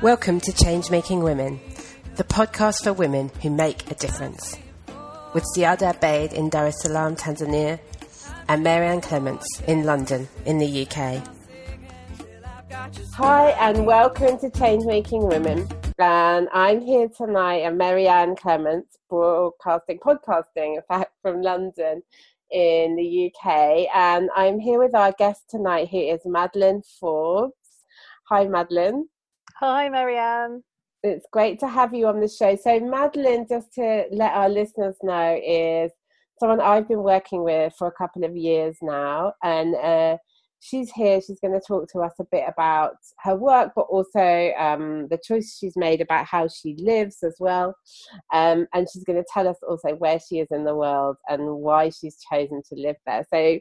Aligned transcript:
Welcome 0.00 0.38
to 0.42 0.52
Change 0.52 0.92
Making 0.92 1.24
Women, 1.24 1.58
the 2.14 2.22
podcast 2.22 2.84
for 2.84 2.92
women 2.92 3.32
who 3.42 3.50
make 3.50 3.90
a 3.90 3.96
difference. 3.96 4.56
With 5.34 5.42
Ziada 5.56 5.92
Abeid 5.92 6.32
in 6.32 6.50
Dar 6.50 6.66
es 6.66 6.80
Salaam, 6.80 7.16
Tanzania, 7.16 7.80
and 8.46 8.62
Marianne 8.62 9.00
Clements 9.00 9.60
in 9.66 9.82
London, 9.82 10.28
in 10.46 10.58
the 10.58 10.86
UK. 10.86 11.20
Hi, 13.14 13.50
and 13.58 13.86
welcome 13.86 14.38
to 14.38 14.48
Change 14.50 14.84
Making 14.84 15.26
Women. 15.26 15.66
And 15.98 16.48
I'm 16.52 16.80
here 16.80 17.08
tonight, 17.08 17.62
and 17.62 17.76
Marianne 17.76 18.36
Clements, 18.36 18.98
broadcasting, 19.10 19.98
podcasting, 19.98 20.76
in 20.76 20.82
fact, 20.86 21.10
from 21.22 21.42
London 21.42 22.04
in 22.52 22.94
the 22.94 23.32
UK. 23.34 23.88
And 23.92 24.30
I'm 24.36 24.60
here 24.60 24.78
with 24.78 24.94
our 24.94 25.10
guest 25.10 25.50
tonight, 25.50 25.88
who 25.90 25.98
is 25.98 26.20
Madeline 26.24 26.82
Forbes. 27.00 27.56
Hi, 28.28 28.46
Madeline. 28.46 29.08
Hi, 29.60 29.88
Marianne. 29.88 30.62
It's 31.02 31.26
great 31.32 31.58
to 31.58 31.66
have 31.66 31.92
you 31.92 32.06
on 32.06 32.20
the 32.20 32.28
show. 32.28 32.54
So, 32.54 32.78
Madeline, 32.78 33.44
just 33.48 33.74
to 33.74 34.04
let 34.12 34.32
our 34.32 34.48
listeners 34.48 34.94
know, 35.02 35.36
is 35.44 35.90
someone 36.38 36.60
I've 36.60 36.86
been 36.86 37.02
working 37.02 37.42
with 37.42 37.72
for 37.76 37.88
a 37.88 37.92
couple 37.92 38.22
of 38.22 38.36
years 38.36 38.76
now. 38.80 39.32
And 39.42 39.74
uh, 39.74 40.18
she's 40.60 40.92
here. 40.92 41.20
She's 41.20 41.40
going 41.40 41.54
to 41.54 41.66
talk 41.66 41.88
to 41.90 42.02
us 42.02 42.12
a 42.20 42.24
bit 42.30 42.44
about 42.46 42.98
her 43.24 43.34
work, 43.34 43.72
but 43.74 43.86
also 43.90 44.52
um, 44.56 45.08
the 45.10 45.18
choice 45.20 45.58
she's 45.58 45.76
made 45.76 46.00
about 46.00 46.26
how 46.26 46.46
she 46.46 46.76
lives 46.78 47.24
as 47.24 47.34
well. 47.40 47.74
Um, 48.32 48.68
and 48.72 48.86
she's 48.88 49.02
going 49.02 49.20
to 49.20 49.28
tell 49.34 49.48
us 49.48 49.58
also 49.68 49.96
where 49.96 50.20
she 50.20 50.38
is 50.38 50.48
in 50.52 50.62
the 50.62 50.76
world 50.76 51.16
and 51.28 51.56
why 51.56 51.90
she's 51.90 52.18
chosen 52.32 52.62
to 52.68 52.80
live 52.80 52.96
there. 53.06 53.26
So, 53.28 53.58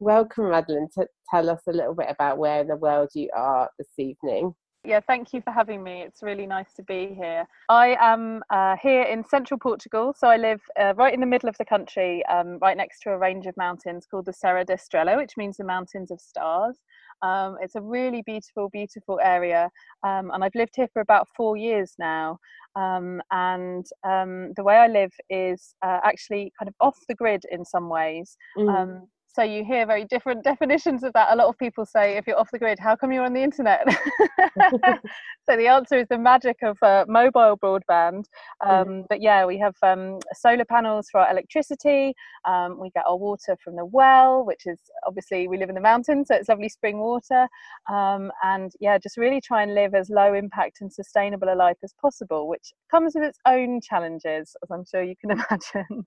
welcome, 0.00 0.50
Madeline, 0.50 0.88
to 0.98 1.06
tell 1.30 1.48
us 1.48 1.60
a 1.68 1.72
little 1.72 1.94
bit 1.94 2.08
about 2.10 2.38
where 2.38 2.60
in 2.60 2.66
the 2.66 2.74
world 2.74 3.10
you 3.14 3.30
are 3.36 3.70
this 3.78 3.92
evening. 3.98 4.56
Yeah, 4.84 5.00
thank 5.00 5.32
you 5.32 5.42
for 5.42 5.50
having 5.50 5.82
me. 5.82 6.02
It's 6.02 6.22
really 6.22 6.46
nice 6.46 6.72
to 6.74 6.82
be 6.82 7.14
here. 7.14 7.46
I 7.68 7.96
am 8.00 8.42
uh, 8.48 8.76
here 8.80 9.02
in 9.02 9.24
central 9.24 9.58
Portugal, 9.58 10.14
so 10.16 10.28
I 10.28 10.36
live 10.36 10.60
uh, 10.80 10.94
right 10.96 11.12
in 11.12 11.20
the 11.20 11.26
middle 11.26 11.48
of 11.48 11.58
the 11.58 11.64
country, 11.64 12.24
um, 12.26 12.58
right 12.62 12.76
next 12.76 13.00
to 13.00 13.10
a 13.10 13.18
range 13.18 13.46
of 13.46 13.56
mountains 13.56 14.06
called 14.08 14.26
the 14.26 14.32
Serra 14.32 14.64
da 14.64 14.74
Estrela, 14.74 15.16
which 15.16 15.32
means 15.36 15.56
the 15.56 15.64
Mountains 15.64 16.10
of 16.10 16.20
Stars. 16.20 16.78
Um, 17.22 17.56
it's 17.60 17.74
a 17.74 17.80
really 17.82 18.22
beautiful, 18.22 18.68
beautiful 18.70 19.18
area, 19.22 19.68
um, 20.04 20.30
and 20.32 20.44
I've 20.44 20.54
lived 20.54 20.74
here 20.76 20.88
for 20.92 21.02
about 21.02 21.26
four 21.36 21.56
years 21.56 21.94
now. 21.98 22.38
Um, 22.76 23.20
and 23.32 23.84
um, 24.04 24.52
the 24.56 24.62
way 24.62 24.76
I 24.76 24.86
live 24.86 25.12
is 25.28 25.74
uh, 25.84 25.98
actually 26.04 26.52
kind 26.56 26.68
of 26.68 26.74
off 26.80 26.96
the 27.08 27.16
grid 27.16 27.42
in 27.50 27.64
some 27.64 27.88
ways. 27.88 28.36
Mm 28.56 29.08
so 29.30 29.42
you 29.42 29.64
hear 29.64 29.86
very 29.86 30.04
different 30.04 30.42
definitions 30.52 31.02
of 31.02 31.12
that. 31.12 31.32
A 31.32 31.36
lot 31.36 31.48
of 31.48 31.58
people 31.58 31.84
say, 31.84 32.16
if 32.16 32.26
you're 32.26 32.38
off 32.38 32.50
the 32.50 32.58
grid, 32.58 32.78
how 32.78 32.96
come 32.96 33.12
you're 33.12 33.24
on 33.24 33.34
the 33.34 33.42
internet? 33.42 33.86
so 35.48 35.56
the 35.56 35.66
answer 35.66 35.98
is 35.98 36.06
the 36.08 36.18
magic 36.18 36.56
of 36.62 36.78
uh, 36.82 37.04
mobile 37.08 37.56
broadband. 37.56 38.24
Um, 38.66 38.86
mm. 38.86 39.04
But 39.08 39.20
yeah, 39.20 39.44
we 39.44 39.58
have 39.58 39.74
um, 39.82 40.18
solar 40.34 40.64
panels 40.64 41.08
for 41.10 41.20
our 41.20 41.30
electricity. 41.30 42.14
Um, 42.46 42.78
we 42.80 42.90
get 42.90 43.04
our 43.06 43.16
water 43.16 43.56
from 43.62 43.76
the 43.76 43.84
well, 43.84 44.44
which 44.44 44.66
is 44.66 44.80
obviously 45.06 45.48
we 45.48 45.58
live 45.58 45.68
in 45.68 45.74
the 45.74 45.80
mountains, 45.80 46.28
so 46.28 46.34
it's 46.34 46.48
lovely 46.48 46.68
spring 46.68 46.98
water. 46.98 47.48
Um, 47.90 48.32
and 48.42 48.72
yeah, 48.80 48.98
just 48.98 49.16
really 49.16 49.40
try 49.40 49.62
and 49.62 49.74
live 49.74 49.94
as 49.94 50.10
low 50.10 50.34
impact 50.34 50.78
and 50.80 50.92
sustainable 50.92 51.52
a 51.52 51.54
life 51.54 51.78
as 51.82 51.94
possible, 52.00 52.48
which 52.48 52.72
comes 52.90 53.14
with 53.14 53.24
its 53.24 53.38
own 53.46 53.80
challenges, 53.80 54.56
as 54.62 54.70
I'm 54.70 54.84
sure 54.84 55.02
you 55.02 55.14
can 55.16 55.30
imagine. 55.38 56.06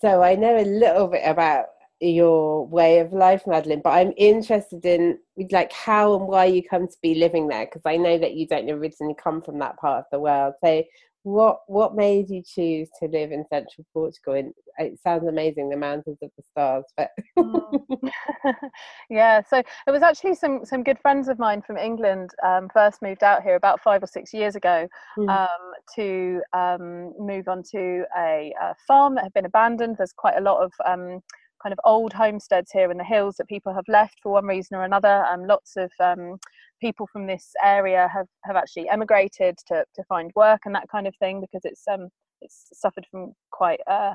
So 0.00 0.22
I 0.22 0.34
know 0.34 0.56
a 0.56 0.64
little 0.64 1.08
bit 1.08 1.22
about 1.24 1.66
your 2.00 2.66
way 2.66 2.98
of 2.98 3.12
life, 3.12 3.46
Madeline, 3.46 3.80
but 3.82 3.90
I'm 3.90 4.12
interested 4.16 4.84
in 4.84 5.18
like 5.50 5.72
how 5.72 6.14
and 6.16 6.28
why 6.28 6.44
you 6.46 6.62
come 6.62 6.86
to 6.86 6.96
be 7.02 7.14
living 7.14 7.48
there 7.48 7.66
because 7.66 7.82
I 7.84 7.96
know 7.96 8.18
that 8.18 8.34
you 8.34 8.46
don't 8.46 8.70
originally 8.70 9.14
come 9.22 9.42
from 9.42 9.58
that 9.60 9.76
part 9.78 10.00
of 10.00 10.04
the 10.12 10.20
world. 10.20 10.54
So 10.62 10.82
what 11.26 11.62
what 11.66 11.96
made 11.96 12.30
you 12.30 12.40
choose 12.40 12.88
to 13.00 13.08
live 13.08 13.32
in 13.32 13.44
central 13.50 13.84
Portugal? 13.92 14.34
And 14.34 14.54
it 14.78 15.00
sounds 15.00 15.26
amazing, 15.26 15.68
the 15.68 15.76
mountains 15.76 16.18
of 16.22 16.30
the 16.36 16.42
stars. 16.44 16.84
But 16.96 17.10
mm. 17.36 18.10
yeah, 19.10 19.42
so 19.42 19.58
it 19.58 19.90
was 19.90 20.02
actually 20.02 20.36
some 20.36 20.64
some 20.64 20.84
good 20.84 21.00
friends 21.00 21.26
of 21.26 21.40
mine 21.40 21.62
from 21.62 21.78
England 21.78 22.30
um, 22.44 22.68
first 22.72 23.02
moved 23.02 23.24
out 23.24 23.42
here 23.42 23.56
about 23.56 23.80
five 23.82 24.04
or 24.04 24.06
six 24.06 24.32
years 24.32 24.54
ago 24.54 24.86
mm. 25.18 25.28
um, 25.28 25.72
to 25.96 26.42
um, 26.52 27.12
move 27.18 27.48
onto 27.48 28.04
a, 28.16 28.54
a, 28.62 28.74
farm 28.86 29.16
that 29.16 29.24
had 29.24 29.32
been 29.32 29.46
abandoned. 29.46 29.96
There's 29.98 30.12
quite 30.12 30.36
a 30.36 30.40
lot 30.40 30.62
of 30.62 30.72
um, 30.86 31.20
kind 31.60 31.72
of 31.72 31.80
old 31.84 32.12
homesteads 32.12 32.70
here 32.70 32.92
in 32.92 32.98
the 32.98 33.04
hills 33.04 33.34
that 33.36 33.48
people 33.48 33.74
have 33.74 33.88
left 33.88 34.20
for 34.22 34.30
one 34.34 34.46
reason 34.46 34.76
or 34.76 34.84
another. 34.84 35.24
Um, 35.24 35.44
lots 35.44 35.76
of 35.76 35.90
um, 35.98 36.38
people 36.80 37.08
from 37.12 37.26
this 37.26 37.52
area 37.62 38.08
have, 38.12 38.26
have 38.44 38.56
actually 38.56 38.88
emigrated 38.88 39.56
to, 39.66 39.84
to 39.94 40.04
find 40.04 40.30
work 40.34 40.60
and 40.64 40.74
that 40.74 40.88
kind 40.90 41.06
of 41.06 41.14
thing 41.16 41.40
because 41.40 41.64
it's 41.64 41.82
um 41.90 42.08
it's 42.42 42.68
suffered 42.72 43.06
from 43.10 43.32
quite 43.50 43.80
uh, 43.86 44.14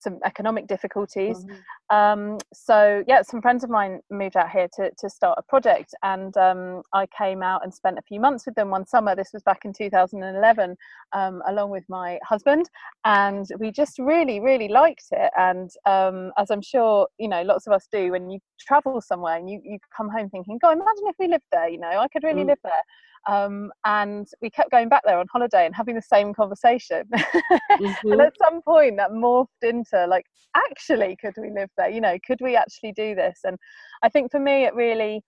some 0.00 0.18
economic 0.24 0.66
difficulties. 0.66 1.44
Mm-hmm. 1.44 1.96
Um, 1.96 2.38
so 2.52 3.02
yeah, 3.06 3.22
some 3.22 3.40
friends 3.40 3.64
of 3.64 3.70
mine 3.70 4.00
moved 4.10 4.36
out 4.36 4.50
here 4.50 4.68
to, 4.76 4.90
to 4.98 5.10
start 5.10 5.38
a 5.38 5.42
project, 5.42 5.94
and 6.02 6.36
um, 6.36 6.82
I 6.92 7.06
came 7.06 7.42
out 7.42 7.64
and 7.64 7.72
spent 7.72 7.98
a 7.98 8.02
few 8.02 8.20
months 8.20 8.46
with 8.46 8.54
them 8.54 8.70
one 8.70 8.86
summer. 8.86 9.14
This 9.14 9.30
was 9.32 9.42
back 9.42 9.64
in 9.64 9.72
2011, 9.72 10.76
um, 11.12 11.42
along 11.46 11.70
with 11.70 11.84
my 11.88 12.18
husband, 12.24 12.68
and 13.04 13.46
we 13.58 13.70
just 13.70 13.98
really, 13.98 14.40
really 14.40 14.68
liked 14.68 15.06
it. 15.12 15.30
And 15.36 15.70
um, 15.86 16.32
as 16.36 16.50
I'm 16.50 16.62
sure 16.62 17.08
you 17.18 17.28
know, 17.28 17.42
lots 17.42 17.66
of 17.66 17.72
us 17.72 17.88
do, 17.90 18.12
when 18.12 18.30
you 18.30 18.38
travel 18.60 19.00
somewhere 19.00 19.36
and 19.36 19.48
you 19.48 19.60
you 19.64 19.78
come 19.96 20.08
home 20.08 20.28
thinking, 20.30 20.58
"God, 20.60 20.72
imagine 20.72 21.04
if 21.06 21.16
we 21.18 21.28
lived 21.28 21.44
there." 21.52 21.68
You 21.68 21.78
know, 21.78 21.98
I 21.98 22.08
could 22.08 22.24
really 22.24 22.44
mm. 22.44 22.48
live 22.48 22.58
there. 22.62 22.82
Um, 23.26 23.70
and 23.84 24.26
we 24.40 24.50
kept 24.50 24.70
going 24.70 24.88
back 24.88 25.02
there 25.04 25.18
on 25.18 25.26
holiday 25.32 25.66
and 25.66 25.74
having 25.74 25.94
the 25.94 26.02
same 26.02 26.34
conversation. 26.34 27.04
mm-hmm. 27.14 28.12
and 28.12 28.20
at 28.20 28.34
some 28.38 28.62
point, 28.62 28.96
that 28.96 29.10
morphed 29.10 29.46
into 29.62 30.06
like, 30.06 30.26
actually, 30.54 31.16
could 31.20 31.34
we 31.36 31.50
live 31.50 31.70
there? 31.76 31.90
You 31.90 32.00
know, 32.00 32.18
could 32.26 32.38
we 32.40 32.56
actually 32.56 32.92
do 32.92 33.14
this? 33.14 33.40
And 33.44 33.56
I 34.02 34.08
think 34.08 34.30
for 34.30 34.40
me, 34.40 34.64
it 34.64 34.74
really 34.74 35.22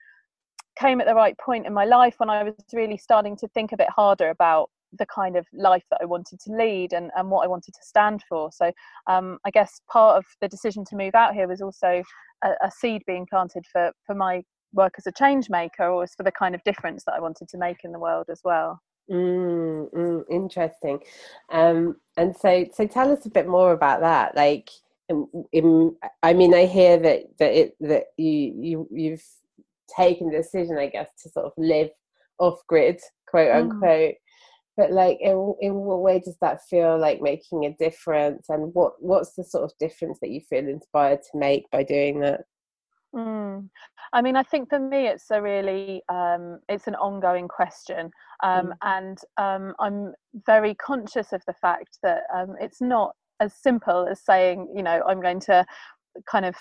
came 0.79 1.01
at 1.01 1.07
the 1.07 1.15
right 1.15 1.37
point 1.39 1.67
in 1.67 1.75
my 1.75 1.85
life 1.85 2.15
when 2.19 2.31
I 2.31 2.43
was 2.43 2.55
really 2.73 2.97
starting 2.97 3.37
to 3.37 3.49
think 3.49 3.73
a 3.73 3.77
bit 3.77 3.91
harder 3.91 4.31
about 4.31 4.71
the 4.99 5.07
kind 5.07 5.37
of 5.37 5.47
life 5.53 5.85
that 5.91 6.01
I 6.03 6.05
wanted 6.05 6.41
to 6.41 6.53
lead 6.53 6.93
and, 6.93 7.11
and 7.17 7.31
what 7.31 7.45
I 7.45 7.49
wanted 7.49 7.75
to 7.75 7.83
stand 7.83 8.23
for. 8.29 8.51
So 8.53 8.73
um, 9.07 9.39
I 9.45 9.51
guess 9.51 9.81
part 9.91 10.17
of 10.17 10.25
the 10.41 10.49
decision 10.49 10.85
to 10.87 10.97
move 10.97 11.15
out 11.15 11.35
here 11.35 11.47
was 11.47 11.61
also 11.61 12.03
a, 12.43 12.49
a 12.63 12.71
seed 12.71 13.03
being 13.07 13.27
planted 13.27 13.65
for, 13.71 13.93
for 14.05 14.15
my 14.15 14.43
work 14.73 14.95
as 14.99 15.07
a 15.07 15.13
change 15.13 15.51
maker 15.51 15.85
or 15.85 16.01
was 16.01 16.15
for 16.15 16.23
the 16.23 16.33
kind 16.33 16.55
of 16.55 16.63
difference 16.65 17.05
that 17.05 17.15
I 17.15 17.21
wanted 17.21 17.49
to 17.49 17.59
make 17.59 17.85
in 17.85 17.93
the 17.93 17.99
world 17.99 18.27
as 18.31 18.41
well. 18.45 18.81
Mm, 19.11 19.93
mm, 19.93 20.23
interesting. 20.31 21.01
Um, 21.51 21.97
and 22.17 22.37
so, 22.37 22.67
so 22.73 22.87
tell 22.87 23.11
us 23.13 23.27
a 23.27 23.31
bit 23.31 23.49
more 23.49 23.73
about 23.73 24.01
that. 24.01 24.37
Like, 24.37 24.71
in, 25.09 25.27
in, 25.53 25.97
I 26.23 26.33
mean, 26.33 26.55
I 26.55 26.67
hear 26.67 26.97
that 26.99 27.23
that 27.39 27.53
it 27.53 27.77
that 27.81 28.05
you 28.17 28.55
you 28.61 28.89
you've 28.93 29.25
taken 29.97 30.31
the 30.31 30.37
decision, 30.37 30.79
I 30.79 30.87
guess, 30.87 31.11
to 31.23 31.29
sort 31.29 31.47
of 31.47 31.53
live 31.59 31.91
off 32.39 32.61
grid, 32.69 33.01
quote 33.27 33.49
mm. 33.49 33.57
unquote. 33.57 34.13
Mm. 34.13 34.17
But 34.77 34.93
like, 34.93 35.19
in 35.21 35.55
in 35.61 35.75
what 35.75 36.03
way 36.03 36.21
does 36.21 36.37
that 36.41 36.65
feel 36.71 36.97
like 36.97 37.21
making 37.21 37.65
a 37.65 37.75
difference? 37.75 38.47
And 38.49 38.73
what 38.73 38.93
what's 39.01 39.35
the 39.35 39.43
sort 39.43 39.65
of 39.65 39.77
difference 39.81 40.19
that 40.21 40.31
you 40.31 40.41
feel 40.49 40.69
inspired 40.69 41.23
to 41.23 41.39
make 41.39 41.69
by 41.73 41.83
doing 41.83 42.21
that? 42.21 42.43
Mm. 43.13 43.69
I 44.13 44.23
mean, 44.23 44.37
I 44.37 44.43
think 44.43 44.69
for 44.69 44.79
me, 44.79 45.07
it's 45.07 45.31
a 45.31 45.41
really 45.41 46.03
um, 46.09 46.61
it's 46.69 46.87
an 46.87 46.97
ongoing 46.97 47.49
question, 47.49 48.11
um, 48.43 48.67
mm. 48.67 48.73
and 48.83 49.19
um, 49.37 49.75
I'm 49.79 50.15
very 50.47 50.75
conscious 50.75 51.33
of 51.33 51.43
the 51.47 51.53
fact 51.53 51.99
that 52.03 52.23
um, 52.35 52.57
it's 52.61 52.81
not 52.81 53.15
as 53.41 53.55
simple 53.55 54.07
as 54.07 54.21
saying, 54.21 54.69
you 54.75 54.83
know, 54.83 55.03
I'm 55.07 55.21
going 55.21 55.41
to 55.41 55.65
kind 56.29 56.45
of 56.45 56.55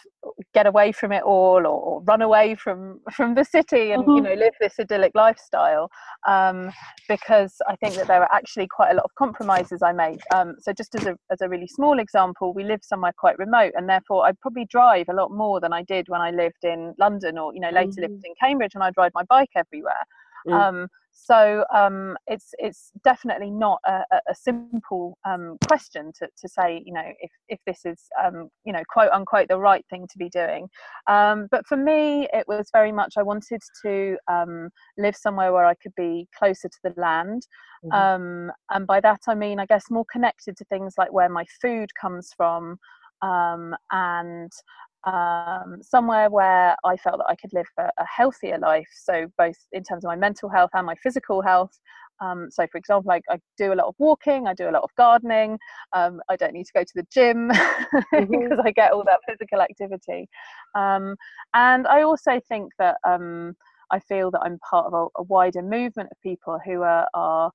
get 0.54 0.68
away 0.68 0.92
from 0.92 1.12
it 1.12 1.24
all 1.24 1.66
or, 1.66 1.80
or, 1.82 2.02
run 2.04 2.22
away 2.22 2.56
from 2.56 3.00
from 3.12 3.36
the 3.36 3.44
city 3.44 3.92
and 3.92 4.04
mm-hmm. 4.04 4.16
you 4.16 4.22
know 4.22 4.34
live 4.34 4.54
this 4.60 4.80
idyllic 4.80 5.12
lifestyle 5.16 5.90
um, 6.28 6.72
because 7.08 7.56
I 7.68 7.76
think 7.78 7.96
that 7.96 8.08
there 8.08 8.22
are 8.22 8.32
actually 8.32 8.68
quite 8.68 8.92
a 8.92 8.96
lot 8.96 9.06
of 9.06 9.16
compromises 9.16 9.82
I 9.82 9.92
made. 9.92 10.22
Um, 10.34 10.56
so 10.60 10.74
just 10.74 10.96
as 10.96 11.06
a 11.06 11.18
as 11.32 11.42
a 11.42 11.50
really 11.50 11.68
small 11.68 12.00
example, 12.00 12.54
we 12.54 12.64
live 12.64 12.82
somewhere 12.84 13.14
quite 13.18 13.38
remote, 13.38 13.74
and 13.76 13.90
therefore 13.90 14.26
I 14.26 14.32
probably 14.42 14.66
drive 14.66 15.08
a 15.10 15.14
lot 15.14 15.32
more 15.32 15.60
than 15.60 15.74
I 15.74 15.84
did 15.84 16.08
when 16.10 16.22
I 16.22 16.32
lived 16.32 16.64
in 16.64 16.94
London 16.98 17.38
or 17.38 17.54
you 17.54 17.60
know 17.60 17.70
later 17.70 17.90
mm-hmm. 17.90 18.14
lived 18.14 18.26
in 18.26 18.34
Cambridge, 18.40 18.76
and 18.76 18.84
I'd 18.84 18.98
ride 18.98 19.12
my 19.14 19.24
bike 19.24 19.52
everywhere. 19.56 20.06
Mm. 20.48 20.54
Um, 20.54 20.88
so 21.12 21.66
um, 21.74 22.18
it's 22.28 22.54
it's 22.58 22.92
definitely 23.04 23.52
not 23.52 23.80
a, 23.86 24.02
a 24.30 24.36
simple 24.36 25.18
um, 25.26 25.58
question 25.68 26.12
to, 26.18 26.28
to 26.28 26.48
say 26.48 26.82
you 26.86 26.94
know 26.94 27.04
if, 27.20 27.32
if 27.50 27.60
this 27.68 27.82
is 27.86 28.06
um, 28.24 28.50
you 28.66 28.74
know 28.74 28.82
quote 28.90 29.12
unquote 29.12 29.48
the 29.48 29.58
right 29.58 29.86
thing 29.90 30.08
to 30.10 30.18
be 30.18 30.30
doing 30.30 30.68
um, 31.08 31.48
but 31.52 31.68
for 31.68 31.78
me 31.78 32.28
it 32.34 32.48
was 32.48 32.70
very 32.74 32.92
much 32.92 33.14
I 33.18 33.24
wanted 33.24 33.62
to 33.84 34.18
um, 34.28 34.70
live 34.98 35.16
somewhere 35.16 35.52
where 35.52 35.66
I 35.66 35.76
could 35.76 35.94
be 35.96 36.28
closer 36.38 36.70
to 36.70 36.80
the 36.84 36.94
land 37.00 37.46
mm-hmm. 37.86 37.94
Um, 37.94 38.52
and 38.72 38.88
by 38.88 39.00
that 39.02 39.22
I 39.28 39.36
mean 39.36 39.60
I 39.60 39.66
guess 39.66 39.92
more 39.92 40.06
connected 40.12 40.58
to 40.58 40.66
things 40.66 40.94
like 40.98 41.12
where 41.12 41.30
my 41.30 41.46
food 41.62 41.90
comes 42.00 42.32
from 42.36 42.78
and 43.22 44.52
um, 45.06 45.78
somewhere 45.82 46.30
where 46.30 46.76
I 46.84 46.98
felt 46.98 47.20
that 47.20 47.30
I 47.30 47.36
could 47.36 47.54
live 47.54 47.68
a, 47.78 47.90
a, 47.98 48.06
healthier 48.06 48.58
life. 48.58 48.88
So, 48.94 49.28
both 49.38 49.56
in 49.72 49.84
terms 49.84 50.04
of 50.04 50.10
my 50.10 50.16
mental 50.16 50.50
health 50.50 50.72
and 50.74 50.86
my 50.86 50.96
physical 50.96 51.42
health. 51.42 51.80
Um, 52.22 52.48
so, 52.52 52.68
for 52.70 52.78
example, 52.78 53.12
I, 53.12 53.22
I, 53.30 53.38
do 53.58 53.72
a 53.72 53.76
lot 53.76 53.88
of 53.88 53.96
walking, 53.98 54.48
I 54.48 54.54
do 54.54 54.70
a 54.70 54.72
lot 54.72 54.84
of 54.84 54.90
gardening. 54.98 55.58
Um, 55.94 56.22
I 56.30 56.36
don't 56.36 56.54
need 56.54 56.66
to 56.66 56.74
go 56.74 56.84
to 56.84 56.94
the 56.96 57.08
gym 57.12 57.48
because 58.12 58.28
mm-hmm. 58.28 58.68
I 58.68 58.72
get 58.72 58.92
all 58.92 59.06
that 59.06 59.22
physical 59.28 59.62
activity. 59.62 60.28
Um, 60.76 61.16
and 61.54 61.88
I 61.88 62.02
also 62.02 62.42
think 62.50 62.74
that 62.78 62.98
um, 63.08 63.56
I 63.92 64.00
feel 64.00 64.32
that 64.32 64.42
I'm 64.42 64.60
part 64.70 64.88
of 64.88 64.94
a, 64.94 65.06
a 65.22 65.24
wider 65.24 65.62
movement 65.62 66.10
of 66.12 66.22
people 66.22 66.60
who 66.66 66.82
are, 66.82 67.08
are 67.14 67.52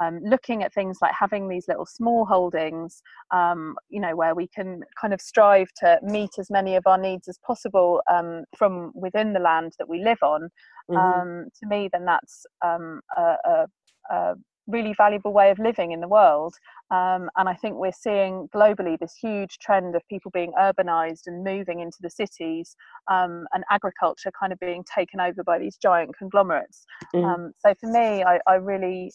um, 0.00 0.20
looking 0.24 0.62
at 0.62 0.72
things 0.72 0.98
like 1.00 1.12
having 1.18 1.48
these 1.48 1.68
little 1.68 1.86
small 1.86 2.24
holdings, 2.24 3.02
um, 3.32 3.76
you 3.88 4.00
know, 4.00 4.16
where 4.16 4.34
we 4.34 4.48
can 4.48 4.82
kind 5.00 5.14
of 5.14 5.20
strive 5.20 5.68
to 5.80 5.98
meet 6.02 6.30
as 6.38 6.50
many 6.50 6.76
of 6.76 6.86
our 6.86 6.98
needs 6.98 7.28
as 7.28 7.38
possible 7.46 8.02
um, 8.10 8.44
from 8.56 8.92
within 8.94 9.32
the 9.32 9.40
land 9.40 9.72
that 9.78 9.88
we 9.88 10.02
live 10.02 10.22
on, 10.22 10.50
mm-hmm. 10.90 10.96
Um, 10.96 11.48
to 11.60 11.66
me, 11.66 11.88
then 11.92 12.04
that's 12.04 12.46
um, 12.64 13.00
a, 13.16 13.36
a, 13.44 13.66
a, 14.10 14.34
really 14.66 14.94
valuable 14.96 15.30
way 15.30 15.50
of 15.50 15.58
living 15.58 15.92
in 15.92 16.00
the 16.00 16.08
world. 16.08 16.54
Um, 16.90 17.28
and 17.36 17.50
I 17.50 17.54
think 17.54 17.76
we're 17.76 17.92
seeing 17.92 18.48
globally 18.54 18.98
this 18.98 19.14
huge 19.14 19.58
trend 19.58 19.94
of 19.94 20.00
people 20.08 20.30
being 20.30 20.52
urbanized 20.58 21.26
and 21.26 21.44
moving 21.44 21.80
into 21.80 21.98
the 22.00 22.08
cities 22.08 22.74
and 23.10 23.46
agriculture 23.70 24.30
kind 24.38 24.54
of 24.54 24.60
being 24.60 24.82
taken 24.82 25.20
over 25.20 25.44
by 25.44 25.58
these 25.58 25.76
giant 25.76 26.16
conglomerates. 26.16 26.86
Mm. 27.14 27.50
so 27.58 27.74
for 27.78 27.90
me, 27.90 28.24
I, 28.24 28.40
I 28.46 28.54
really 28.54 29.12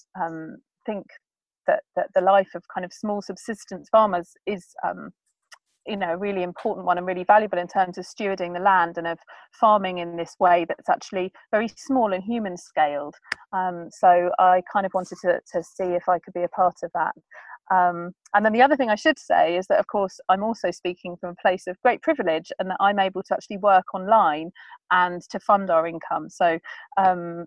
think 0.89 1.06
that, 1.68 1.81
that 1.95 2.07
the 2.15 2.21
life 2.21 2.50
of 2.56 2.63
kind 2.74 2.86
of 2.86 2.91
small 2.91 3.21
subsistence 3.21 3.89
farmers 3.91 4.31
is 4.45 4.65
um, 4.88 5.12
you 5.86 5.97
know 5.97 6.13
a 6.13 6.18
really 6.18 6.44
important 6.44 6.86
one 6.86 6.97
and 6.97 7.07
really 7.07 7.24
valuable 7.24 7.57
in 7.57 7.68
terms 7.68 7.97
of 7.97 8.06
stewarding 8.06 8.53
the 8.53 8.59
land 8.59 8.97
and 8.97 9.07
of 9.07 9.18
farming 9.59 10.00
in 10.00 10.15
this 10.18 10.36
way 10.39 10.65
that's 10.68 10.89
actually 10.89 11.31
very 11.51 11.69
small 11.77 12.13
and 12.13 12.24
human 12.24 12.57
scaled. 12.57 13.15
Um, 13.53 13.89
so 13.91 14.31
i 14.39 14.62
kind 14.71 14.86
of 14.86 14.94
wanted 14.94 15.18
to, 15.24 15.39
to 15.53 15.63
see 15.63 15.89
if 16.00 16.07
i 16.07 16.19
could 16.19 16.33
be 16.33 16.44
a 16.44 16.50
part 16.50 16.77
of 16.83 16.91
that. 16.94 17.13
Um, 17.71 18.13
and 18.33 18.44
then 18.44 18.53
the 18.53 18.63
other 18.63 18.75
thing 18.75 18.89
i 18.89 18.95
should 18.95 19.19
say 19.19 19.56
is 19.56 19.68
that 19.68 19.80
of 19.80 19.88
course 19.88 20.19
i'm 20.30 20.44
also 20.44 20.71
speaking 20.71 21.15
from 21.19 21.31
a 21.31 21.41
place 21.41 21.65
of 21.68 21.81
great 21.81 22.01
privilege 22.01 22.51
and 22.57 22.69
that 22.69 22.77
i'm 22.80 23.00
able 23.00 23.24
to 23.24 23.33
actually 23.33 23.57
work 23.57 23.94
online 23.94 24.51
and 24.91 25.21
to 25.30 25.39
fund 25.39 25.69
our 25.69 25.86
income. 25.88 26.30
So 26.30 26.59
um, 26.97 27.45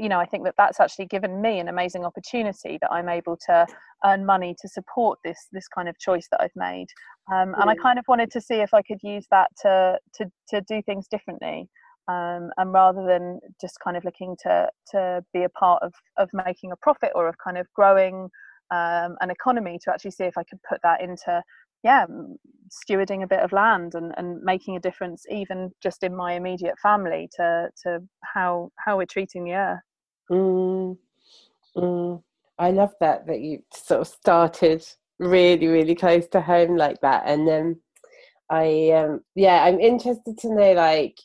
you 0.00 0.08
know, 0.08 0.18
I 0.18 0.26
think 0.26 0.44
that 0.44 0.54
that's 0.56 0.80
actually 0.80 1.06
given 1.06 1.40
me 1.40 1.60
an 1.60 1.68
amazing 1.68 2.04
opportunity 2.04 2.78
that 2.80 2.92
I'm 2.92 3.08
able 3.08 3.36
to 3.46 3.66
earn 4.04 4.24
money 4.24 4.54
to 4.60 4.68
support 4.68 5.18
this 5.24 5.48
this 5.52 5.68
kind 5.68 5.88
of 5.88 5.98
choice 5.98 6.28
that 6.30 6.40
I've 6.42 6.56
made. 6.56 6.88
Um, 7.32 7.54
and 7.58 7.70
I 7.70 7.74
kind 7.74 7.98
of 7.98 8.04
wanted 8.08 8.30
to 8.32 8.40
see 8.40 8.56
if 8.56 8.72
I 8.74 8.82
could 8.82 8.98
use 9.02 9.26
that 9.30 9.48
to 9.62 9.98
to 10.14 10.30
to 10.48 10.60
do 10.62 10.82
things 10.82 11.06
differently. 11.08 11.68
Um, 12.08 12.50
and 12.56 12.72
rather 12.72 13.04
than 13.06 13.38
just 13.60 13.78
kind 13.84 13.96
of 13.96 14.04
looking 14.04 14.36
to 14.42 14.68
to 14.92 15.24
be 15.32 15.44
a 15.44 15.48
part 15.50 15.82
of 15.82 15.92
of 16.16 16.28
making 16.32 16.72
a 16.72 16.76
profit 16.76 17.12
or 17.14 17.28
of 17.28 17.36
kind 17.42 17.58
of 17.58 17.66
growing 17.74 18.30
um, 18.70 19.16
an 19.20 19.30
economy, 19.30 19.78
to 19.84 19.92
actually 19.92 20.10
see 20.10 20.24
if 20.24 20.36
I 20.36 20.44
could 20.44 20.60
put 20.68 20.80
that 20.82 21.00
into 21.00 21.42
yeah 21.84 22.06
stewarding 22.70 23.22
a 23.22 23.26
bit 23.26 23.40
of 23.40 23.52
land 23.52 23.94
and, 23.94 24.12
and 24.16 24.42
making 24.42 24.76
a 24.76 24.80
difference 24.80 25.24
even 25.30 25.70
just 25.82 26.02
in 26.02 26.14
my 26.14 26.34
immediate 26.34 26.78
family 26.82 27.28
to 27.34 27.68
to 27.82 28.00
how 28.22 28.70
how 28.76 28.96
we're 28.96 29.06
treating 29.06 29.44
the 29.44 29.52
earth 29.52 29.80
mm, 30.30 30.96
mm. 31.76 32.22
i 32.58 32.70
love 32.70 32.92
that 33.00 33.26
that 33.26 33.40
you 33.40 33.62
sort 33.72 34.00
of 34.00 34.06
started 34.06 34.84
really 35.18 35.66
really 35.66 35.94
close 35.94 36.26
to 36.28 36.40
home 36.40 36.76
like 36.76 37.00
that 37.00 37.22
and 37.26 37.46
then 37.48 37.80
i 38.50 38.90
um 38.90 39.20
yeah 39.34 39.64
i'm 39.64 39.80
interested 39.80 40.36
to 40.38 40.54
know 40.54 40.72
like 40.72 41.18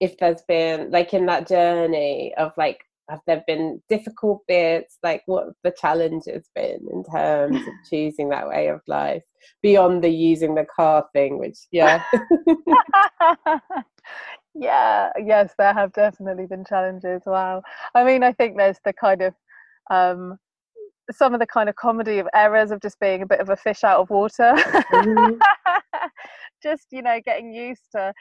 if 0.00 0.16
there's 0.18 0.42
been 0.42 0.90
like 0.90 1.14
in 1.14 1.26
that 1.26 1.46
journey 1.46 2.34
of 2.36 2.52
like 2.56 2.80
have 3.10 3.20
there 3.26 3.42
been 3.46 3.82
difficult 3.88 4.42
bits? 4.48 4.98
Like 5.02 5.22
what 5.26 5.46
have 5.46 5.54
the 5.64 5.74
challenges 5.78 6.48
been 6.54 6.86
in 6.92 7.04
terms 7.04 7.56
of 7.56 7.72
choosing 7.90 8.28
that 8.30 8.48
way 8.48 8.68
of 8.68 8.80
life 8.86 9.22
beyond 9.62 10.04
the 10.04 10.08
using 10.08 10.54
the 10.54 10.66
car 10.74 11.06
thing 11.12 11.38
which 11.38 11.58
yeah. 11.70 12.02
Yeah 14.54 15.10
yes 15.24 15.54
there 15.58 15.72
have 15.72 15.92
definitely 15.92 16.46
been 16.46 16.64
challenges 16.64 17.22
wow. 17.24 17.62
I 17.94 18.04
mean 18.04 18.22
i 18.22 18.32
think 18.32 18.56
there's 18.56 18.80
the 18.84 18.92
kind 18.92 19.22
of 19.22 19.34
um 19.90 20.38
some 21.12 21.34
of 21.34 21.40
the 21.40 21.46
kind 21.46 21.68
of 21.68 21.76
comedy 21.76 22.18
of 22.18 22.28
errors 22.34 22.70
of 22.70 22.80
just 22.80 22.98
being 23.00 23.22
a 23.22 23.26
bit 23.26 23.40
of 23.40 23.48
a 23.48 23.56
fish 23.56 23.84
out 23.84 24.00
of 24.00 24.10
water. 24.10 24.54
Mm-hmm. 24.54 25.34
just 26.62 26.86
you 26.90 27.02
know 27.02 27.20
getting 27.24 27.52
used 27.52 27.82
to 27.92 28.12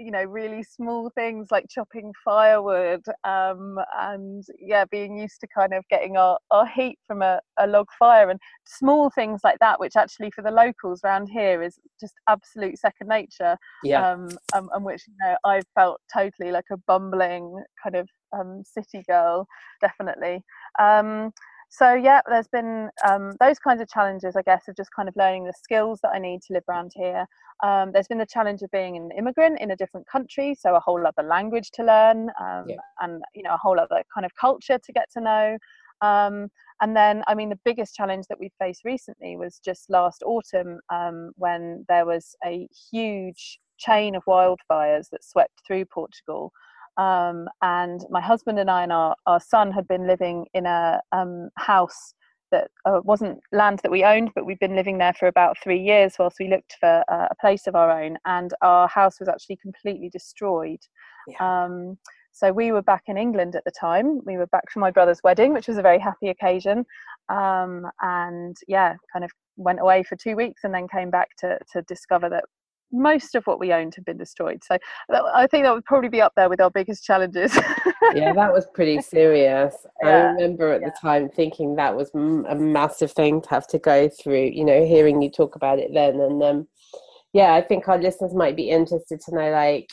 you 0.00 0.10
know 0.10 0.24
really 0.24 0.62
small 0.62 1.10
things 1.14 1.48
like 1.50 1.66
chopping 1.68 2.12
firewood 2.24 3.04
um, 3.24 3.78
and 3.98 4.44
yeah 4.58 4.84
being 4.90 5.16
used 5.16 5.40
to 5.40 5.46
kind 5.46 5.74
of 5.74 5.86
getting 5.88 6.16
our, 6.16 6.38
our 6.50 6.66
heat 6.66 6.98
from 7.06 7.22
a, 7.22 7.40
a 7.58 7.66
log 7.66 7.86
fire 7.98 8.30
and 8.30 8.40
small 8.66 9.10
things 9.10 9.40
like 9.44 9.58
that 9.60 9.78
which 9.78 9.96
actually 9.96 10.30
for 10.30 10.42
the 10.42 10.50
locals 10.50 11.00
around 11.04 11.28
here 11.28 11.62
is 11.62 11.78
just 12.00 12.14
absolute 12.28 12.78
second 12.78 13.08
nature 13.08 13.56
yeah. 13.84 14.10
um, 14.10 14.28
um, 14.54 14.68
and 14.74 14.84
which 14.84 15.02
you 15.06 15.14
know 15.20 15.36
i 15.44 15.60
felt 15.74 16.00
totally 16.12 16.50
like 16.50 16.64
a 16.72 16.76
bumbling 16.86 17.62
kind 17.82 17.96
of 17.96 18.08
um, 18.32 18.62
city 18.64 19.02
girl 19.08 19.46
definitely. 19.80 20.42
Um, 20.78 21.32
so 21.70 21.94
yeah 21.94 22.20
there's 22.28 22.48
been 22.48 22.90
um, 23.08 23.32
those 23.40 23.58
kinds 23.58 23.80
of 23.80 23.88
challenges 23.88 24.36
i 24.36 24.42
guess 24.42 24.68
of 24.68 24.76
just 24.76 24.90
kind 24.94 25.08
of 25.08 25.16
learning 25.16 25.44
the 25.44 25.52
skills 25.52 26.00
that 26.02 26.10
i 26.12 26.18
need 26.18 26.42
to 26.42 26.52
live 26.52 26.64
around 26.68 26.92
here. 26.94 27.24
Um, 27.62 27.92
there's 27.92 28.08
been 28.08 28.18
the 28.18 28.26
challenge 28.26 28.62
of 28.62 28.70
being 28.70 28.96
an 28.96 29.10
immigrant 29.16 29.60
in 29.60 29.70
a 29.70 29.76
different 29.76 30.06
country 30.06 30.54
so 30.58 30.74
a 30.74 30.80
whole 30.80 31.06
other 31.06 31.26
language 31.26 31.70
to 31.72 31.84
learn 31.84 32.30
um, 32.40 32.64
yeah. 32.68 32.76
and 33.00 33.22
you 33.34 33.42
know 33.42 33.54
a 33.54 33.58
whole 33.58 33.78
other 33.78 34.02
kind 34.12 34.24
of 34.24 34.34
culture 34.34 34.78
to 34.78 34.92
get 34.92 35.10
to 35.12 35.20
know. 35.20 35.58
Um, 36.00 36.48
and 36.80 36.96
then 36.96 37.22
i 37.28 37.34
mean 37.34 37.50
the 37.50 37.58
biggest 37.64 37.94
challenge 37.94 38.26
that 38.28 38.40
we 38.40 38.50
faced 38.58 38.84
recently 38.84 39.36
was 39.36 39.60
just 39.64 39.90
last 39.90 40.22
autumn 40.24 40.80
um, 40.90 41.32
when 41.36 41.84
there 41.88 42.06
was 42.06 42.34
a 42.44 42.66
huge 42.90 43.60
chain 43.78 44.14
of 44.14 44.24
wildfires 44.24 45.08
that 45.10 45.24
swept 45.24 45.60
through 45.66 45.84
portugal 45.84 46.52
um, 46.96 47.48
and 47.62 48.04
my 48.10 48.20
husband 48.20 48.58
and 48.58 48.70
I 48.70 48.82
and 48.82 48.92
our, 48.92 49.14
our 49.26 49.40
son 49.40 49.72
had 49.72 49.86
been 49.88 50.06
living 50.06 50.46
in 50.54 50.66
a 50.66 51.00
um, 51.12 51.50
house 51.56 52.14
that 52.50 52.68
uh, 52.84 53.00
wasn't 53.04 53.38
land 53.52 53.80
that 53.82 53.92
we 53.92 54.04
owned, 54.04 54.30
but 54.34 54.44
we'd 54.44 54.58
been 54.58 54.74
living 54.74 54.98
there 54.98 55.14
for 55.14 55.28
about 55.28 55.56
three 55.62 55.80
years 55.80 56.14
whilst 56.18 56.38
we 56.40 56.48
looked 56.48 56.76
for 56.80 57.04
uh, 57.08 57.28
a 57.30 57.34
place 57.40 57.66
of 57.66 57.74
our 57.74 57.90
own. 58.02 58.16
And 58.24 58.52
our 58.62 58.88
house 58.88 59.20
was 59.20 59.28
actually 59.28 59.56
completely 59.56 60.08
destroyed. 60.08 60.80
Yeah. 61.28 61.64
Um, 61.64 61.98
so 62.32 62.52
we 62.52 62.72
were 62.72 62.82
back 62.82 63.04
in 63.06 63.16
England 63.16 63.56
at 63.56 63.64
the 63.64 63.70
time. 63.70 64.20
We 64.24 64.36
were 64.36 64.46
back 64.46 64.70
for 64.70 64.80
my 64.80 64.90
brother's 64.90 65.20
wedding, 65.22 65.52
which 65.52 65.68
was 65.68 65.78
a 65.78 65.82
very 65.82 65.98
happy 65.98 66.28
occasion. 66.28 66.84
Um, 67.28 67.86
and 68.00 68.56
yeah, 68.66 68.94
kind 69.12 69.24
of 69.24 69.30
went 69.56 69.80
away 69.80 70.02
for 70.02 70.16
two 70.16 70.36
weeks 70.36 70.62
and 70.64 70.72
then 70.72 70.88
came 70.88 71.10
back 71.10 71.28
to 71.38 71.58
to 71.72 71.82
discover 71.82 72.28
that 72.30 72.44
most 72.92 73.34
of 73.34 73.46
what 73.46 73.60
we 73.60 73.72
owned 73.72 73.94
had 73.94 74.04
been 74.04 74.16
destroyed. 74.16 74.62
So 74.64 74.78
I 75.10 75.46
think 75.46 75.64
that 75.64 75.74
would 75.74 75.84
probably 75.84 76.08
be 76.08 76.20
up 76.20 76.32
there 76.36 76.48
with 76.48 76.60
our 76.60 76.70
biggest 76.70 77.04
challenges. 77.04 77.54
yeah, 78.14 78.32
that 78.32 78.52
was 78.52 78.66
pretty 78.74 79.00
serious. 79.02 79.74
Yeah. 80.02 80.08
I 80.08 80.12
remember 80.32 80.72
at 80.72 80.80
yeah. 80.80 80.88
the 80.88 80.94
time 81.00 81.28
thinking 81.28 81.76
that 81.76 81.96
was 81.96 82.10
a 82.14 82.54
massive 82.54 83.12
thing 83.12 83.40
to 83.42 83.50
have 83.50 83.66
to 83.68 83.78
go 83.78 84.08
through. 84.08 84.50
You 84.52 84.64
know, 84.64 84.84
hearing 84.84 85.22
you 85.22 85.30
talk 85.30 85.56
about 85.56 85.78
it 85.78 85.90
then, 85.94 86.20
and 86.20 86.42
um, 86.42 86.68
yeah, 87.32 87.54
I 87.54 87.62
think 87.62 87.88
our 87.88 87.98
listeners 87.98 88.34
might 88.34 88.56
be 88.56 88.70
interested 88.70 89.20
to 89.20 89.34
know 89.34 89.50
like 89.50 89.90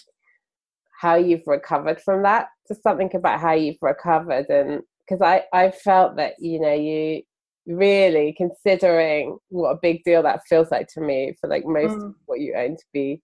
how 1.00 1.16
you've 1.16 1.46
recovered 1.46 2.01
from 2.01 2.24
that. 2.24 2.48
Just 2.68 2.84
something 2.84 3.12
about 3.13 3.39
how 3.39 3.54
you've 3.54 3.82
recovered, 3.82 4.50
and 4.50 4.82
because 5.00 5.22
I 5.22 5.44
I 5.54 5.72
felt 5.72 6.16
that 6.18 6.34
you 6.39 6.60
know 6.60 6.74
you 6.74 7.22
really 7.68 8.34
considering 8.38 9.38
what 9.50 9.72
a 9.72 9.80
big 9.82 10.04
deal 10.04 10.24
that 10.24 10.42
feels 10.48 10.72
like 10.72 10.88
to 10.88 11.02
me 11.02 11.36
for 11.40 11.50
like 11.50 11.66
most 11.66 11.92
mm. 11.92 12.08
of 12.08 12.16
what 12.26 12.40
you 12.40 12.56
own 12.56 12.76
to 12.76 12.84
be 12.94 13.22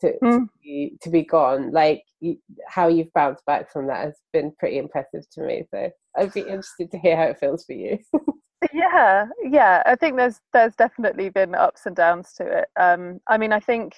to, 0.00 0.12
mm. 0.22 0.38
to 0.38 0.48
be 0.62 0.96
to 1.02 1.10
be 1.10 1.22
gone 1.22 1.72
like 1.72 2.02
you, 2.20 2.36
how 2.68 2.86
you've 2.88 3.12
bounced 3.12 3.44
back 3.46 3.70
from 3.70 3.86
that 3.86 4.04
has 4.04 4.14
been 4.32 4.52
pretty 4.58 4.78
impressive 4.78 5.28
to 5.32 5.42
me 5.42 5.64
so 5.70 5.90
i'd 6.16 6.32
be 6.32 6.40
interested 6.40 6.90
to 6.90 6.98
hear 6.98 7.16
how 7.16 7.24
it 7.24 7.38
feels 7.38 7.64
for 7.64 7.72
you 7.72 7.98
yeah 8.72 9.26
yeah 9.42 9.82
i 9.86 9.94
think 9.96 10.16
there's 10.16 10.40
there's 10.52 10.74
definitely 10.76 11.28
been 11.28 11.54
ups 11.54 11.86
and 11.86 11.96
downs 11.96 12.32
to 12.32 12.44
it 12.46 12.68
um 12.78 13.18
i 13.28 13.36
mean 13.36 13.52
i 13.52 13.60
think 13.60 13.94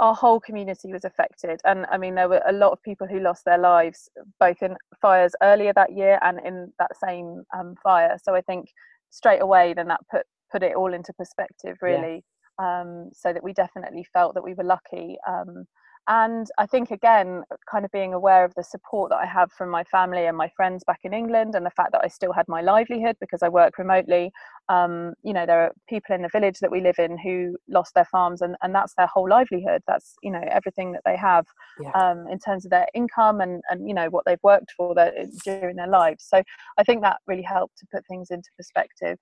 our 0.00 0.14
whole 0.14 0.40
community 0.40 0.92
was 0.92 1.04
affected 1.04 1.60
and 1.64 1.86
i 1.90 1.98
mean 1.98 2.14
there 2.14 2.28
were 2.28 2.42
a 2.46 2.52
lot 2.52 2.72
of 2.72 2.82
people 2.82 3.06
who 3.06 3.20
lost 3.20 3.44
their 3.44 3.58
lives 3.58 4.08
both 4.40 4.60
in 4.62 4.74
fires 5.00 5.34
earlier 5.42 5.72
that 5.72 5.92
year 5.92 6.18
and 6.22 6.40
in 6.44 6.72
that 6.78 6.90
same 7.04 7.42
um, 7.56 7.74
fire 7.82 8.16
so 8.22 8.34
i 8.34 8.40
think 8.40 8.66
straight 9.14 9.40
away 9.40 9.72
then 9.74 9.88
that 9.88 10.00
put 10.10 10.22
put 10.50 10.62
it 10.62 10.74
all 10.74 10.92
into 10.92 11.12
perspective 11.12 11.76
really 11.80 12.24
yeah. 12.60 12.80
um, 12.80 13.10
so 13.12 13.32
that 13.32 13.44
we 13.44 13.52
definitely 13.52 14.04
felt 14.12 14.34
that 14.34 14.44
we 14.44 14.54
were 14.54 14.64
lucky 14.64 15.16
um, 15.28 15.64
and 16.06 16.48
I 16.58 16.66
think 16.66 16.90
again, 16.90 17.44
kind 17.70 17.84
of 17.84 17.90
being 17.90 18.12
aware 18.12 18.44
of 18.44 18.54
the 18.54 18.62
support 18.62 19.10
that 19.10 19.18
I 19.18 19.26
have 19.26 19.50
from 19.52 19.70
my 19.70 19.84
family 19.84 20.26
and 20.26 20.36
my 20.36 20.50
friends 20.54 20.84
back 20.84 21.00
in 21.02 21.14
England, 21.14 21.54
and 21.54 21.64
the 21.64 21.70
fact 21.70 21.92
that 21.92 22.02
I 22.04 22.08
still 22.08 22.32
had 22.32 22.46
my 22.46 22.60
livelihood 22.60 23.16
because 23.20 23.42
I 23.42 23.48
work 23.48 23.78
remotely. 23.78 24.30
Um, 24.68 25.14
you 25.22 25.32
know, 25.32 25.46
there 25.46 25.62
are 25.62 25.72
people 25.88 26.14
in 26.14 26.20
the 26.20 26.28
village 26.28 26.58
that 26.60 26.70
we 26.70 26.82
live 26.82 26.98
in 26.98 27.16
who 27.16 27.56
lost 27.68 27.94
their 27.94 28.04
farms, 28.04 28.42
and, 28.42 28.54
and 28.62 28.74
that's 28.74 28.94
their 28.94 29.06
whole 29.06 29.28
livelihood. 29.28 29.82
That's 29.86 30.14
you 30.22 30.30
know 30.30 30.44
everything 30.50 30.92
that 30.92 31.02
they 31.06 31.16
have 31.16 31.46
yeah. 31.80 31.92
um, 31.92 32.26
in 32.28 32.38
terms 32.38 32.66
of 32.66 32.70
their 32.70 32.86
income 32.94 33.40
and 33.40 33.62
and 33.70 33.88
you 33.88 33.94
know 33.94 34.10
what 34.10 34.24
they've 34.26 34.38
worked 34.42 34.72
for 34.76 34.94
their, 34.94 35.12
during 35.44 35.76
their 35.76 35.88
lives. 35.88 36.26
So 36.28 36.42
I 36.76 36.84
think 36.84 37.02
that 37.02 37.18
really 37.26 37.42
helped 37.42 37.78
to 37.78 37.86
put 37.90 38.06
things 38.06 38.30
into 38.30 38.50
perspective. 38.58 39.18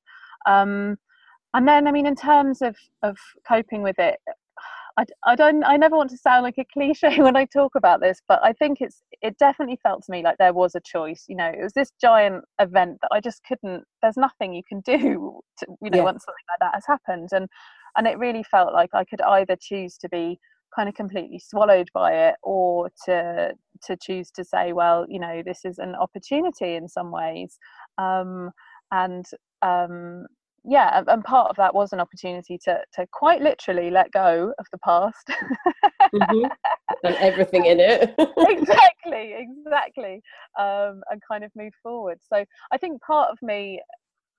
Um, 0.47 0.99
and 1.55 1.69
then, 1.69 1.87
I 1.87 1.93
mean, 1.93 2.07
in 2.07 2.17
terms 2.17 2.63
of 2.63 2.77
of 3.03 3.17
coping 3.47 3.83
with 3.83 3.99
it, 3.99 4.19
I, 4.99 5.05
I 5.25 5.35
don't 5.37 5.65
I 5.65 5.77
never 5.77 5.97
want 5.97 6.11
to 6.11 6.19
sound 6.19 6.43
like 6.43 6.59
a 6.59 6.65
cliche 6.73 7.17
when 7.23 7.37
I 7.37 7.45
talk 7.47 7.75
about 7.75 8.01
this, 8.01 8.21
but 8.29 8.41
I 8.43 8.53
think 8.53 8.81
it's 8.81 9.03
it 9.21 9.39
definitely 9.39 9.79
felt 9.83 10.05
to 10.05 10.13
me 10.13 10.23
like 10.23 10.39
there 10.39 10.53
was 10.53 10.75
a 10.75 10.81
choice. 10.81 11.25
You 11.29 11.37
know, 11.37 11.47
it 11.47 11.63
was 11.63 11.73
this 11.73 11.93
giant 12.01 12.45
event 12.61 12.99
that 13.03 13.11
I 13.13 13.21
just 13.21 13.43
couldn't. 13.45 13.85
There's 14.03 14.17
nothing 14.17 14.55
you 14.55 14.63
can 14.69 14.81
do. 14.81 15.41
To, 15.59 15.67
you 15.83 15.91
know, 15.91 15.99
yeah. 15.99 16.05
once 16.05 16.25
something 16.25 16.45
like 16.49 16.61
that 16.61 16.75
has 16.75 16.87
happened, 16.87 17.29
and 17.33 17.47
and 17.97 18.07
it 18.07 18.19
really 18.19 18.43
felt 18.43 18.73
like 18.73 18.89
I 18.95 19.05
could 19.05 19.21
either 19.21 19.55
choose 19.61 19.99
to 19.99 20.09
be 20.09 20.41
kind 20.75 20.89
of 20.89 20.95
completely 20.95 21.39
swallowed 21.39 21.91
by 21.93 22.13
it 22.13 22.37
or 22.43 22.91
to 23.05 23.53
to 23.85 23.97
choose 24.01 24.31
to 24.31 24.45
say 24.45 24.73
well 24.73 25.05
you 25.09 25.21
know 25.21 25.43
this 25.45 25.65
is 25.65 25.79
an 25.79 25.95
opportunity 25.95 26.75
in 26.75 26.89
some 26.89 27.11
ways 27.11 27.59
um, 27.99 28.51
and 28.91 29.27
um, 29.63 30.27
yeah 30.65 31.03
and 31.07 31.25
part 31.25 31.51
of 31.51 31.57
that 31.57 31.75
was 31.75 31.93
an 31.93 32.01
opportunity 32.01 32.59
to 32.59 32.79
to 32.93 33.07
quite 33.13 33.43
literally 33.43 33.91
let 33.91 34.11
go 34.13 34.53
of 34.59 34.67
the 34.73 34.79
past. 34.79 35.31
Mm-hmm. 36.15 36.45
and 37.05 37.15
everything 37.17 37.67
in 37.67 37.81
it. 37.81 38.15
Exactly 38.39 39.35
exactly 39.37 40.23
um, 40.59 41.03
and 41.11 41.21
kind 41.27 41.45
of 41.45 41.51
move 41.57 41.73
forward. 41.83 42.19
So 42.33 42.45
i 42.73 42.79
think 42.79 43.03
part 43.03 43.31
of 43.31 43.39
me 43.43 43.81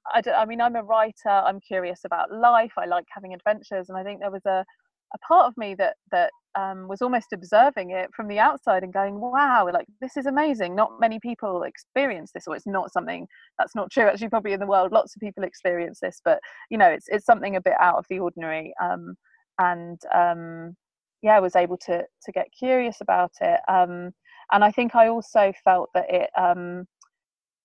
I, 0.07 0.21
I 0.35 0.45
mean 0.45 0.61
i'm 0.61 0.75
a 0.75 0.83
writer 0.83 1.29
i'm 1.29 1.59
curious 1.59 2.01
about 2.05 2.31
life 2.31 2.73
i 2.77 2.85
like 2.85 3.05
having 3.09 3.33
adventures 3.33 3.89
and 3.89 3.97
i 3.97 4.03
think 4.03 4.19
there 4.19 4.31
was 4.31 4.45
a 4.45 4.65
a 5.13 5.17
part 5.19 5.47
of 5.47 5.57
me 5.57 5.75
that 5.75 5.95
that 6.11 6.31
um, 6.55 6.87
was 6.87 7.01
almost 7.01 7.33
observing 7.33 7.91
it 7.91 8.09
from 8.15 8.27
the 8.27 8.39
outside 8.39 8.83
and 8.83 8.93
going, 8.93 9.19
"Wow, 9.19 9.69
like 9.73 9.87
this 10.01 10.17
is 10.17 10.25
amazing." 10.25 10.75
Not 10.75 10.99
many 10.99 11.19
people 11.19 11.63
experience 11.63 12.31
this, 12.33 12.47
or 12.47 12.55
it's 12.55 12.67
not 12.67 12.91
something 12.91 13.27
that's 13.57 13.75
not 13.75 13.91
true. 13.91 14.07
Actually, 14.07 14.29
probably 14.29 14.53
in 14.53 14.59
the 14.59 14.67
world, 14.67 14.91
lots 14.91 15.15
of 15.15 15.19
people 15.19 15.43
experience 15.43 15.99
this, 16.01 16.21
but 16.23 16.39
you 16.69 16.77
know, 16.77 16.89
it's 16.89 17.07
it's 17.09 17.25
something 17.25 17.55
a 17.55 17.61
bit 17.61 17.75
out 17.79 17.97
of 17.97 18.05
the 18.09 18.19
ordinary. 18.19 18.73
Um, 18.81 19.15
and 19.59 19.99
um, 20.13 20.75
yeah, 21.21 21.37
I 21.37 21.39
was 21.39 21.55
able 21.55 21.77
to 21.85 22.03
to 22.23 22.31
get 22.31 22.47
curious 22.57 23.01
about 23.01 23.31
it. 23.41 23.59
Um, 23.67 24.11
and 24.51 24.63
I 24.63 24.71
think 24.71 24.95
I 24.95 25.07
also 25.07 25.53
felt 25.63 25.89
that 25.95 26.05
it, 26.09 26.29
um, 26.37 26.85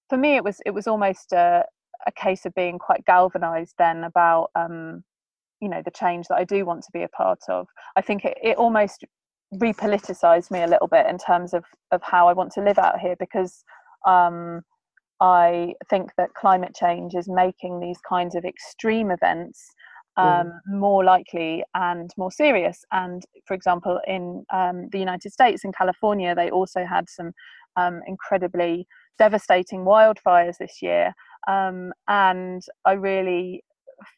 for 0.09 0.17
me, 0.17 0.37
it 0.37 0.45
was 0.45 0.61
it 0.65 0.71
was 0.71 0.87
almost 0.87 1.33
a, 1.33 1.65
a 2.07 2.13
case 2.13 2.47
of 2.47 2.55
being 2.55 2.79
quite 2.79 3.05
galvanized 3.05 3.75
then 3.79 4.05
about 4.05 4.51
um, 4.55 5.05
you 5.61 5.69
know 5.69 5.83
the 5.85 5.91
change 5.91 6.29
that 6.29 6.37
I 6.37 6.45
do 6.45 6.65
want 6.65 6.83
to 6.85 6.93
be 6.93 7.03
a 7.03 7.09
part 7.09 7.41
of. 7.49 7.67
I 7.97 8.01
think 8.01 8.25
it, 8.25 8.39
it 8.43 8.57
almost 8.57 9.05
repoliticized 9.55 10.51
me 10.51 10.63
a 10.63 10.67
little 10.67 10.89
bit 10.89 11.07
in 11.07 11.19
terms 11.19 11.55
of 11.55 11.65
of 11.91 12.03
how 12.03 12.29
I 12.29 12.33
want 12.33 12.53
to 12.53 12.63
live 12.63 12.79
out 12.79 13.01
here 13.01 13.17
because 13.19 13.65
um, 14.07 14.63
I 15.21 15.75
think 15.91 16.11
that 16.17 16.35
climate 16.35 16.75
change 16.75 17.15
is 17.15 17.29
making 17.29 17.81
these 17.81 17.99
kinds 18.09 18.35
of 18.35 18.45
extreme 18.45 19.11
events 19.11 19.73
um, 20.17 20.27
mm. 20.27 20.53
more 20.67 21.05
likely 21.05 21.65
and 21.75 22.11
more 22.17 22.31
serious. 22.31 22.85
And 22.93 23.23
for 23.47 23.55
example, 23.55 24.01
in 24.07 24.45
um, 24.53 24.89
the 24.91 24.99
United 24.99 25.33
States, 25.33 25.65
in 25.65 25.73
California, 25.73 26.35
they 26.35 26.51
also 26.51 26.85
had 26.85 27.09
some 27.09 27.33
um, 27.77 28.01
incredibly 28.07 28.87
devastating 29.19 29.81
wildfires 29.81 30.59
this 30.59 30.83
year. 30.83 31.13
Um, 31.49 31.93
and 32.09 32.63
I 32.85 32.93
really 32.93 33.63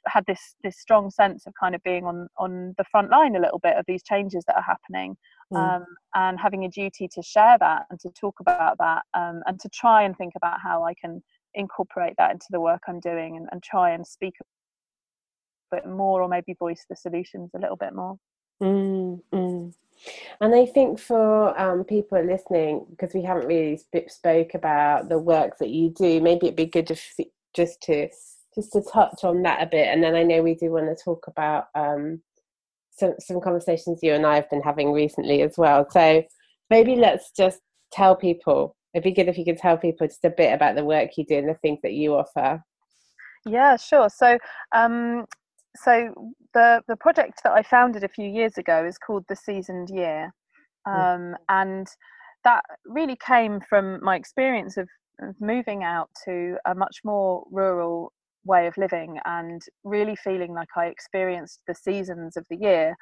had 0.06 0.24
this 0.26 0.54
this 0.62 0.78
strong 0.78 1.10
sense 1.10 1.46
of 1.46 1.52
kind 1.58 1.74
of 1.74 1.82
being 1.82 2.04
on 2.04 2.28
on 2.38 2.74
the 2.78 2.84
front 2.84 3.10
line 3.10 3.36
a 3.36 3.40
little 3.40 3.58
bit 3.58 3.76
of 3.76 3.84
these 3.86 4.02
changes 4.02 4.44
that 4.46 4.56
are 4.56 4.62
happening 4.62 5.16
mm. 5.52 5.58
um, 5.58 5.84
and 6.14 6.38
having 6.38 6.64
a 6.64 6.68
duty 6.68 7.08
to 7.08 7.22
share 7.22 7.56
that 7.58 7.86
and 7.90 7.98
to 8.00 8.10
talk 8.10 8.40
about 8.40 8.76
that 8.78 9.02
um, 9.14 9.42
and 9.46 9.58
to 9.60 9.68
try 9.68 10.02
and 10.02 10.16
think 10.16 10.32
about 10.36 10.60
how 10.60 10.84
I 10.84 10.94
can 10.94 11.22
incorporate 11.54 12.14
that 12.18 12.32
into 12.32 12.46
the 12.50 12.60
work 12.60 12.82
I'm 12.86 13.00
doing 13.00 13.36
and, 13.36 13.48
and 13.52 13.62
try 13.62 13.90
and 13.90 14.06
speak 14.06 14.34
a 14.40 15.76
bit 15.76 15.86
more 15.86 16.22
or 16.22 16.28
maybe 16.28 16.54
voice 16.58 16.84
the 16.88 16.96
solutions 16.96 17.50
a 17.54 17.58
little 17.58 17.76
bit 17.76 17.94
more. 17.94 18.16
Mm, 18.62 19.20
mm. 19.32 19.74
And 20.40 20.54
I 20.54 20.66
think 20.66 20.98
for 20.98 21.58
um, 21.60 21.84
people 21.84 22.22
listening, 22.22 22.86
because 22.90 23.14
we 23.14 23.22
haven't 23.22 23.46
really 23.46 23.76
sp- 23.76 24.08
spoke 24.08 24.54
about 24.54 25.08
the 25.08 25.18
work 25.18 25.58
that 25.58 25.70
you 25.70 25.90
do, 25.90 26.20
maybe 26.20 26.46
it'd 26.46 26.56
be 26.56 26.66
good 26.66 26.86
to 26.88 26.94
f- 26.94 27.26
just 27.54 27.80
to 27.82 28.08
just 28.54 28.72
to 28.72 28.82
touch 28.82 29.24
on 29.24 29.42
that 29.42 29.62
a 29.62 29.66
bit, 29.66 29.88
and 29.88 30.02
then 30.02 30.14
I 30.14 30.22
know 30.22 30.42
we 30.42 30.54
do 30.54 30.70
want 30.70 30.86
to 30.86 31.04
talk 31.04 31.26
about 31.26 31.66
um, 31.74 32.20
some 32.90 33.14
some 33.18 33.40
conversations 33.40 34.00
you 34.02 34.14
and 34.14 34.26
I 34.26 34.34
have 34.36 34.50
been 34.50 34.62
having 34.62 34.92
recently 34.92 35.42
as 35.42 35.54
well. 35.56 35.86
So 35.90 36.22
maybe 36.68 36.96
let's 36.96 37.30
just 37.36 37.60
tell 37.92 38.16
people. 38.16 38.76
It'd 38.92 39.04
be 39.04 39.12
good 39.12 39.28
if 39.28 39.38
you 39.38 39.44
could 39.44 39.58
tell 39.58 39.76
people 39.76 40.06
just 40.06 40.24
a 40.24 40.30
bit 40.30 40.52
about 40.52 40.74
the 40.74 40.84
work 40.84 41.10
you 41.16 41.24
do 41.24 41.38
and 41.38 41.48
the 41.48 41.54
things 41.54 41.78
that 41.82 41.92
you 41.92 42.14
offer. 42.14 42.62
Yeah, 43.46 43.76
sure. 43.76 44.08
So, 44.08 44.36
um, 44.72 45.26
so 45.76 46.34
the 46.54 46.82
the 46.88 46.96
project 46.96 47.40
that 47.44 47.52
I 47.52 47.62
founded 47.62 48.04
a 48.04 48.08
few 48.08 48.28
years 48.28 48.58
ago 48.58 48.84
is 48.84 48.98
called 48.98 49.24
the 49.28 49.36
Seasoned 49.36 49.90
Year, 49.90 50.32
um, 50.86 50.94
mm. 50.94 51.34
and 51.48 51.86
that 52.44 52.62
really 52.84 53.16
came 53.16 53.60
from 53.60 54.02
my 54.02 54.16
experience 54.16 54.76
of, 54.76 54.88
of 55.22 55.34
moving 55.40 55.84
out 55.84 56.08
to 56.24 56.56
a 56.66 56.74
much 56.74 57.00
more 57.04 57.44
rural 57.50 58.12
way 58.44 58.66
of 58.66 58.76
living 58.76 59.18
and 59.24 59.62
really 59.84 60.16
feeling 60.16 60.52
like 60.54 60.68
I 60.76 60.86
experienced 60.86 61.60
the 61.66 61.74
seasons 61.74 62.36
of 62.36 62.44
the 62.50 62.56
year 62.56 62.96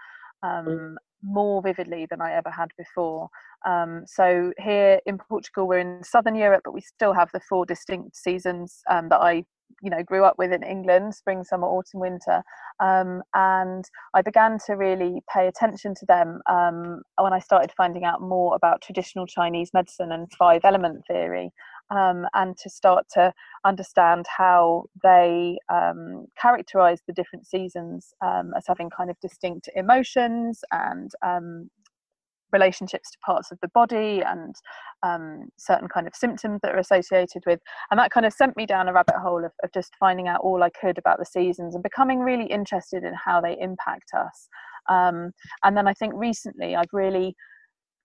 mm. 0.45 0.49
um, 0.49 0.99
more 1.23 1.63
vividly 1.63 2.07
than 2.09 2.21
I 2.21 2.33
ever 2.33 2.51
had 2.51 2.69
before. 2.77 3.29
Um, 3.67 4.05
so 4.07 4.53
here 4.59 5.01
in 5.07 5.19
Portugal, 5.19 5.67
we're 5.67 5.79
in 5.79 6.03
southern 6.05 6.37
Europe, 6.37 6.63
but 6.65 6.75
we 6.75 6.81
still 6.81 7.13
have 7.13 7.31
the 7.33 7.41
four 7.41 7.67
distinct 7.67 8.17
seasons 8.17 8.83
um, 8.91 9.09
that 9.09 9.21
I 9.21 9.45
you 9.83 9.91
know 9.91 10.03
grew 10.03 10.25
up 10.25 10.37
with 10.39 10.53
in 10.53 10.63
England 10.63 11.15
spring 11.15 11.45
summer 11.45 11.67
autumn 11.69 12.01
winter 12.01 12.43
um, 12.81 13.23
and 13.35 13.85
I 14.15 14.23
began 14.23 14.59
to 14.67 14.73
really 14.75 15.23
pay 15.33 15.47
attention 15.47 15.95
to 15.97 16.07
them 16.07 16.41
um, 16.49 17.03
when 17.19 17.33
I 17.33 17.39
started 17.39 17.73
finding 17.77 18.05
out 18.05 18.21
more 18.21 18.55
about 18.55 18.83
traditional 18.83 19.27
Chinese 19.27 19.71
medicine 19.75 20.11
and 20.11 20.27
five 20.39 20.63
element 20.65 21.03
theory 21.07 21.51
um, 21.91 22.27
and 22.35 22.57
to 22.59 22.71
start 22.71 23.07
to 23.15 23.33
understand 23.65 24.27
how 24.37 24.85
they 25.03 25.59
um, 25.73 26.27
characterize 26.41 27.01
the 27.07 27.13
different 27.13 27.47
seasons 27.47 28.13
um, 28.25 28.53
as 28.57 28.65
having 28.67 28.91
kind 28.91 29.11
of 29.11 29.19
distinct 29.21 29.69
emotions 29.75 30.61
and 30.73 31.13
um, 31.25 31.71
relationships 32.53 33.11
to 33.11 33.19
parts 33.25 33.51
of 33.51 33.59
the 33.61 33.69
body 33.69 34.23
and 34.25 34.55
um, 35.03 35.49
certain 35.59 35.89
kind 35.89 36.07
of 36.07 36.15
symptoms 36.15 36.61
that 36.63 36.75
are 36.75 36.79
associated 36.79 37.43
with. 37.47 37.61
And 37.91 37.99
that 37.99 38.11
kind 38.11 38.27
of 38.27 38.33
sent 38.33 38.57
me 38.57 38.67
down 38.67 38.89
a 38.89 38.93
rabbit 38.93 39.17
hole 39.17 39.45
of, 39.45 39.53
of 39.63 39.73
just 39.73 39.93
finding 40.01 40.29
out 40.29 40.41
all 40.41 40.63
i 40.63 40.71
could 40.71 40.99
about 40.99 41.19
the 41.19 41.27
seasons 41.27 41.75
and 41.75 41.83
becoming 41.83 42.21
really 42.21 42.47
interested 42.47 43.05
in 43.05 43.13
how 43.15 43.41
they 43.41 43.57
impact 43.61 44.11
us. 44.17 44.49
Um, 44.89 45.33
and 45.63 45.77
then 45.77 45.87
i 45.87 45.93
think 45.93 46.15
recently 46.17 46.75
i've 46.75 46.93
really 46.93 47.37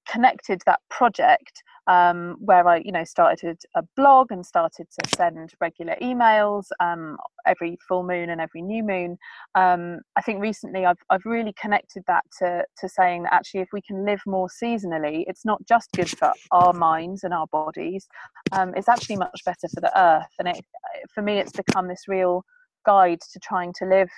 connected 0.07 0.61
that 0.65 0.79
project 0.89 1.63
um, 1.87 2.37
where 2.39 2.67
I, 2.67 2.77
you 2.77 2.91
know, 2.91 3.03
started 3.03 3.59
a 3.75 3.83
blog 3.95 4.31
and 4.31 4.45
started 4.45 4.87
to 4.99 5.09
send 5.15 5.51
regular 5.59 5.95
emails 6.01 6.65
um, 6.79 7.17
every 7.45 7.77
full 7.87 8.03
moon 8.03 8.29
and 8.29 8.39
every 8.39 8.61
new 8.61 8.83
moon. 8.83 9.17
Um, 9.55 9.99
I 10.15 10.21
think 10.21 10.41
recently 10.41 10.85
I've 10.85 10.99
I've 11.09 11.25
really 11.25 11.53
connected 11.59 12.03
that 12.07 12.23
to 12.39 12.65
to 12.79 12.89
saying 12.89 13.23
that 13.23 13.33
actually 13.33 13.61
if 13.61 13.69
we 13.73 13.81
can 13.81 14.05
live 14.05 14.21
more 14.25 14.47
seasonally, 14.47 15.25
it's 15.27 15.45
not 15.45 15.63
just 15.67 15.91
good 15.91 16.09
for 16.09 16.31
our 16.51 16.73
minds 16.73 17.23
and 17.23 17.33
our 17.33 17.47
bodies. 17.47 18.07
Um, 18.51 18.73
it's 18.75 18.89
actually 18.89 19.17
much 19.17 19.41
better 19.45 19.67
for 19.73 19.81
the 19.81 19.91
earth, 19.99 20.31
and 20.39 20.47
it 20.47 20.65
for 21.13 21.21
me 21.21 21.39
it's 21.39 21.51
become 21.51 21.87
this 21.87 22.07
real 22.07 22.45
guide 22.85 23.19
to 23.31 23.39
trying 23.39 23.73
to 23.79 23.85
live 23.85 24.09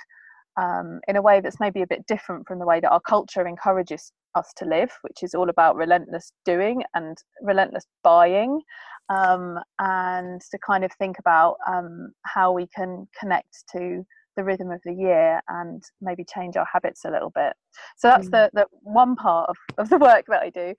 um, 0.57 1.00
in 1.07 1.15
a 1.15 1.21
way 1.21 1.41
that's 1.41 1.59
maybe 1.59 1.81
a 1.81 1.88
bit 1.88 2.05
different 2.07 2.47
from 2.47 2.59
the 2.59 2.65
way 2.65 2.79
that 2.79 2.91
our 2.91 3.01
culture 3.01 3.47
encourages 3.47 4.12
us 4.35 4.51
to 4.57 4.65
live, 4.65 4.91
which 5.01 5.24
is 5.24 5.33
all 5.33 5.50
about 5.50 5.75
relentless 5.75 6.31
doing 6.43 6.83
and 6.93 7.17
relentless 7.41 7.85
buying, 8.03 8.62
um, 9.09 9.59
and 9.79 10.41
to 10.41 10.57
kind 10.65 10.83
of 10.83 10.91
think 10.93 11.19
about 11.19 11.57
um, 11.67 12.12
how 12.24 12.51
we 12.51 12.67
can 12.67 13.07
connect 13.19 13.63
to 13.71 14.05
the 14.35 14.43
rhythm 14.43 14.71
of 14.71 14.81
the 14.85 14.93
year 14.93 15.41
and 15.47 15.83
maybe 16.01 16.25
change 16.25 16.57
our 16.57 16.67
habits 16.71 17.05
a 17.05 17.11
little 17.11 17.31
bit. 17.31 17.53
So 17.97 18.07
that's 18.07 18.27
mm. 18.27 18.31
the, 18.31 18.49
the 18.53 18.65
one 18.81 19.15
part 19.15 19.49
of, 19.49 19.57
of 19.77 19.89
the 19.89 19.97
work 19.97 20.25
that 20.27 20.41
I 20.41 20.49
do. 20.49 20.73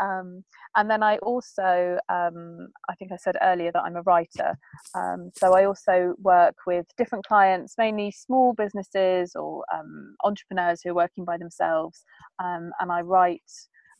Um, 0.00 0.44
and 0.76 0.90
then 0.90 1.02
I 1.02 1.18
also, 1.18 1.98
um, 2.08 2.68
I 2.88 2.94
think 2.94 3.12
I 3.12 3.16
said 3.16 3.36
earlier 3.42 3.72
that 3.72 3.82
I'm 3.82 3.96
a 3.96 4.02
writer. 4.02 4.56
Um, 4.94 5.30
so 5.36 5.54
I 5.54 5.64
also 5.64 6.14
work 6.18 6.56
with 6.66 6.86
different 6.96 7.26
clients, 7.26 7.74
mainly 7.78 8.10
small 8.10 8.54
businesses 8.54 9.32
or 9.34 9.64
um, 9.72 10.14
entrepreneurs 10.24 10.80
who 10.82 10.90
are 10.90 10.94
working 10.94 11.24
by 11.24 11.36
themselves. 11.38 12.04
Um, 12.42 12.72
and 12.80 12.90
I 12.90 13.00
write 13.02 13.42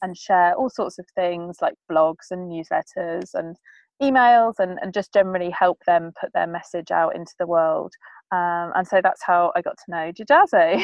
and 0.03 0.17
share 0.17 0.55
all 0.55 0.69
sorts 0.69 0.99
of 0.99 1.07
things 1.15 1.59
like 1.63 1.75
blogs 1.91 2.31
and 2.31 2.51
newsletters 2.51 3.31
and 3.35 3.57
emails 4.03 4.55
and, 4.59 4.79
and 4.83 4.93
just 4.93 5.13
generally 5.13 5.51
help 5.51 5.79
them 5.87 6.13
put 6.21 6.33
their 6.35 6.47
message 6.47 6.91
out 6.91 7.15
into 7.15 7.33
the 7.39 7.47
world. 7.47 7.93
Um, 8.33 8.73
and 8.75 8.89
so 8.89 9.01
that's 9.03 9.23
how 9.23 9.53
I 9.55 9.61
got 9.61 9.77
to 9.77 9.91
know 9.91 10.11
Jajaze. 10.11 10.83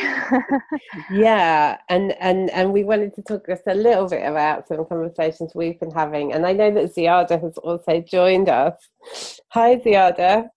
yeah, 1.10 1.78
and 1.88 2.12
and 2.20 2.50
and 2.50 2.74
we 2.74 2.84
wanted 2.84 3.14
to 3.14 3.22
talk 3.22 3.46
just 3.46 3.62
a 3.66 3.74
little 3.74 4.06
bit 4.06 4.22
about 4.22 4.68
some 4.68 4.84
conversations 4.84 5.52
we've 5.54 5.80
been 5.80 5.90
having, 5.90 6.34
and 6.34 6.44
I 6.44 6.52
know 6.52 6.70
that 6.74 6.94
Ziada 6.94 7.40
has 7.40 7.56
also 7.56 8.02
joined 8.02 8.50
us. 8.50 8.74
Hi, 9.52 9.76
Ziada. 9.76 10.48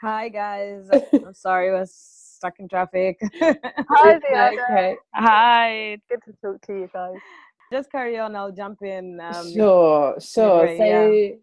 Hi, 0.00 0.28
guys. 0.28 0.88
I'm 1.12 1.34
sorry, 1.34 1.70
I 1.70 1.80
was 1.80 1.92
stuck 1.92 2.54
in 2.60 2.68
traffic. 2.68 3.18
Hi, 3.40 4.20
Ziada. 4.20 4.52
Okay. 4.52 4.96
Hi, 5.14 5.70
it's 5.94 6.04
good 6.08 6.22
to 6.26 6.32
talk 6.40 6.60
to 6.66 6.72
you 6.72 6.88
guys. 6.94 7.16
Just 7.72 7.90
carry 7.90 8.18
on. 8.18 8.34
I'll 8.34 8.52
jump 8.52 8.82
in. 8.82 9.20
Um, 9.20 9.52
sure, 9.52 10.14
sure. 10.20 10.76
so. 10.76 10.84
Yeah 10.84 11.36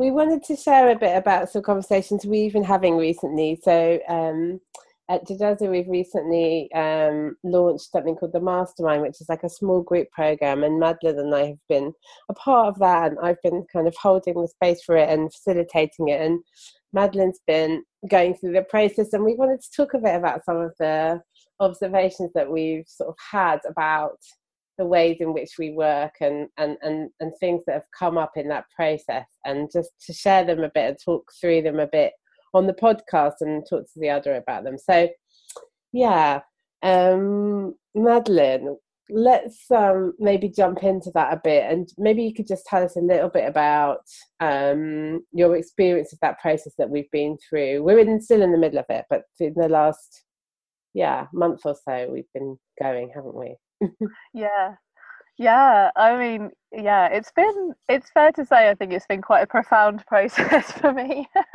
we 0.00 0.10
wanted 0.10 0.42
to 0.42 0.56
share 0.56 0.90
a 0.90 0.98
bit 0.98 1.14
about 1.14 1.50
some 1.50 1.60
conversations 1.60 2.24
we've 2.24 2.54
been 2.54 2.64
having 2.64 2.96
recently. 2.96 3.60
So 3.62 4.00
um, 4.08 4.58
at 5.10 5.26
Jajaze, 5.26 5.70
we've 5.70 5.88
recently 5.88 6.72
um, 6.72 7.36
launched 7.44 7.92
something 7.92 8.16
called 8.16 8.32
the 8.32 8.40
Mastermind, 8.40 9.02
which 9.02 9.20
is 9.20 9.28
like 9.28 9.42
a 9.42 9.50
small 9.50 9.82
group 9.82 10.10
program, 10.10 10.64
and 10.64 10.80
Madeline 10.80 11.18
and 11.18 11.34
I 11.34 11.46
have 11.48 11.58
been 11.68 11.92
a 12.30 12.34
part 12.34 12.68
of 12.68 12.78
that, 12.78 13.10
and 13.10 13.18
I've 13.22 13.42
been 13.42 13.66
kind 13.70 13.86
of 13.86 13.94
holding 14.00 14.40
the 14.40 14.48
space 14.48 14.82
for 14.82 14.96
it 14.96 15.10
and 15.10 15.30
facilitating 15.30 16.08
it. 16.08 16.22
And 16.22 16.40
Madeline's 16.94 17.40
been 17.46 17.84
going 18.08 18.36
through 18.36 18.52
the 18.52 18.62
process, 18.62 19.12
and 19.12 19.22
we 19.22 19.34
wanted 19.34 19.60
to 19.60 19.70
talk 19.76 19.92
a 19.92 19.98
bit 19.98 20.14
about 20.14 20.46
some 20.46 20.56
of 20.56 20.72
the 20.78 21.20
observations 21.58 22.30
that 22.34 22.50
we've 22.50 22.88
sort 22.88 23.10
of 23.10 23.16
had 23.30 23.58
about 23.68 24.16
the 24.80 24.86
ways 24.86 25.18
in 25.20 25.34
which 25.34 25.52
we 25.58 25.72
work 25.72 26.14
and, 26.22 26.48
and, 26.56 26.78
and, 26.80 27.10
and 27.20 27.32
things 27.38 27.62
that 27.66 27.74
have 27.74 27.90
come 27.96 28.16
up 28.16 28.32
in 28.34 28.48
that 28.48 28.64
process 28.74 29.26
and 29.44 29.68
just 29.70 29.90
to 30.06 30.12
share 30.14 30.42
them 30.42 30.60
a 30.60 30.70
bit 30.70 30.88
and 30.88 30.96
talk 31.04 31.30
through 31.38 31.60
them 31.60 31.78
a 31.78 31.86
bit 31.86 32.14
on 32.54 32.66
the 32.66 32.72
podcast 32.72 33.34
and 33.42 33.62
talk 33.68 33.84
to 33.84 34.00
the 34.00 34.08
other 34.08 34.36
about 34.36 34.64
them. 34.64 34.78
So 34.78 35.06
yeah, 35.92 36.40
um, 36.82 37.74
Madeline, 37.94 38.74
let's 39.10 39.70
um, 39.70 40.14
maybe 40.18 40.48
jump 40.48 40.82
into 40.82 41.10
that 41.14 41.34
a 41.34 41.40
bit 41.44 41.70
and 41.70 41.86
maybe 41.98 42.22
you 42.22 42.32
could 42.32 42.46
just 42.46 42.64
tell 42.64 42.82
us 42.82 42.96
a 42.96 43.00
little 43.00 43.28
bit 43.28 43.46
about 43.46 44.00
um, 44.40 45.22
your 45.32 45.56
experience 45.56 46.14
of 46.14 46.20
that 46.22 46.40
process 46.40 46.72
that 46.78 46.88
we've 46.88 47.10
been 47.10 47.36
through. 47.46 47.82
We're 47.82 47.98
in, 47.98 48.18
still 48.22 48.40
in 48.40 48.52
the 48.52 48.58
middle 48.58 48.78
of 48.78 48.86
it, 48.88 49.04
but 49.10 49.24
in 49.40 49.52
the 49.56 49.68
last 49.68 50.24
yeah 50.94 51.26
month 51.34 51.60
or 51.66 51.76
so 51.84 52.08
we've 52.10 52.32
been 52.32 52.56
going, 52.82 53.12
haven't 53.14 53.36
we? 53.36 53.56
yeah 54.34 54.74
yeah 55.38 55.90
i 55.96 56.16
mean 56.16 56.50
yeah 56.72 57.08
it's 57.08 57.32
been 57.32 57.74
it's 57.88 58.10
fair 58.12 58.32
to 58.32 58.44
say 58.44 58.70
i 58.70 58.74
think 58.74 58.92
it's 58.92 59.06
been 59.06 59.22
quite 59.22 59.42
a 59.42 59.46
profound 59.46 60.04
process 60.08 60.72
for 60.72 60.92
me 60.92 61.28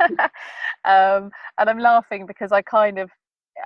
um, 0.84 1.30
and 1.58 1.70
i'm 1.70 1.78
laughing 1.78 2.26
because 2.26 2.52
i 2.52 2.62
kind 2.62 2.98
of 2.98 3.10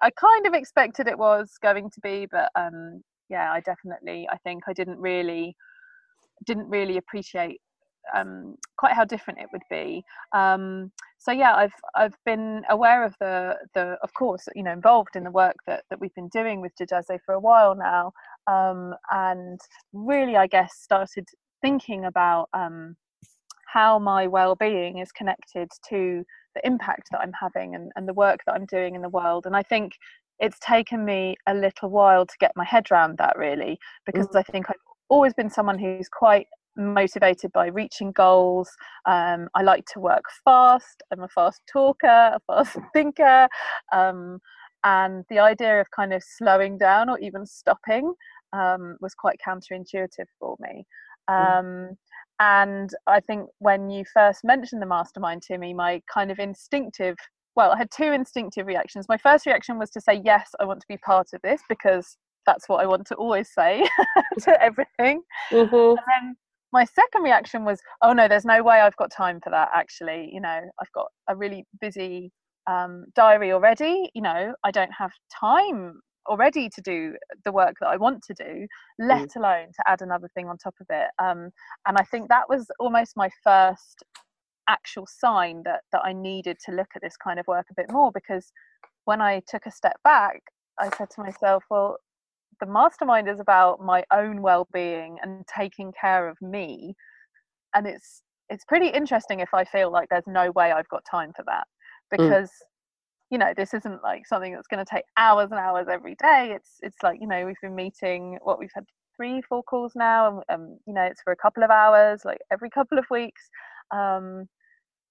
i 0.02 0.10
kind 0.10 0.46
of 0.46 0.54
expected 0.54 1.06
it 1.08 1.18
was 1.18 1.52
going 1.62 1.90
to 1.90 2.00
be 2.02 2.26
but 2.30 2.50
um, 2.56 3.02
yeah 3.30 3.52
i 3.52 3.60
definitely 3.60 4.28
i 4.32 4.36
think 4.38 4.64
i 4.68 4.72
didn't 4.72 4.98
really 5.00 5.54
didn't 6.46 6.68
really 6.68 6.96
appreciate 6.96 7.60
um, 8.14 8.56
quite 8.78 8.94
how 8.94 9.04
different 9.04 9.40
it 9.40 9.48
would 9.52 9.62
be. 9.70 10.04
Um, 10.34 10.90
so 11.18 11.32
yeah, 11.32 11.54
I've 11.54 11.74
I've 11.94 12.16
been 12.24 12.62
aware 12.70 13.04
of 13.04 13.14
the 13.20 13.56
the 13.74 13.98
of 14.02 14.12
course 14.14 14.48
you 14.56 14.62
know 14.62 14.72
involved 14.72 15.16
in 15.16 15.24
the 15.24 15.30
work 15.30 15.56
that 15.66 15.84
that 15.90 16.00
we've 16.00 16.14
been 16.14 16.28
doing 16.28 16.60
with 16.60 16.72
Jajaze 16.80 17.20
for 17.26 17.34
a 17.34 17.40
while 17.40 17.74
now, 17.74 18.12
um, 18.46 18.94
and 19.10 19.60
really 19.92 20.36
I 20.36 20.46
guess 20.46 20.74
started 20.74 21.26
thinking 21.62 22.04
about 22.04 22.48
um, 22.52 22.96
how 23.72 23.98
my 23.98 24.26
well-being 24.26 24.98
is 24.98 25.12
connected 25.12 25.68
to 25.88 26.24
the 26.54 26.66
impact 26.66 27.08
that 27.12 27.20
I'm 27.20 27.32
having 27.38 27.74
and, 27.74 27.92
and 27.96 28.08
the 28.08 28.14
work 28.14 28.40
that 28.46 28.54
I'm 28.54 28.66
doing 28.66 28.94
in 28.94 29.02
the 29.02 29.08
world. 29.08 29.46
And 29.46 29.54
I 29.54 29.62
think 29.62 29.92
it's 30.40 30.58
taken 30.58 31.04
me 31.04 31.36
a 31.46 31.54
little 31.54 31.90
while 31.90 32.26
to 32.26 32.34
get 32.40 32.52
my 32.56 32.64
head 32.64 32.86
around 32.90 33.18
that 33.18 33.36
really 33.38 33.78
because 34.06 34.26
mm. 34.28 34.38
I 34.38 34.42
think 34.42 34.68
I've 34.68 34.76
always 35.08 35.34
been 35.34 35.50
someone 35.50 35.78
who's 35.78 36.08
quite 36.08 36.46
motivated 36.76 37.52
by 37.52 37.66
reaching 37.66 38.12
goals. 38.12 38.70
Um, 39.06 39.48
I 39.54 39.62
like 39.62 39.84
to 39.92 40.00
work 40.00 40.24
fast. 40.44 41.02
I'm 41.12 41.22
a 41.22 41.28
fast 41.28 41.60
talker, 41.70 42.06
a 42.06 42.40
fast 42.46 42.78
thinker. 42.92 43.48
Um, 43.92 44.40
and 44.82 45.24
the 45.28 45.38
idea 45.38 45.80
of 45.80 45.90
kind 45.90 46.12
of 46.12 46.22
slowing 46.24 46.78
down 46.78 47.10
or 47.10 47.18
even 47.18 47.44
stopping 47.44 48.14
um, 48.52 48.96
was 49.00 49.14
quite 49.14 49.38
counterintuitive 49.46 50.26
for 50.38 50.56
me. 50.60 50.84
Mm. 51.28 51.58
Um, 51.58 51.96
and 52.40 52.90
I 53.06 53.20
think 53.20 53.48
when 53.58 53.90
you 53.90 54.04
first 54.12 54.40
mentioned 54.44 54.80
the 54.80 54.86
mastermind 54.86 55.42
to 55.42 55.58
me, 55.58 55.74
my 55.74 56.00
kind 56.12 56.30
of 56.30 56.38
instinctive 56.38 57.16
well, 57.56 57.72
I 57.72 57.78
had 57.78 57.90
two 57.90 58.12
instinctive 58.12 58.66
reactions. 58.66 59.06
My 59.08 59.18
first 59.18 59.44
reaction 59.44 59.76
was 59.76 59.90
to 59.90 60.00
say, 60.00 60.22
Yes, 60.24 60.50
I 60.60 60.64
want 60.64 60.80
to 60.80 60.86
be 60.88 60.96
part 60.98 61.28
of 61.34 61.42
this 61.42 61.60
because 61.68 62.16
that's 62.46 62.68
what 62.68 62.80
I 62.80 62.86
want 62.86 63.06
to 63.08 63.14
always 63.16 63.52
say 63.52 63.84
to 64.42 64.62
everything. 64.62 65.22
Mm-hmm. 65.50 65.74
And 65.74 65.98
then 65.98 66.36
my 66.72 66.84
second 66.84 67.22
reaction 67.22 67.64
was, 67.64 67.80
oh 68.02 68.12
no, 68.12 68.28
there's 68.28 68.44
no 68.44 68.62
way 68.62 68.80
I've 68.80 68.96
got 68.96 69.10
time 69.10 69.40
for 69.42 69.50
that. 69.50 69.68
Actually, 69.74 70.30
you 70.32 70.40
know, 70.40 70.60
I've 70.80 70.92
got 70.94 71.06
a 71.28 71.36
really 71.36 71.64
busy 71.80 72.32
um, 72.66 73.06
diary 73.14 73.52
already. 73.52 74.10
You 74.14 74.22
know, 74.22 74.54
I 74.64 74.70
don't 74.70 74.92
have 74.96 75.12
time 75.38 76.00
already 76.28 76.68
to 76.68 76.80
do 76.80 77.14
the 77.44 77.52
work 77.52 77.76
that 77.80 77.88
I 77.88 77.96
want 77.96 78.22
to 78.24 78.34
do, 78.34 78.66
let 78.98 79.28
mm. 79.30 79.36
alone 79.36 79.68
to 79.68 79.82
add 79.86 80.02
another 80.02 80.28
thing 80.34 80.48
on 80.48 80.58
top 80.58 80.74
of 80.80 80.86
it. 80.90 81.08
Um, 81.18 81.50
and 81.86 81.96
I 81.96 82.02
think 82.02 82.28
that 82.28 82.48
was 82.48 82.66
almost 82.78 83.16
my 83.16 83.30
first 83.42 84.02
actual 84.68 85.06
sign 85.06 85.62
that 85.64 85.80
that 85.92 86.02
I 86.04 86.12
needed 86.12 86.58
to 86.66 86.72
look 86.72 86.88
at 86.94 87.02
this 87.02 87.16
kind 87.16 87.40
of 87.40 87.46
work 87.46 87.66
a 87.70 87.74
bit 87.74 87.90
more 87.90 88.12
because 88.12 88.52
when 89.04 89.20
I 89.20 89.42
took 89.48 89.66
a 89.66 89.70
step 89.70 89.96
back, 90.04 90.40
I 90.78 90.90
said 90.96 91.10
to 91.10 91.22
myself, 91.22 91.64
well, 91.70 91.96
the 92.60 92.66
mastermind 92.66 93.28
is 93.28 93.40
about 93.40 93.80
my 93.80 94.04
own 94.12 94.42
well-being 94.42 95.16
and 95.22 95.44
taking 95.46 95.92
care 95.98 96.28
of 96.28 96.40
me 96.40 96.94
and 97.74 97.86
it's 97.86 98.22
it's 98.48 98.64
pretty 98.64 98.88
interesting 98.88 99.40
if 99.40 99.52
i 99.54 99.64
feel 99.64 99.90
like 99.90 100.08
there's 100.10 100.26
no 100.26 100.50
way 100.52 100.72
i've 100.72 100.88
got 100.88 101.02
time 101.10 101.32
for 101.34 101.44
that 101.46 101.66
mm. 102.12 102.18
because 102.18 102.50
mm. 102.50 102.69
You 103.30 103.38
know 103.38 103.52
this 103.56 103.74
isn't 103.74 104.02
like 104.02 104.26
something 104.26 104.52
that's 104.52 104.66
going 104.66 104.84
to 104.84 104.90
take 104.90 105.04
hours 105.16 105.50
and 105.50 105.60
hours 105.60 105.86
every 105.90 106.16
day 106.16 106.52
it's 106.54 106.76
it's 106.82 106.96
like 107.02 107.20
you 107.20 107.26
know 107.26 107.46
we've 107.46 107.60
been 107.62 107.74
meeting 107.74 108.38
what 108.42 108.58
we've 108.58 108.72
had 108.74 108.84
three 109.16 109.40
four 109.48 109.62
calls 109.62 109.92
now 109.94 110.42
and 110.48 110.60
um, 110.60 110.78
you 110.86 110.94
know 110.94 111.02
it's 111.02 111.22
for 111.22 111.32
a 111.32 111.36
couple 111.36 111.62
of 111.62 111.70
hours 111.70 112.22
like 112.24 112.38
every 112.52 112.70
couple 112.70 112.98
of 112.98 113.04
weeks 113.10 113.42
um 113.92 114.48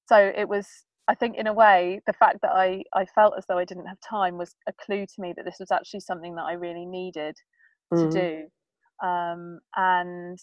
so 0.07 0.31
it 0.35 0.49
was 0.49 0.67
I 1.09 1.15
think 1.15 1.37
in 1.37 1.47
a 1.47 1.53
way 1.53 2.01
the 2.05 2.13
fact 2.13 2.37
that 2.43 2.51
I, 2.53 2.83
I 2.93 3.05
felt 3.05 3.33
as 3.35 3.43
though 3.47 3.57
I 3.57 3.65
didn't 3.65 3.87
have 3.87 3.97
time 4.07 4.37
was 4.37 4.53
a 4.67 4.73
clue 4.73 5.07
to 5.07 5.21
me 5.21 5.33
that 5.35 5.43
this 5.43 5.57
was 5.59 5.71
actually 5.71 6.01
something 6.01 6.35
that 6.35 6.43
I 6.43 6.53
really 6.53 6.85
needed 6.85 7.35
mm-hmm. 7.91 8.11
to 8.11 8.21
do. 9.01 9.07
Um, 9.07 9.59
and 9.75 10.37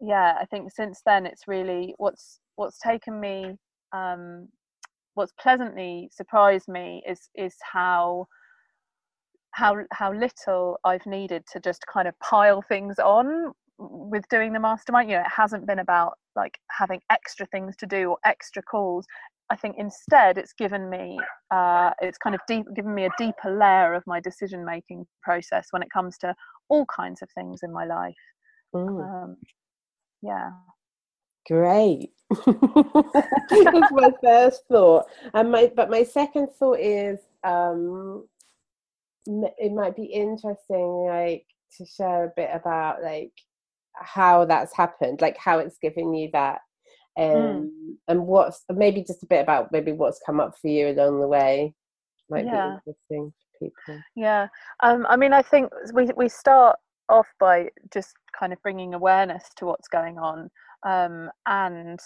yeah, 0.00 0.38
I 0.40 0.46
think 0.46 0.72
since 0.72 1.02
then 1.04 1.26
it's 1.26 1.46
really 1.46 1.94
what's 1.98 2.40
what's 2.56 2.78
taken 2.78 3.20
me 3.20 3.58
um, 3.92 4.48
what's 5.18 5.32
pleasantly 5.40 6.08
surprised 6.12 6.68
me 6.68 7.02
is 7.06 7.28
is 7.34 7.56
how 7.72 8.26
how 9.50 9.76
how 9.92 10.12
little 10.12 10.78
I've 10.84 11.04
needed 11.06 11.42
to 11.52 11.60
just 11.60 11.84
kind 11.92 12.06
of 12.06 12.14
pile 12.20 12.62
things 12.62 13.00
on 13.00 13.52
with 13.78 14.22
doing 14.28 14.52
the 14.52 14.60
mastermind. 14.60 15.10
You 15.10 15.16
know, 15.16 15.22
it 15.22 15.32
hasn't 15.36 15.66
been 15.66 15.80
about 15.80 16.12
like 16.36 16.56
having 16.70 17.00
extra 17.10 17.46
things 17.46 17.74
to 17.78 17.86
do 17.86 18.10
or 18.10 18.18
extra 18.24 18.62
calls. 18.62 19.06
I 19.50 19.56
think 19.56 19.74
instead 19.76 20.38
it's 20.38 20.52
given 20.52 20.88
me 20.88 21.18
uh, 21.50 21.90
it's 22.00 22.18
kind 22.18 22.36
of 22.36 22.40
deep 22.46 22.66
given 22.76 22.94
me 22.94 23.06
a 23.06 23.10
deeper 23.18 23.50
layer 23.50 23.94
of 23.94 24.04
my 24.06 24.20
decision 24.20 24.64
making 24.64 25.04
process 25.22 25.66
when 25.72 25.82
it 25.82 25.90
comes 25.90 26.16
to 26.18 26.32
all 26.68 26.86
kinds 26.94 27.22
of 27.22 27.28
things 27.36 27.60
in 27.64 27.72
my 27.72 27.86
life. 27.86 28.14
Um, 29.02 29.36
yeah. 30.22 30.50
Great. 31.48 32.10
That's 32.46 33.92
my 33.92 34.10
first 34.22 34.62
thought, 34.70 35.06
and 35.32 35.50
my 35.50 35.72
but 35.74 35.88
my 35.88 36.02
second 36.02 36.48
thought 36.58 36.78
is 36.78 37.18
um, 37.42 38.28
it 39.26 39.72
might 39.72 39.96
be 39.96 40.04
interesting, 40.04 41.06
like 41.08 41.46
to 41.78 41.86
share 41.86 42.24
a 42.24 42.32
bit 42.36 42.50
about 42.52 43.02
like 43.02 43.32
how 43.94 44.44
that's 44.44 44.76
happened, 44.76 45.22
like 45.22 45.38
how 45.38 45.58
it's 45.58 45.78
given 45.78 46.12
you 46.12 46.28
that 46.34 46.60
um, 47.18 47.24
mm. 47.24 47.94
and 48.06 48.26
what's 48.26 48.64
maybe 48.72 49.02
just 49.02 49.22
a 49.22 49.26
bit 49.26 49.42
about 49.42 49.72
maybe 49.72 49.92
what's 49.92 50.20
come 50.24 50.40
up 50.40 50.54
for 50.60 50.68
you 50.68 50.88
along 50.88 51.20
the 51.20 51.26
way 51.26 51.74
might 52.30 52.44
yeah. 52.44 52.76
be 52.86 52.92
interesting 52.92 53.32
for 53.32 53.66
people 53.66 54.02
yeah 54.14 54.46
um, 54.82 55.04
i 55.08 55.16
mean 55.16 55.32
i 55.32 55.42
think 55.42 55.70
we, 55.92 56.08
we 56.16 56.28
start 56.28 56.76
off 57.08 57.26
by 57.40 57.68
just 57.92 58.14
kind 58.38 58.52
of 58.52 58.62
bringing 58.62 58.94
awareness 58.94 59.44
to 59.56 59.66
what's 59.66 59.88
going 59.88 60.18
on 60.18 60.48
um, 60.86 61.30
and 61.46 62.00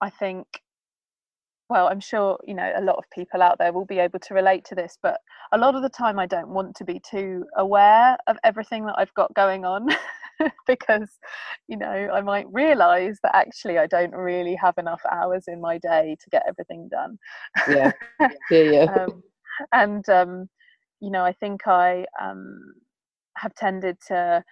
i 0.00 0.10
think 0.10 0.46
well 1.68 1.88
i'm 1.88 2.00
sure 2.00 2.38
you 2.46 2.54
know 2.54 2.72
a 2.76 2.82
lot 2.82 2.96
of 2.96 3.04
people 3.12 3.42
out 3.42 3.58
there 3.58 3.72
will 3.72 3.86
be 3.86 3.98
able 3.98 4.18
to 4.18 4.34
relate 4.34 4.64
to 4.64 4.74
this 4.74 4.98
but 5.02 5.18
a 5.52 5.58
lot 5.58 5.74
of 5.74 5.82
the 5.82 5.88
time 5.88 6.18
i 6.18 6.26
don't 6.26 6.48
want 6.48 6.74
to 6.76 6.84
be 6.84 7.00
too 7.08 7.44
aware 7.56 8.16
of 8.26 8.36
everything 8.44 8.84
that 8.86 8.94
i've 8.98 9.14
got 9.14 9.32
going 9.34 9.64
on 9.64 9.88
because 10.66 11.18
you 11.68 11.76
know 11.76 11.86
I 11.86 12.20
might 12.20 12.46
realize 12.52 13.18
that 13.22 13.34
actually 13.34 13.78
I 13.78 13.86
don't 13.86 14.12
really 14.12 14.54
have 14.56 14.74
enough 14.78 15.00
hours 15.10 15.44
in 15.48 15.60
my 15.60 15.78
day 15.78 16.16
to 16.22 16.30
get 16.30 16.42
everything 16.46 16.88
done. 16.90 17.18
Yeah, 17.68 17.92
yeah, 18.50 18.58
yeah. 18.58 18.84
um, 18.84 19.22
and 19.72 20.08
um, 20.08 20.48
you 21.00 21.10
know, 21.10 21.24
I 21.24 21.32
think 21.32 21.66
I 21.66 22.06
um, 22.20 22.74
have 23.36 23.54
tended 23.54 23.98
to, 24.08 24.42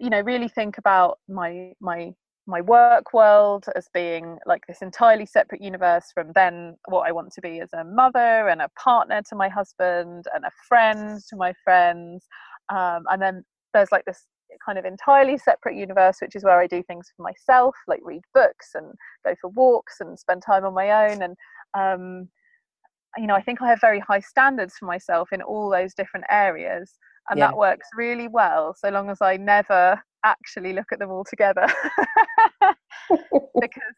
you 0.00 0.10
know, 0.10 0.20
really 0.20 0.48
think 0.48 0.78
about 0.78 1.18
my 1.28 1.72
my 1.80 2.12
my 2.48 2.62
work 2.62 3.12
world 3.12 3.66
as 3.76 3.88
being 3.92 4.38
like 4.46 4.66
this 4.66 4.80
entirely 4.80 5.26
separate 5.26 5.60
universe 5.60 6.06
from 6.14 6.32
then 6.34 6.76
what 6.86 7.06
I 7.06 7.12
want 7.12 7.30
to 7.34 7.42
be 7.42 7.60
as 7.60 7.68
a 7.74 7.84
mother 7.84 8.48
and 8.48 8.62
a 8.62 8.70
partner 8.82 9.20
to 9.28 9.36
my 9.36 9.50
husband 9.50 10.24
and 10.34 10.44
a 10.46 10.50
friend 10.66 11.20
to 11.28 11.36
my 11.36 11.52
friends. 11.62 12.26
Um, 12.70 13.04
and 13.10 13.20
then 13.20 13.44
there's 13.74 13.92
like 13.92 14.06
this 14.06 14.24
kind 14.64 14.78
of 14.78 14.86
entirely 14.86 15.36
separate 15.36 15.76
universe, 15.76 16.16
which 16.22 16.34
is 16.34 16.42
where 16.42 16.58
I 16.58 16.66
do 16.66 16.82
things 16.82 17.12
for 17.14 17.22
myself, 17.22 17.74
like 17.86 18.00
read 18.02 18.22
books 18.32 18.70
and 18.74 18.94
go 19.26 19.34
for 19.40 19.50
walks 19.50 19.96
and 20.00 20.18
spend 20.18 20.42
time 20.42 20.64
on 20.64 20.72
my 20.72 21.10
own. 21.10 21.22
And, 21.22 21.36
um, 21.74 22.28
you 23.18 23.26
know, 23.26 23.34
I 23.34 23.42
think 23.42 23.60
I 23.60 23.68
have 23.68 23.80
very 23.82 24.00
high 24.00 24.20
standards 24.20 24.74
for 24.78 24.86
myself 24.86 25.28
in 25.32 25.42
all 25.42 25.68
those 25.68 25.92
different 25.92 26.24
areas. 26.30 26.94
And 27.28 27.38
yeah. 27.38 27.48
that 27.48 27.58
works 27.58 27.88
really 27.94 28.26
well 28.26 28.74
so 28.74 28.88
long 28.88 29.10
as 29.10 29.20
I 29.20 29.36
never 29.36 30.02
actually 30.24 30.72
look 30.72 30.92
at 30.92 30.98
them 30.98 31.10
all 31.10 31.24
together. 31.24 31.66
Because 33.60 33.94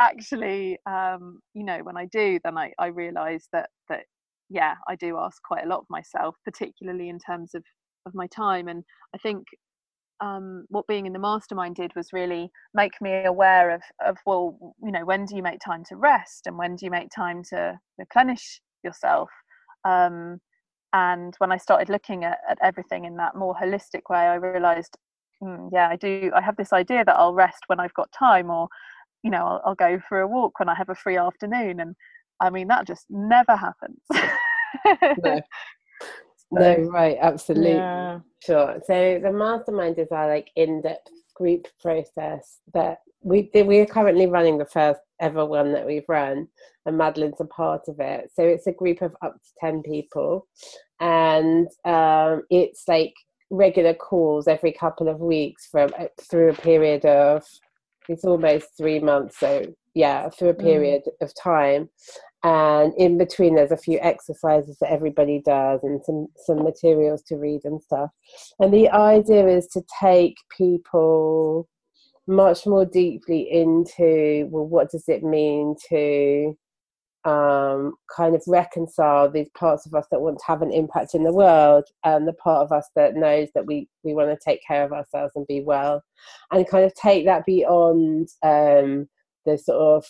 actually 0.00 0.78
um, 0.86 1.40
you 1.54 1.64
know 1.64 1.78
when 1.82 1.96
i 1.96 2.04
do 2.06 2.38
then 2.44 2.58
i, 2.58 2.72
I 2.78 2.88
realize 2.88 3.48
that 3.52 3.70
that 3.88 4.04
yeah 4.50 4.74
i 4.88 4.94
do 4.94 5.16
ask 5.18 5.42
quite 5.42 5.64
a 5.64 5.68
lot 5.68 5.80
of 5.80 5.86
myself 5.90 6.36
particularly 6.44 7.08
in 7.08 7.18
terms 7.18 7.54
of 7.54 7.64
of 8.06 8.14
my 8.14 8.26
time. 8.28 8.68
And 8.68 8.84
i 9.14 9.18
think 9.18 9.44
um, 10.20 10.64
what 10.68 10.86
being 10.86 11.04
in 11.04 11.12
the 11.12 11.18
mastermind 11.18 11.76
did 11.76 11.92
was 11.94 12.12
really 12.12 12.50
make 12.72 12.98
me 13.02 13.24
aware 13.24 13.70
of 13.70 13.82
of 14.04 14.16
well 14.24 14.74
you 14.82 14.90
know 14.92 15.04
when 15.04 15.26
do 15.26 15.36
you 15.36 15.42
make 15.42 15.58
time 15.60 15.84
to 15.88 15.96
rest 15.96 16.46
and 16.46 16.56
when 16.56 16.76
do 16.76 16.86
you 16.86 16.90
make 16.90 17.10
time 17.14 17.42
to 17.50 17.78
replenish 17.98 18.60
yourself? 18.82 19.28
Um, 19.84 20.40
and 20.92 21.34
when 21.38 21.52
i 21.52 21.56
started 21.56 21.88
looking 21.88 22.24
at, 22.24 22.38
at 22.48 22.58
everything 22.62 23.04
in 23.04 23.16
that 23.16 23.34
more 23.34 23.54
holistic 23.54 24.02
way 24.08 24.20
i 24.20 24.34
realized 24.36 24.96
mm, 25.42 25.70
yeah, 25.72 25.88
I 25.88 25.96
do. 25.96 26.30
I 26.34 26.40
have 26.40 26.56
this 26.56 26.72
idea 26.72 27.04
that 27.04 27.16
I'll 27.16 27.34
rest 27.34 27.64
when 27.66 27.80
I've 27.80 27.94
got 27.94 28.10
time, 28.12 28.50
or 28.50 28.68
you 29.22 29.30
know, 29.30 29.44
I'll, 29.44 29.62
I'll 29.64 29.74
go 29.74 30.00
for 30.08 30.20
a 30.20 30.28
walk 30.28 30.58
when 30.58 30.68
I 30.68 30.74
have 30.74 30.88
a 30.88 30.94
free 30.94 31.16
afternoon. 31.16 31.80
And 31.80 31.96
I 32.40 32.50
mean, 32.50 32.68
that 32.68 32.86
just 32.86 33.06
never 33.10 33.56
happens. 33.56 34.00
no. 35.22 35.40
no, 36.52 36.76
right, 36.90 37.18
absolutely, 37.20 37.72
yeah. 37.72 38.20
sure. 38.44 38.80
So 38.86 39.20
the 39.22 39.32
mastermind 39.32 39.98
is 39.98 40.08
our 40.12 40.28
like 40.28 40.50
in-depth 40.56 41.10
group 41.34 41.66
process 41.80 42.60
that 42.72 42.98
we 43.22 43.50
we 43.54 43.78
are 43.78 43.86
currently 43.86 44.26
running 44.26 44.58
the 44.58 44.66
first 44.66 45.00
ever 45.20 45.44
one 45.44 45.72
that 45.72 45.86
we've 45.86 46.08
run, 46.08 46.48
and 46.84 46.96
Madeline's 46.96 47.40
a 47.40 47.46
part 47.46 47.82
of 47.88 47.98
it. 47.98 48.30
So 48.34 48.42
it's 48.42 48.66
a 48.66 48.72
group 48.72 49.02
of 49.02 49.16
up 49.22 49.34
to 49.34 49.50
ten 49.60 49.82
people, 49.82 50.46
and 51.00 51.68
um, 51.84 52.42
it's 52.50 52.84
like 52.86 53.14
regular 53.50 53.94
calls 53.94 54.48
every 54.48 54.72
couple 54.72 55.08
of 55.08 55.20
weeks 55.20 55.66
from 55.70 55.90
uh, 55.98 56.06
through 56.20 56.50
a 56.50 56.54
period 56.54 57.04
of 57.04 57.44
it's 58.08 58.24
almost 58.24 58.68
three 58.76 58.98
months 58.98 59.38
so 59.38 59.64
yeah 59.94 60.28
through 60.30 60.50
a 60.50 60.54
mm. 60.54 60.60
period 60.60 61.02
mm. 61.06 61.24
of 61.24 61.32
time 61.40 61.88
and 62.42 62.92
in 62.96 63.18
between 63.18 63.54
there's 63.54 63.70
a 63.70 63.76
few 63.76 63.98
exercises 64.00 64.76
that 64.80 64.90
everybody 64.90 65.40
does 65.44 65.80
and 65.82 66.02
some 66.04 66.26
some 66.36 66.62
materials 66.62 67.22
to 67.22 67.36
read 67.36 67.60
and 67.64 67.82
stuff 67.82 68.10
and 68.58 68.72
the 68.72 68.88
idea 68.90 69.46
is 69.46 69.66
to 69.68 69.82
take 70.00 70.36
people 70.56 71.68
much 72.26 72.66
more 72.66 72.84
deeply 72.84 73.48
into 73.50 74.48
well 74.50 74.66
what 74.66 74.90
does 74.90 75.08
it 75.08 75.22
mean 75.22 75.74
to 75.88 76.56
um, 77.26 77.94
kind 78.14 78.36
of 78.36 78.42
reconcile 78.46 79.28
these 79.28 79.50
parts 79.58 79.84
of 79.84 79.94
us 79.94 80.06
that 80.12 80.20
want 80.20 80.38
to 80.38 80.44
have 80.46 80.62
an 80.62 80.70
impact 80.70 81.12
in 81.12 81.24
the 81.24 81.32
world 81.32 81.84
and 82.04 82.26
the 82.26 82.32
part 82.34 82.62
of 82.64 82.70
us 82.70 82.88
that 82.94 83.16
knows 83.16 83.48
that 83.54 83.66
we, 83.66 83.88
we 84.04 84.14
want 84.14 84.30
to 84.30 84.38
take 84.44 84.60
care 84.64 84.84
of 84.84 84.92
ourselves 84.92 85.32
and 85.34 85.44
be 85.48 85.60
well 85.60 86.02
and 86.52 86.68
kind 86.68 86.84
of 86.84 86.94
take 86.94 87.26
that 87.26 87.44
beyond 87.44 88.28
um, 88.44 89.08
the 89.44 89.58
sort 89.58 89.76
of 89.76 90.04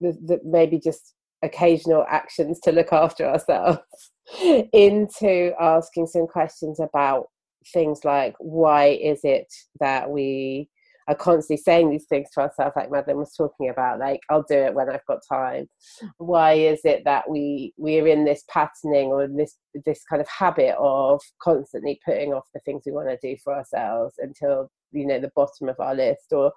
the, 0.00 0.12
the 0.24 0.40
maybe 0.42 0.80
just 0.80 1.14
occasional 1.42 2.06
actions 2.08 2.60
to 2.60 2.72
look 2.72 2.94
after 2.94 3.26
ourselves 3.26 3.80
into 4.72 5.52
asking 5.60 6.06
some 6.06 6.26
questions 6.26 6.80
about 6.80 7.26
things 7.74 8.04
like 8.04 8.34
why 8.38 8.86
is 8.86 9.20
it 9.22 9.52
that 9.80 10.08
we 10.08 10.68
are 11.08 11.14
constantly 11.14 11.62
saying 11.62 11.90
these 11.90 12.06
things 12.06 12.28
to 12.32 12.40
ourselves, 12.40 12.74
like 12.76 12.90
Madeline 12.90 13.18
was 13.18 13.34
talking 13.34 13.68
about, 13.68 14.00
like 14.00 14.20
I'll 14.28 14.44
do 14.48 14.56
it 14.56 14.74
when 14.74 14.90
I've 14.90 15.06
got 15.06 15.20
time. 15.28 15.68
Why 16.18 16.54
is 16.54 16.80
it 16.84 17.04
that 17.04 17.30
we 17.30 17.72
we're 17.76 18.08
in 18.08 18.24
this 18.24 18.44
patterning 18.48 19.08
or 19.08 19.28
this 19.28 19.56
this 19.84 20.02
kind 20.08 20.20
of 20.20 20.28
habit 20.28 20.74
of 20.78 21.20
constantly 21.40 22.00
putting 22.04 22.32
off 22.32 22.46
the 22.52 22.60
things 22.60 22.82
we 22.84 22.92
want 22.92 23.08
to 23.08 23.18
do 23.22 23.36
for 23.42 23.54
ourselves 23.54 24.14
until 24.18 24.68
you 24.92 25.06
know 25.06 25.20
the 25.20 25.32
bottom 25.36 25.68
of 25.68 25.76
our 25.78 25.94
list 25.94 26.32
or 26.32 26.52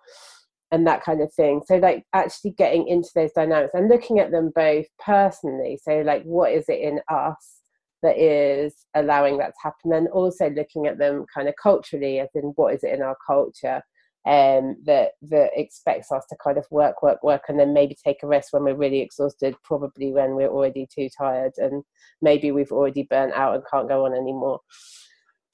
and 0.72 0.86
that 0.88 1.04
kind 1.04 1.22
of 1.22 1.34
thing. 1.34 1.62
So 1.66 1.78
like 1.78 2.06
actually 2.14 2.52
getting 2.52 2.88
into 2.88 3.10
those 3.16 3.32
dynamics 3.34 3.74
and 3.74 3.90
looking 3.90 4.20
at 4.20 4.32
them 4.32 4.52
both 4.54 4.86
personally. 5.04 5.80
So 5.84 6.02
like 6.02 6.24
what 6.24 6.52
is 6.52 6.66
it 6.70 6.80
in 6.80 7.00
us 7.10 7.60
that 8.02 8.18
is 8.18 8.86
allowing 8.96 9.38
that 9.40 9.48
to 9.50 9.60
happen 9.64 9.94
and 9.94 10.08
also 10.10 10.50
looking 10.50 10.88
at 10.88 10.98
them 10.98 11.26
kind 11.34 11.50
of 11.50 11.56
culturally 11.62 12.20
as 12.20 12.30
in 12.34 12.54
what 12.56 12.74
is 12.74 12.84
it 12.84 12.94
in 12.94 13.02
our 13.02 13.18
culture 13.28 13.82
um, 14.26 14.76
that 14.86 15.12
that 15.24 15.52
expects 15.56 16.12
us 16.12 16.26
to 16.30 16.36
kind 16.44 16.58
of 16.58 16.66
work, 16.72 17.02
work, 17.02 17.24
work, 17.24 17.44
and 17.48 17.60
then 17.60 17.74
maybe 17.74 17.96
take 18.04 18.22
a 18.24 18.28
rest 18.28 18.50
when 18.52 18.64
we're 18.64 18.76
really 18.76 19.00
exhausted. 19.00 19.56
Probably 19.64 20.12
when 20.12 20.36
we're 20.36 20.50
already 20.50 20.88
too 20.94 21.10
tired, 21.18 21.54
and 21.58 21.84
maybe 22.22 22.52
we've 22.52 22.72
already 22.72 23.04
burnt 23.04 23.34
out 23.34 23.56
and 23.56 23.64
can't 23.72 23.90
go 23.90 24.06
on 24.06 24.14
anymore. 24.14 24.60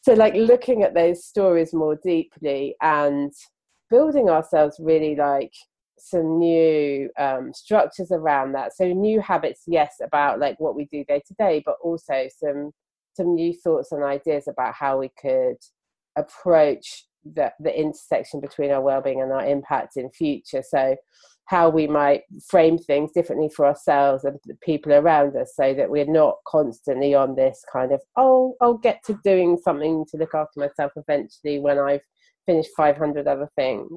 So, 0.02 0.14
like 0.14 0.34
looking 0.36 0.84
at 0.84 0.94
those 0.94 1.26
stories 1.26 1.74
more 1.74 1.98
deeply 2.04 2.76
and 2.82 3.32
building 3.90 4.30
ourselves 4.30 4.78
really 4.80 5.16
like 5.16 5.54
some 5.98 6.38
new 6.38 7.10
um, 7.18 7.54
structures 7.54 8.12
around 8.12 8.54
that. 8.54 8.76
So 8.76 8.86
new 8.86 9.22
habits, 9.22 9.64
yes, 9.68 9.96
about 10.04 10.40
like 10.40 10.60
what 10.60 10.76
we 10.76 10.86
do 10.86 11.04
day 11.06 11.22
to 11.28 11.34
day, 11.40 11.64
but 11.66 11.76
also 11.82 12.28
some 12.40 12.72
some 13.16 13.34
new 13.34 13.54
thoughts 13.54 13.92
and 13.92 14.04
ideas 14.04 14.48
about 14.48 14.74
how 14.74 15.00
we 15.00 15.10
could 15.20 15.56
approach 16.18 17.06
the, 17.26 17.52
the 17.60 17.78
intersection 17.78 18.40
between 18.40 18.72
our 18.72 18.82
well-being 18.82 19.22
and 19.22 19.32
our 19.32 19.46
impact 19.46 19.98
in 19.98 20.10
future. 20.12 20.64
So 20.68 20.96
how 21.46 21.70
we 21.70 21.88
might 21.88 22.24
frame 22.48 22.78
things 22.78 23.12
differently 23.12 23.50
for 23.50 23.66
ourselves 23.66 24.24
and 24.24 24.40
the 24.46 24.56
people 24.64 24.94
around 24.94 25.36
us 25.36 25.54
so 25.56 25.74
that 25.74 25.90
we're 25.90 26.06
not 26.06 26.36
constantly 26.48 27.14
on 27.14 27.36
this 27.36 27.64
kind 27.72 27.92
of 27.92 28.02
oh 28.18 28.56
i'll 28.62 28.78
get 28.78 29.00
to 29.06 29.20
doing 29.24 29.58
something 29.64 30.06
to 30.10 30.18
look 30.18 30.34
after 30.34 30.60
myself 30.60 30.92
eventually 30.96 31.60
when 31.60 31.78
i've 31.78 32.02
finished 32.46 32.70
500 32.78 33.28
other 33.28 33.50
things. 33.56 33.90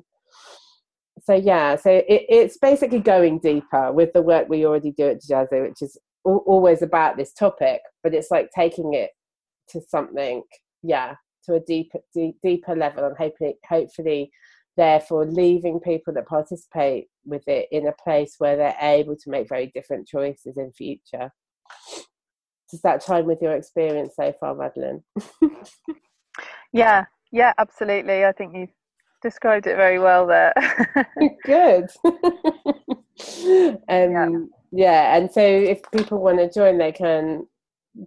So 1.22 1.34
yeah 1.34 1.76
so 1.76 1.90
it, 1.90 2.26
it's 2.28 2.58
basically 2.58 3.00
going 3.00 3.40
deeper 3.40 3.92
with 3.92 4.12
the 4.12 4.22
work 4.22 4.48
we 4.48 4.64
already 4.64 4.92
do 4.92 5.08
at 5.08 5.22
Jazzy, 5.22 5.68
which 5.68 5.82
is 5.82 5.98
always 6.24 6.82
about 6.82 7.16
this 7.16 7.32
topic 7.32 7.80
but 8.02 8.14
it's 8.14 8.30
like 8.30 8.50
taking 8.54 8.92
it 8.94 9.10
to 9.70 9.80
something 9.80 10.42
yeah 10.82 11.14
to 11.48 11.54
a 11.54 11.60
deeper 11.60 11.98
deep, 12.14 12.36
deeper 12.42 12.76
level 12.76 13.04
and 13.04 13.16
hopefully 13.16 13.54
hopefully 13.68 14.30
therefore 14.76 15.26
leaving 15.26 15.80
people 15.80 16.14
that 16.14 16.26
participate 16.26 17.08
with 17.24 17.46
it 17.48 17.66
in 17.72 17.88
a 17.88 17.92
place 18.04 18.36
where 18.38 18.56
they're 18.56 18.76
able 18.80 19.16
to 19.16 19.30
make 19.30 19.48
very 19.48 19.72
different 19.74 20.06
choices 20.06 20.56
in 20.56 20.72
future. 20.72 21.32
Does 22.70 22.80
that 22.82 23.04
chime 23.04 23.24
with 23.24 23.42
your 23.42 23.56
experience 23.56 24.14
so 24.16 24.32
far 24.40 24.54
madeline? 24.54 25.02
Yeah 26.72 27.06
yeah 27.32 27.52
absolutely. 27.58 28.24
I 28.24 28.32
think 28.32 28.54
you've 28.54 28.74
described 29.22 29.66
it 29.66 29.76
very 29.76 29.98
well 29.98 30.26
there. 30.26 30.52
Good. 31.44 31.86
Um, 32.04 33.80
yeah. 33.88 34.28
yeah 34.70 35.16
and 35.16 35.30
so 35.30 35.40
if 35.40 35.80
people 35.90 36.20
want 36.20 36.38
to 36.38 36.52
join 36.52 36.78
they 36.78 36.92
can 36.92 37.46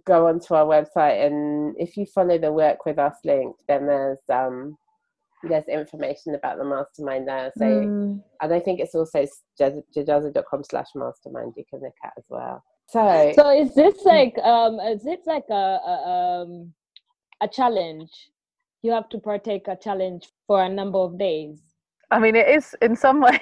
go 0.04 0.26
onto 0.26 0.54
our 0.54 0.64
website 0.64 1.26
and 1.26 1.74
if 1.78 1.96
you 1.96 2.06
follow 2.06 2.38
the 2.38 2.52
work 2.52 2.84
with 2.86 2.98
us 2.98 3.16
link 3.24 3.54
then 3.68 3.86
there's 3.86 4.18
um 4.32 4.76
there's 5.44 5.66
information 5.66 6.34
about 6.34 6.56
the 6.56 6.64
mastermind 6.64 7.26
there 7.26 7.52
so 7.56 7.64
mm. 7.64 8.22
and 8.40 8.54
i 8.54 8.60
think 8.60 8.80
it's 8.80 8.94
also 8.94 9.26
jazzy.com 9.60 10.64
slash 10.64 10.86
mastermind 10.94 11.52
you 11.56 11.64
can 11.68 11.80
look 11.80 11.94
at 12.04 12.12
as 12.16 12.24
well 12.28 12.62
so 12.86 13.32
so 13.34 13.50
is 13.50 13.74
this 13.74 14.04
like 14.04 14.36
um 14.38 14.78
is 14.80 15.04
it 15.06 15.20
like 15.26 15.44
a, 15.50 15.54
a 15.54 16.42
um 16.42 16.72
a 17.42 17.48
challenge 17.48 18.30
you 18.82 18.92
have 18.92 19.08
to 19.08 19.18
partake 19.18 19.68
a 19.68 19.76
challenge 19.76 20.28
for 20.46 20.62
a 20.62 20.68
number 20.68 20.98
of 20.98 21.18
days 21.18 21.60
I 22.10 22.18
mean, 22.18 22.36
it 22.36 22.46
is 22.46 22.76
in 22.82 22.94
some 22.94 23.20
ways. 23.22 23.40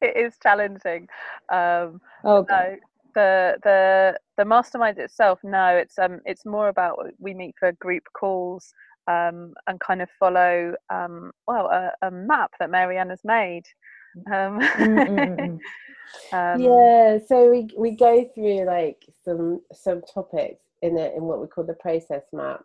it 0.00 0.16
is 0.16 0.38
challenging. 0.40 1.08
Um, 1.48 2.00
okay 2.24 2.76
the 3.16 3.56
the 3.64 4.18
the 4.36 4.44
mastermind 4.44 4.98
itself 4.98 5.40
no 5.42 5.76
it's 5.76 5.98
um 5.98 6.20
it's 6.24 6.44
more 6.44 6.68
about 6.68 6.98
we 7.18 7.34
meet 7.34 7.54
for 7.58 7.72
group 7.72 8.04
calls 8.12 8.74
um, 9.08 9.54
and 9.66 9.78
kind 9.80 10.02
of 10.02 10.08
follow 10.18 10.74
um, 10.90 11.30
well 11.46 11.66
a, 11.66 11.92
a, 12.02 12.10
map 12.10 12.52
that 12.58 12.70
Marianne 12.70 13.10
has 13.10 13.24
made. 13.24 13.64
Um, 14.32 14.58
um, 16.32 16.60
yeah, 16.60 17.18
so 17.26 17.50
we 17.50 17.68
we 17.76 17.92
go 17.92 18.28
through 18.34 18.64
like 18.64 19.04
some 19.24 19.60
some 19.72 20.02
topics 20.02 20.64
in 20.82 20.98
it 20.98 21.14
in 21.16 21.24
what 21.24 21.40
we 21.40 21.46
call 21.46 21.64
the 21.64 21.74
process 21.74 22.22
map. 22.32 22.64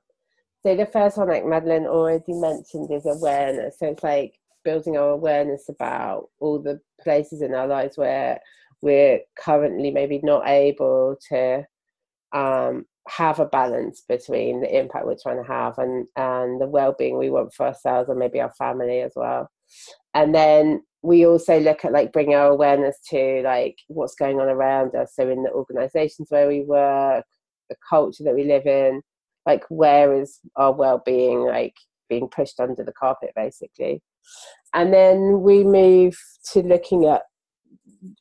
So 0.64 0.76
the 0.76 0.86
first 0.86 1.18
one, 1.18 1.28
like 1.28 1.46
Madeline 1.46 1.88
already 1.88 2.34
mentioned, 2.34 2.92
is 2.92 3.06
awareness. 3.06 3.80
So 3.80 3.88
it's 3.88 4.04
like 4.04 4.40
building 4.64 4.96
our 4.98 5.10
awareness 5.10 5.70
about 5.70 6.30
all 6.40 6.60
the 6.60 6.80
places 7.02 7.42
in 7.42 7.54
our 7.54 7.68
lives 7.68 7.98
where 7.98 8.40
we're 8.82 9.20
currently 9.38 9.92
maybe 9.92 10.20
not 10.24 10.48
able 10.48 11.16
to 11.30 11.66
um, 12.34 12.86
have 13.08 13.40
a 13.40 13.46
balance 13.46 14.04
between 14.08 14.62
the 14.62 14.78
impact 14.78 15.06
we're 15.06 15.16
trying 15.22 15.42
to 15.42 15.48
have 15.48 15.78
and 15.78 16.08
and 16.16 16.62
the 16.62 16.68
well-being 16.68 17.18
we 17.18 17.30
want 17.30 17.54
for 17.54 17.68
ourselves 17.68 18.10
and 18.10 18.20
maybe 18.20 18.40
our 18.40 18.54
family 18.54 19.02
as 19.02 19.14
well. 19.16 19.50
And 20.14 20.36
then 20.36 20.84
we 21.02 21.26
also 21.26 21.60
look 21.60 21.84
at 21.84 21.94
like 21.94 22.14
bring 22.14 22.34
our 22.36 22.48
awareness 22.48 22.98
to 23.10 23.42
like 23.44 23.78
what's 23.88 24.16
going 24.16 24.40
on 24.40 24.48
around 24.48 24.96
us. 24.96 25.14
So 25.16 25.30
in 25.30 25.44
the 25.44 25.52
organizations 25.52 26.28
where 26.30 26.48
we 26.48 26.62
work 26.62 27.26
the 27.70 27.76
culture 27.90 28.24
that 28.24 28.36
we 28.36 28.44
live 28.44 28.66
in 28.66 29.02
like 29.46 29.64
where 29.70 30.14
is 30.22 30.40
our 30.56 30.72
well-being 30.72 31.40
like 31.40 31.76
being 32.10 32.28
pushed 32.28 32.60
under 32.60 32.84
the 32.84 32.94
carpet 32.94 33.32
basically? 33.36 34.02
And 34.74 34.94
then 34.94 35.42
we 35.42 35.64
move 35.64 36.18
to 36.54 36.62
looking 36.62 37.06
at 37.06 37.24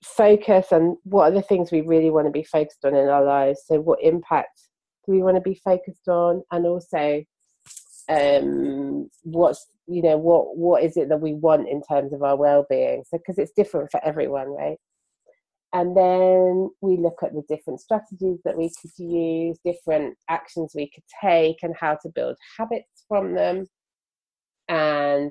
focus 0.05 0.73
and 0.73 0.97
what 1.05 1.25
are 1.25 1.35
the 1.35 1.43
things 1.43 1.71
we 1.71 1.81
really 1.81 2.11
want 2.11 2.27
to 2.27 2.33
be 2.33 2.45
focused 2.45 2.85
on 2.85 2.95
in 2.95 3.09
our 3.09 3.25
lives? 3.25 3.63
So 3.67 3.81
what 3.81 4.03
impact 4.03 4.61
do 5.07 5.13
we 5.13 5.23
want 5.23 5.37
to 5.37 5.41
be 5.41 5.61
focused 5.65 6.09
on? 6.09 6.43
And 6.51 6.67
also 6.67 7.25
um 8.09 9.09
what's 9.23 9.67
you 9.87 10.03
know 10.03 10.17
what 10.17 10.57
what 10.57 10.83
is 10.83 10.97
it 10.97 11.09
that 11.09 11.21
we 11.21 11.35
want 11.35 11.69
in 11.69 11.83
terms 11.83 12.13
of 12.13 12.23
our 12.23 12.37
well-being? 12.37 13.05
So 13.09 13.19
because 13.19 13.39
it's 13.39 13.53
different 13.53 13.91
for 13.91 14.05
everyone 14.05 14.49
right? 14.49 14.79
And 15.73 15.97
then 15.97 16.71
we 16.81 16.97
look 16.97 17.19
at 17.23 17.33
the 17.33 17.45
different 17.49 17.81
strategies 17.81 18.41
that 18.45 18.57
we 18.57 18.73
could 18.81 18.91
use 18.99 19.57
different 19.65 20.17
actions 20.29 20.73
we 20.75 20.91
could 20.91 21.05
take 21.23 21.59
and 21.63 21.75
how 21.79 21.97
to 22.03 22.09
build 22.09 22.37
habits 22.59 23.05
from 23.07 23.35
them. 23.35 23.67
And 24.69 25.31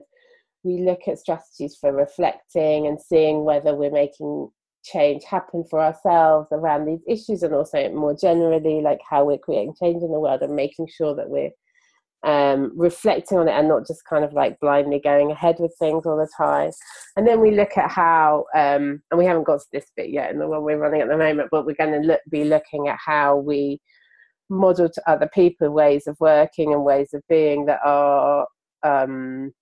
we 0.63 0.81
look 0.81 1.07
at 1.07 1.19
strategies 1.19 1.77
for 1.79 1.93
reflecting 1.93 2.87
and 2.87 2.99
seeing 3.01 3.45
whether 3.45 3.75
we're 3.75 3.91
making 3.91 4.49
change 4.83 5.23
happen 5.23 5.63
for 5.69 5.81
ourselves 5.81 6.47
around 6.51 6.85
these 6.85 7.01
issues 7.07 7.43
and 7.43 7.53
also 7.53 7.89
more 7.91 8.15
generally 8.15 8.81
like 8.81 8.99
how 9.09 9.25
we're 9.25 9.37
creating 9.37 9.73
change 9.79 10.01
in 10.01 10.11
the 10.11 10.19
world 10.19 10.41
and 10.41 10.55
making 10.55 10.87
sure 10.87 11.15
that 11.15 11.29
we're 11.29 11.51
um, 12.23 12.73
reflecting 12.75 13.37
on 13.37 13.47
it 13.47 13.53
and 13.53 13.67
not 13.67 13.87
just 13.87 14.05
kind 14.05 14.25
of 14.25 14.33
like 14.33 14.59
blindly 14.59 14.99
going 14.99 15.31
ahead 15.31 15.55
with 15.59 15.73
things 15.79 16.05
all 16.05 16.17
the 16.17 16.29
time. 16.37 16.71
And 17.15 17.25
then 17.27 17.39
we 17.39 17.51
look 17.51 17.77
at 17.77 17.89
how, 17.89 18.45
um, 18.55 19.01
and 19.09 19.17
we 19.17 19.25
haven't 19.25 19.45
got 19.45 19.59
to 19.59 19.65
this 19.71 19.91
bit 19.95 20.09
yet 20.09 20.31
in 20.31 20.39
the 20.39 20.47
one 20.47 20.63
we're 20.63 20.77
running 20.77 21.01
at 21.01 21.07
the 21.07 21.17
moment, 21.17 21.49
but 21.51 21.65
we're 21.65 21.75
going 21.75 22.01
to 22.01 22.07
look, 22.07 22.21
be 22.29 22.43
looking 22.43 22.87
at 22.87 22.99
how 23.03 23.37
we 23.37 23.79
model 24.49 24.89
to 24.89 25.09
other 25.09 25.29
people 25.33 25.69
ways 25.69 26.07
of 26.07 26.17
working 26.19 26.73
and 26.73 26.83
ways 26.83 27.13
of 27.13 27.21
being 27.29 27.65
that 27.67 27.79
are 27.85 28.47
um, 28.83 29.53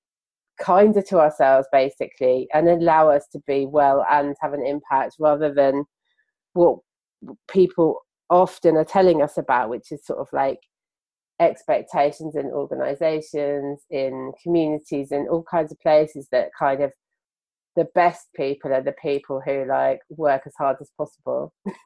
kinder 0.60 1.02
to 1.02 1.20
ourselves 1.20 1.68
basically 1.72 2.48
and 2.54 2.68
allow 2.68 3.10
us 3.10 3.28
to 3.32 3.40
be 3.46 3.66
well 3.66 4.06
and 4.10 4.36
have 4.42 4.54
an 4.54 4.66
impact 4.66 5.16
rather 5.20 5.54
than 5.54 5.86
what 6.54 6.80
people 7.50 8.02
often 8.30 8.76
are 8.76 8.86
telling 8.86 9.22
us 9.22 9.38
about 9.38 9.70
which 9.70 9.92
is 9.92 10.06
sort 10.06 10.20
of 10.20 10.28
like 10.34 10.60
expectations 11.40 12.36
in 12.36 12.48
organizations 12.48 13.82
in 13.90 14.32
communities 14.42 15.12
in 15.12 15.28
all 15.30 15.44
kinds 15.50 15.72
of 15.72 15.80
places 15.80 16.28
that 16.32 16.50
kind 16.58 16.82
of 16.82 16.92
the 17.76 17.88
best 17.94 18.28
people 18.36 18.74
are 18.74 18.82
the 18.82 18.94
people 18.94 19.40
who 19.46 19.64
like 19.66 20.00
work 20.10 20.42
as 20.48 20.54
hard 20.58 20.78
as 20.82 20.90
possible 20.98 21.54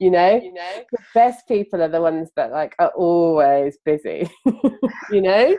you 0.00 0.10
know? 0.10 0.40
You 0.42 0.52
know? 0.52 0.84
The 0.90 0.98
best 1.14 1.46
people 1.46 1.80
are 1.80 1.88
the 1.88 2.00
ones 2.00 2.28
that 2.34 2.50
like 2.50 2.74
are 2.80 2.92
always 2.96 3.78
busy 3.84 4.28
you 5.12 5.22
know? 5.22 5.56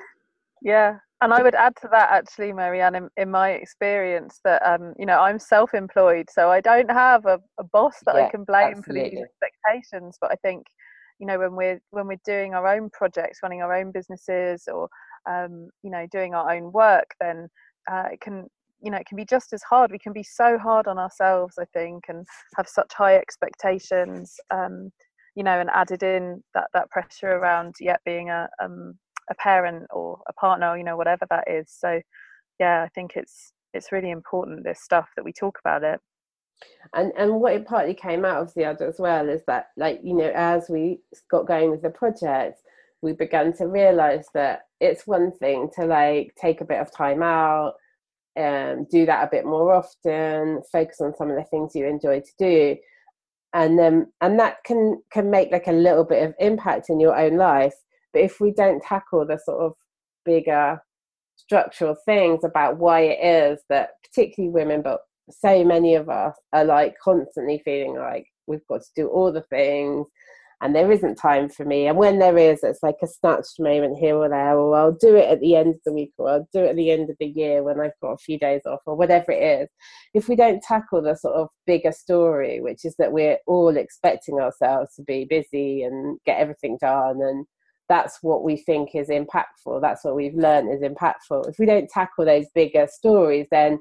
Yeah 0.61 0.97
and 1.21 1.33
I 1.33 1.41
would 1.41 1.55
add 1.55 1.75
to 1.81 1.89
that 1.91 2.11
actually, 2.11 2.53
Marianne, 2.53 2.95
in, 2.95 3.09
in 3.17 3.29
my 3.29 3.51
experience, 3.51 4.39
that 4.45 4.61
um, 4.65 4.93
you 4.97 5.05
know 5.05 5.19
I'm 5.19 5.37
self-employed, 5.37 6.29
so 6.29 6.49
I 6.49 6.61
don't 6.61 6.89
have 6.89 7.25
a, 7.25 7.39
a 7.59 7.63
boss 7.63 7.95
that 8.05 8.15
yeah, 8.15 8.25
I 8.25 8.29
can 8.29 8.45
blame 8.45 8.77
absolutely. 8.77 9.09
for 9.09 9.15
these 9.15 9.25
expectations. 9.25 10.17
But 10.21 10.31
I 10.31 10.35
think, 10.35 10.65
you 11.19 11.27
know, 11.27 11.37
when 11.39 11.55
we're 11.55 11.81
when 11.91 12.07
we're 12.07 12.21
doing 12.25 12.53
our 12.53 12.67
own 12.67 12.89
projects, 12.91 13.39
running 13.43 13.61
our 13.61 13.73
own 13.73 13.91
businesses, 13.91 14.63
or 14.71 14.87
um, 15.29 15.69
you 15.83 15.91
know, 15.91 16.07
doing 16.11 16.33
our 16.33 16.51
own 16.53 16.71
work, 16.71 17.11
then 17.19 17.49
uh, 17.91 18.05
it 18.11 18.21
can 18.21 18.47
you 18.81 18.89
know 18.89 18.97
it 18.97 19.05
can 19.05 19.17
be 19.17 19.25
just 19.25 19.51
as 19.51 19.61
hard. 19.63 19.91
We 19.91 19.99
can 19.99 20.13
be 20.13 20.23
so 20.23 20.57
hard 20.57 20.87
on 20.87 20.97
ourselves, 20.97 21.55
I 21.59 21.65
think, 21.73 22.05
and 22.07 22.25
have 22.55 22.67
such 22.67 22.93
high 22.93 23.15
expectations. 23.17 24.35
Um, 24.51 24.91
you 25.35 25.43
know, 25.43 25.59
and 25.59 25.69
added 25.73 26.03
in 26.03 26.43
that 26.53 26.67
that 26.73 26.89
pressure 26.89 27.31
around 27.31 27.75
yet 27.79 27.99
being 28.05 28.29
a 28.29 28.49
um, 28.61 28.97
a 29.29 29.35
parent 29.35 29.87
or 29.91 30.19
a 30.27 30.33
partner, 30.33 30.77
you 30.77 30.83
know, 30.83 30.97
whatever 30.97 31.25
that 31.29 31.45
is. 31.49 31.67
So, 31.69 32.01
yeah, 32.59 32.83
I 32.83 32.89
think 32.89 33.11
it's 33.15 33.53
it's 33.73 33.91
really 33.91 34.09
important 34.09 34.63
this 34.63 34.81
stuff 34.81 35.09
that 35.15 35.23
we 35.23 35.31
talk 35.31 35.59
about 35.63 35.83
it. 35.83 35.99
And 36.93 37.11
and 37.17 37.39
what 37.39 37.53
it 37.53 37.65
partly 37.65 37.93
came 37.93 38.25
out 38.25 38.41
of 38.41 38.53
the 38.55 38.65
other 38.65 38.87
as 38.87 38.99
well 38.99 39.29
is 39.29 39.41
that, 39.47 39.67
like 39.77 39.99
you 40.03 40.15
know, 40.15 40.31
as 40.35 40.69
we 40.69 41.01
got 41.31 41.47
going 41.47 41.71
with 41.71 41.81
the 41.81 41.89
project, 41.89 42.61
we 43.01 43.13
began 43.13 43.53
to 43.53 43.67
realize 43.67 44.27
that 44.33 44.61
it's 44.79 45.07
one 45.07 45.31
thing 45.31 45.69
to 45.75 45.85
like 45.85 46.33
take 46.39 46.61
a 46.61 46.65
bit 46.65 46.79
of 46.79 46.91
time 46.91 47.23
out 47.23 47.75
um, 48.37 48.85
do 48.89 49.05
that 49.05 49.23
a 49.23 49.29
bit 49.31 49.45
more 49.45 49.73
often 49.73 50.61
focus 50.71 51.01
on 51.01 51.15
some 51.15 51.29
of 51.29 51.35
the 51.35 51.43
things 51.45 51.75
you 51.75 51.85
enjoy 51.85 52.21
to 52.21 52.31
do 52.37 52.75
and 53.53 53.77
then 53.77 54.07
and 54.21 54.39
that 54.39 54.57
can 54.63 55.01
can 55.11 55.29
make 55.29 55.51
like 55.51 55.67
a 55.67 55.71
little 55.71 56.03
bit 56.03 56.23
of 56.23 56.33
impact 56.39 56.89
in 56.89 56.99
your 56.99 57.17
own 57.17 57.37
life 57.37 57.73
but 58.13 58.21
if 58.21 58.39
we 58.39 58.51
don't 58.51 58.83
tackle 58.83 59.25
the 59.25 59.39
sort 59.43 59.61
of 59.61 59.73
bigger 60.25 60.81
structural 61.35 61.95
things 62.05 62.43
about 62.43 62.77
why 62.77 63.01
it 63.01 63.19
is 63.23 63.61
that 63.69 63.91
particularly 64.03 64.51
women, 64.51 64.81
but 64.81 64.99
so 65.29 65.63
many 65.63 65.95
of 65.95 66.09
us 66.09 66.35
are 66.53 66.65
like 66.65 66.95
constantly 67.03 67.61
feeling 67.63 67.95
like 67.95 68.25
we've 68.47 68.65
got 68.67 68.81
to 68.81 68.89
do 68.95 69.07
all 69.07 69.31
the 69.31 69.43
things 69.49 70.05
and 70.61 70.75
there 70.75 70.91
isn't 70.91 71.15
time 71.15 71.47
for 71.47 71.63
me. 71.63 71.87
And 71.87 71.97
when 71.97 72.19
there 72.19 72.37
is, 72.37 72.63
it's 72.63 72.83
like 72.83 72.97
a 73.01 73.07
snatched 73.07 73.59
moment 73.59 73.97
here 73.97 74.15
or 74.15 74.27
there, 74.27 74.57
or 74.57 74.75
I'll 74.75 74.97
do 74.99 75.15
it 75.15 75.29
at 75.29 75.39
the 75.39 75.55
end 75.55 75.75
of 75.75 75.81
the 75.85 75.93
week, 75.93 76.11
or 76.17 76.29
I'll 76.29 76.49
do 76.51 76.63
it 76.63 76.71
at 76.71 76.75
the 76.75 76.91
end 76.91 77.09
of 77.09 77.15
the 77.19 77.27
year 77.27 77.63
when 77.63 77.79
I've 77.79 77.97
got 78.01 78.11
a 78.13 78.17
few 78.17 78.37
days 78.37 78.61
off, 78.65 78.81
or 78.85 78.95
whatever 78.95 79.31
it 79.31 79.61
is. 79.61 79.69
If 80.13 80.27
we 80.27 80.35
don't 80.35 80.61
tackle 80.61 81.01
the 81.01 81.15
sort 81.15 81.35
of 81.35 81.47
bigger 81.65 81.93
story, 81.93 82.59
which 82.59 82.83
is 82.83 82.95
that 82.99 83.13
we're 83.13 83.37
all 83.47 83.77
expecting 83.77 84.39
ourselves 84.39 84.93
to 84.95 85.03
be 85.03 85.25
busy 85.29 85.83
and 85.83 86.19
get 86.25 86.39
everything 86.39 86.77
done 86.81 87.21
and 87.21 87.45
that's 87.89 88.19
what 88.21 88.43
we 88.43 88.55
think 88.55 88.95
is 88.95 89.09
impactful 89.09 89.81
that's 89.81 90.05
what 90.05 90.15
we've 90.15 90.35
learned 90.35 90.71
is 90.71 90.81
impactful. 90.81 91.49
If 91.49 91.57
we 91.59 91.65
don't 91.65 91.89
tackle 91.89 92.25
those 92.25 92.45
bigger 92.55 92.87
stories 92.89 93.47
then 93.51 93.79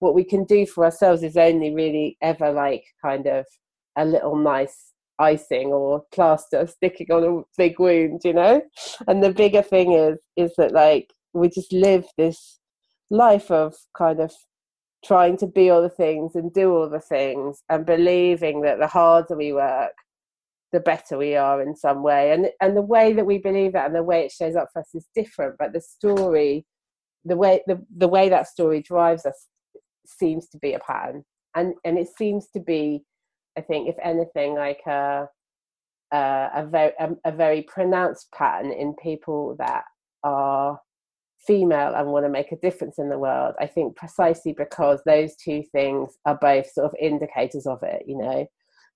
what 0.00 0.14
we 0.14 0.24
can 0.24 0.44
do 0.44 0.66
for 0.66 0.84
ourselves 0.84 1.22
is 1.22 1.36
only 1.36 1.74
really 1.74 2.16
ever 2.22 2.50
like 2.50 2.84
kind 3.04 3.26
of 3.26 3.44
a 3.96 4.04
little 4.04 4.36
nice 4.36 4.92
icing 5.18 5.68
or 5.68 6.02
plaster 6.12 6.66
sticking 6.66 7.12
on 7.12 7.24
a 7.24 7.42
big 7.58 7.78
wound 7.78 8.22
you 8.24 8.32
know? 8.32 8.62
And 9.06 9.22
the 9.22 9.32
bigger 9.32 9.62
thing 9.62 9.92
is 9.92 10.18
is 10.36 10.52
that 10.56 10.72
like 10.72 11.12
we 11.32 11.48
just 11.48 11.72
live 11.72 12.06
this 12.16 12.58
life 13.10 13.50
of 13.50 13.74
kind 13.96 14.20
of 14.20 14.32
trying 15.04 15.36
to 15.38 15.46
be 15.46 15.70
all 15.70 15.82
the 15.82 15.88
things 15.88 16.34
and 16.34 16.52
do 16.52 16.74
all 16.74 16.88
the 16.88 17.00
things 17.00 17.62
and 17.68 17.86
believing 17.86 18.62
that 18.62 18.78
the 18.78 18.86
harder 18.86 19.36
we 19.36 19.52
work 19.52 19.92
the 20.72 20.80
better 20.80 21.18
we 21.18 21.36
are 21.36 21.60
in 21.62 21.74
some 21.76 22.02
way. 22.02 22.32
And 22.32 22.48
and 22.60 22.76
the 22.76 22.82
way 22.82 23.12
that 23.12 23.26
we 23.26 23.38
believe 23.38 23.72
that 23.72 23.86
and 23.86 23.94
the 23.94 24.02
way 24.02 24.24
it 24.24 24.32
shows 24.32 24.56
up 24.56 24.68
for 24.72 24.80
us 24.80 24.94
is 24.94 25.08
different 25.14 25.56
but 25.58 25.72
the 25.72 25.80
story 25.80 26.66
the 27.24 27.36
way 27.36 27.62
the, 27.66 27.84
the 27.96 28.08
way 28.08 28.28
that 28.28 28.48
story 28.48 28.82
drives 28.82 29.26
us 29.26 29.46
seems 30.06 30.48
to 30.48 30.58
be 30.58 30.74
a 30.74 30.78
pattern. 30.80 31.24
And 31.54 31.74
and 31.84 31.98
it 31.98 32.08
seems 32.16 32.48
to 32.54 32.60
be 32.60 33.02
i 33.58 33.60
think 33.60 33.88
if 33.88 33.96
anything 34.02 34.54
like 34.54 34.80
a 34.86 35.28
a, 36.12 36.50
a 36.54 36.66
very 36.66 36.92
a, 36.98 37.10
a 37.24 37.32
very 37.32 37.62
pronounced 37.62 38.30
pattern 38.32 38.72
in 38.72 38.94
people 39.02 39.56
that 39.58 39.84
are 40.22 40.80
female 41.46 41.94
and 41.94 42.08
want 42.08 42.24
to 42.24 42.30
make 42.30 42.52
a 42.52 42.56
difference 42.56 42.98
in 42.98 43.08
the 43.08 43.18
world. 43.18 43.54
I 43.58 43.66
think 43.66 43.96
precisely 43.96 44.52
because 44.52 45.00
those 45.06 45.34
two 45.36 45.62
things 45.72 46.16
are 46.26 46.38
both 46.40 46.70
sort 46.70 46.86
of 46.86 46.94
indicators 47.00 47.66
of 47.66 47.82
it 47.82 48.02
you 48.06 48.18
know 48.18 48.46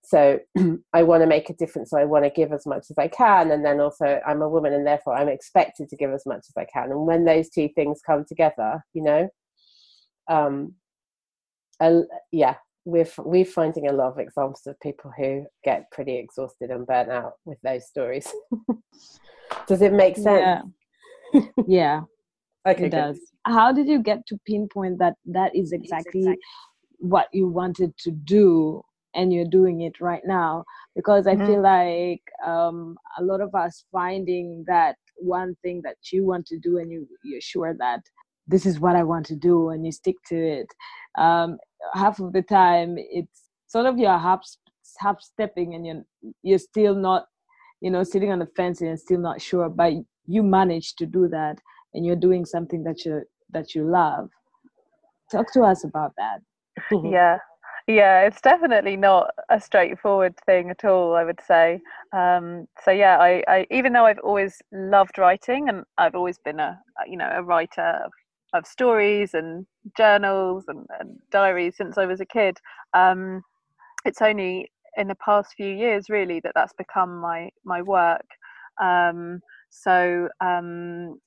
so 0.05 0.39
i 0.93 1.03
want 1.03 1.23
to 1.23 1.27
make 1.27 1.51
a 1.51 1.55
difference 1.55 1.91
so 1.91 1.99
i 1.99 2.05
want 2.05 2.25
to 2.25 2.31
give 2.31 2.53
as 2.53 2.67
much 2.67 2.87
as 2.91 2.99
i 2.99 3.09
can 3.09 3.51
and 3.51 3.65
then 3.65 3.81
also 3.81 4.21
i'm 4.27 4.43
a 4.43 4.49
woman 4.49 4.73
and 4.73 4.87
therefore 4.87 5.15
i'm 5.15 5.29
expected 5.29 5.89
to 5.89 5.97
give 5.97 6.13
as 6.13 6.25
much 6.27 6.45
as 6.49 6.53
i 6.57 6.65
can. 6.65 6.91
And 6.91 7.07
when 7.07 7.25
those 7.25 7.49
two 7.49 7.69
things 7.75 8.01
come 8.05 8.25
together 8.27 8.85
you 8.93 9.03
know 9.03 9.29
um 10.29 10.75
uh, 11.81 12.01
yeah 12.33 12.55
we're 12.85 13.09
we're 13.19 13.45
finding 13.45 13.89
a 13.89 13.93
lot 13.93 14.13
of 14.13 14.19
examples 14.19 14.63
of 14.67 14.79
people 14.81 15.11
who 15.17 15.47
get 15.65 15.91
pretty 15.91 16.17
exhausted 16.17 16.71
and 16.71 16.87
burnt 16.87 17.11
out 17.11 17.33
with 17.47 17.59
those 17.63 17.87
stories. 17.87 18.31
Does 19.67 19.81
it 19.81 19.93
make 19.93 20.17
sense? 20.17 20.65
Yeah. 21.33 21.41
yeah 21.67 22.01
okay, 22.67 22.87
it 22.87 22.91
good. 22.91 22.97
does. 22.97 23.21
How 23.47 23.73
did 23.73 23.89
you 23.89 24.03
get 24.03 24.27
to 24.27 24.39
pinpoint 24.47 24.99
that 24.99 25.15
that 25.27 25.55
is 25.55 25.73
exactly. 25.73 26.37
what 26.99 27.29
you 27.33 27.49
wanted 27.49 27.97
to 27.99 28.11
do 28.11 28.83
and 29.15 29.33
you're 29.33 29.45
doing 29.47 29.83
it 29.83 30.01
right 30.01 30.23
now. 30.27 30.65
Because 30.95 31.27
i 31.27 31.37
Mhm. 31.37 31.47
feel 31.47 31.63
like 31.63 32.23
um, 32.47 32.97
a 33.19 33.23
lot 33.25 33.41
of 33.41 33.55
us 33.55 33.85
finding 33.93 34.65
that 34.67 34.97
one 35.17 35.55
thing 35.63 35.81
that 35.85 35.97
you 36.13 36.25
want 36.25 36.47
to 36.47 36.59
do 36.59 36.79
and 36.79 36.91
you, 36.91 37.07
you're 37.25 37.41
sure 37.41 37.75
that 37.79 38.01
this 38.47 38.67
is 38.67 38.81
what 38.81 38.97
i 38.97 39.03
want 39.03 39.25
to 39.27 39.37
do 39.37 39.71
and 39.71 39.87
you 39.87 39.93
stick 39.93 40.17
to 40.27 40.37
it 40.37 40.67
um, 41.19 41.57
half 41.95 42.19
of 42.21 42.33
the 42.33 42.43
time 42.43 42.97
it's 42.99 43.45
sort 43.69 43.87
of 43.87 43.99
your 43.99 44.19
half 44.19 44.43
half 44.99 45.21
stepping 45.21 45.75
and 45.75 45.87
you're 45.87 46.03
you're 46.43 46.59
still 46.59 46.95
not 46.95 47.27
you 47.81 47.91
know 47.91 48.03
sitting 48.03 48.31
on 48.33 48.39
the 48.41 48.49
fence 48.57 48.81
and 48.81 48.99
still 48.99 49.21
not 49.21 49.41
sure 49.41 49.69
but 49.69 49.93
you 50.27 50.43
managed 50.43 50.99
to 50.99 51.07
do 51.07 51.29
that 51.29 51.57
and 51.95 52.05
you're 52.05 52.17
doing 52.17 52.45
something 52.45 52.83
that 52.85 53.05
you 53.05 53.23
that 53.51 53.75
you 53.75 53.89
love. 53.89 54.29
Talk 55.31 55.53
to 55.53 55.63
us 55.63 55.85
about 55.85 56.13
that. 56.19 56.41
Yeah 57.03 57.39
yeah 57.87 58.23
it's 58.23 58.41
definitely 58.41 58.97
not 58.97 59.31
a 59.51 59.61
straightforward 59.61 60.35
thing 60.47 60.71
at 60.71 60.85
all 60.85 61.15
i 61.15 61.25
would 61.25 61.41
say. 61.47 61.81
Um, 62.13 62.67
so 62.85 62.91
yeah 62.91 63.19
I, 63.19 63.43
I 63.49 63.67
even 63.71 63.93
though 63.93 64.07
i've 64.07 64.19
always 64.21 64.63
loved 64.73 65.19
writing 65.19 65.69
and 65.69 65.85
i've 65.99 66.15
always 66.15 66.39
been 66.39 66.61
a 66.61 66.81
you 67.07 67.17
know 67.17 67.31
a 67.35 67.43
writer 67.43 68.01
of, 68.05 68.13
of 68.55 68.67
stories 68.67 69.35
and 69.35 69.67
journals 69.97 70.65
and, 70.69 70.87
and 71.01 71.19
diaries 71.31 71.77
since 71.77 71.99
i 71.99 72.07
was 72.07 72.21
a 72.21 72.27
kid 72.27 72.57
um, 72.95 73.43
it's 74.05 74.23
only 74.23 74.71
in 74.97 75.09
the 75.09 75.17
past 75.17 75.55
few 75.57 75.75
years 75.75 76.09
really 76.09 76.41
that 76.41 76.53
that's 76.55 76.73
become 76.75 77.19
my 77.19 77.51
my 77.65 77.83
work. 77.83 78.27
Um, 78.81 79.41
so 79.71 80.29
um, 80.41 81.19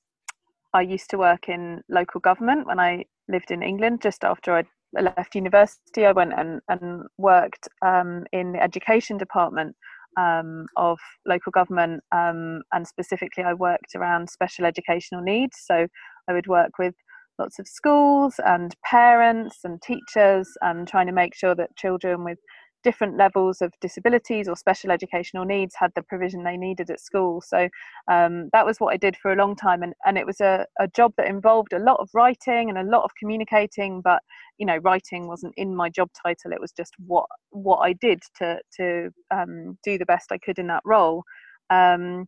i 0.74 0.80
used 0.80 1.10
to 1.10 1.18
work 1.18 1.48
in 1.48 1.82
local 1.88 2.20
government 2.20 2.66
when 2.66 2.78
i 2.80 3.04
lived 3.28 3.50
in 3.50 3.62
england 3.62 4.00
just 4.02 4.24
after 4.24 4.54
i 4.56 4.62
left 4.94 5.34
university 5.34 6.06
i 6.06 6.12
went 6.12 6.32
and, 6.36 6.60
and 6.68 7.02
worked 7.18 7.68
um, 7.84 8.24
in 8.32 8.52
the 8.52 8.62
education 8.62 9.16
department 9.18 9.76
um, 10.18 10.66
of 10.76 10.98
local 11.26 11.52
government 11.52 12.02
um, 12.12 12.62
and 12.72 12.86
specifically 12.86 13.44
i 13.44 13.54
worked 13.54 13.94
around 13.94 14.28
special 14.28 14.64
educational 14.64 15.22
needs. 15.22 15.58
So 15.64 15.86
i 16.28 16.32
would 16.32 16.46
work 16.46 16.72
with 16.78 16.94
lots 17.38 17.58
of 17.58 17.68
schools 17.68 18.34
and 18.44 18.74
parents 18.84 19.58
and 19.64 19.80
teachers 19.80 20.48
and 20.60 20.88
trying 20.88 21.06
to 21.06 21.12
make 21.12 21.34
sure 21.34 21.54
that 21.54 21.76
children 21.76 22.24
with 22.24 22.38
different 22.84 23.16
levels 23.16 23.60
of 23.60 23.72
disabilities 23.80 24.48
or 24.48 24.56
special 24.56 24.90
educational 24.90 25.44
needs 25.44 25.74
had 25.76 25.92
the 25.94 26.02
provision 26.02 26.44
they 26.44 26.56
needed 26.56 26.90
at 26.90 27.00
school. 27.00 27.40
So 27.40 27.68
um, 28.10 28.50
that 28.52 28.64
was 28.64 28.78
what 28.78 28.92
I 28.92 28.96
did 28.96 29.16
for 29.16 29.32
a 29.32 29.36
long 29.36 29.56
time, 29.56 29.82
and, 29.82 29.94
and 30.04 30.16
it 30.16 30.26
was 30.26 30.40
a, 30.40 30.66
a 30.78 30.88
job 30.88 31.12
that 31.16 31.28
involved 31.28 31.72
a 31.72 31.78
lot 31.78 32.00
of 32.00 32.08
writing 32.14 32.68
and 32.68 32.78
a 32.78 32.90
lot 32.90 33.04
of 33.04 33.10
communicating. 33.18 34.00
But 34.00 34.22
you 34.58 34.66
know, 34.66 34.76
writing 34.78 35.26
wasn't 35.26 35.54
in 35.56 35.74
my 35.74 35.88
job 35.88 36.10
title; 36.22 36.52
it 36.52 36.60
was 36.60 36.72
just 36.72 36.94
what 37.06 37.26
what 37.50 37.78
I 37.78 37.92
did 37.94 38.22
to 38.38 38.58
to 38.76 39.10
um, 39.30 39.78
do 39.82 39.98
the 39.98 40.06
best 40.06 40.32
I 40.32 40.38
could 40.38 40.58
in 40.58 40.68
that 40.68 40.82
role. 40.84 41.24
Um, 41.70 42.26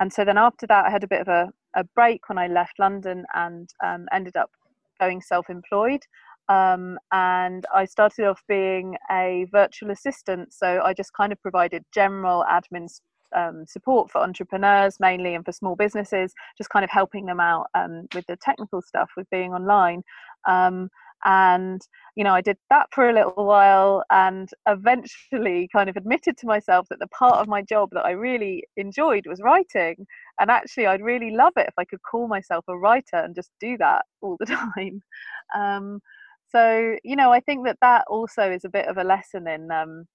and 0.00 0.12
so 0.12 0.24
then 0.24 0.38
after 0.38 0.66
that, 0.66 0.86
I 0.86 0.90
had 0.90 1.04
a 1.04 1.08
bit 1.08 1.20
of 1.20 1.28
a, 1.28 1.50
a 1.74 1.84
break 1.94 2.28
when 2.28 2.38
I 2.38 2.46
left 2.46 2.78
London 2.78 3.24
and 3.34 3.68
um, 3.84 4.06
ended 4.12 4.36
up 4.36 4.50
going 4.98 5.20
self-employed. 5.20 6.02
Um, 6.50 6.98
and 7.12 7.64
I 7.72 7.84
started 7.84 8.26
off 8.26 8.42
being 8.48 8.96
a 9.10 9.46
virtual 9.52 9.90
assistant. 9.90 10.52
So 10.52 10.82
I 10.84 10.92
just 10.92 11.12
kind 11.14 11.32
of 11.32 11.40
provided 11.40 11.84
general 11.94 12.44
admin 12.50 12.88
um, 13.36 13.64
support 13.68 14.10
for 14.10 14.20
entrepreneurs 14.20 14.98
mainly 14.98 15.36
and 15.36 15.44
for 15.44 15.52
small 15.52 15.76
businesses, 15.76 16.34
just 16.58 16.70
kind 16.70 16.84
of 16.84 16.90
helping 16.90 17.26
them 17.26 17.38
out 17.38 17.68
um, 17.76 18.08
with 18.14 18.26
the 18.26 18.36
technical 18.36 18.82
stuff 18.82 19.10
with 19.16 19.30
being 19.30 19.52
online. 19.52 20.02
Um, 20.48 20.88
and 21.24 21.80
you 22.16 22.24
know, 22.24 22.34
I 22.34 22.40
did 22.40 22.56
that 22.70 22.88
for 22.92 23.08
a 23.08 23.12
little 23.12 23.44
while, 23.44 24.02
and 24.10 24.48
eventually 24.66 25.68
kind 25.72 25.88
of 25.90 25.96
admitted 25.96 26.36
to 26.38 26.46
myself 26.46 26.88
that 26.88 26.98
the 26.98 27.06
part 27.08 27.34
of 27.36 27.46
my 27.46 27.62
job 27.62 27.90
that 27.92 28.04
I 28.06 28.12
really 28.12 28.64
enjoyed 28.76 29.26
was 29.26 29.40
writing. 29.42 30.06
And 30.40 30.50
actually, 30.50 30.86
I'd 30.86 31.02
really 31.02 31.30
love 31.30 31.52
it 31.56 31.66
if 31.68 31.74
I 31.78 31.84
could 31.84 32.00
call 32.02 32.26
myself 32.26 32.64
a 32.68 32.76
writer 32.76 33.16
and 33.16 33.34
just 33.34 33.50
do 33.60 33.76
that 33.78 34.06
all 34.22 34.36
the 34.40 34.46
time. 34.74 35.02
So 36.50 36.96
you 37.04 37.16
know, 37.16 37.32
I 37.32 37.40
think 37.40 37.66
that 37.66 37.78
that 37.82 38.04
also 38.08 38.50
is 38.50 38.64
a 38.64 38.70
bit 38.70 38.86
of 38.88 38.96
a 38.98 39.04
lesson 39.04 39.46
in 39.48 39.70
um, 39.70 40.06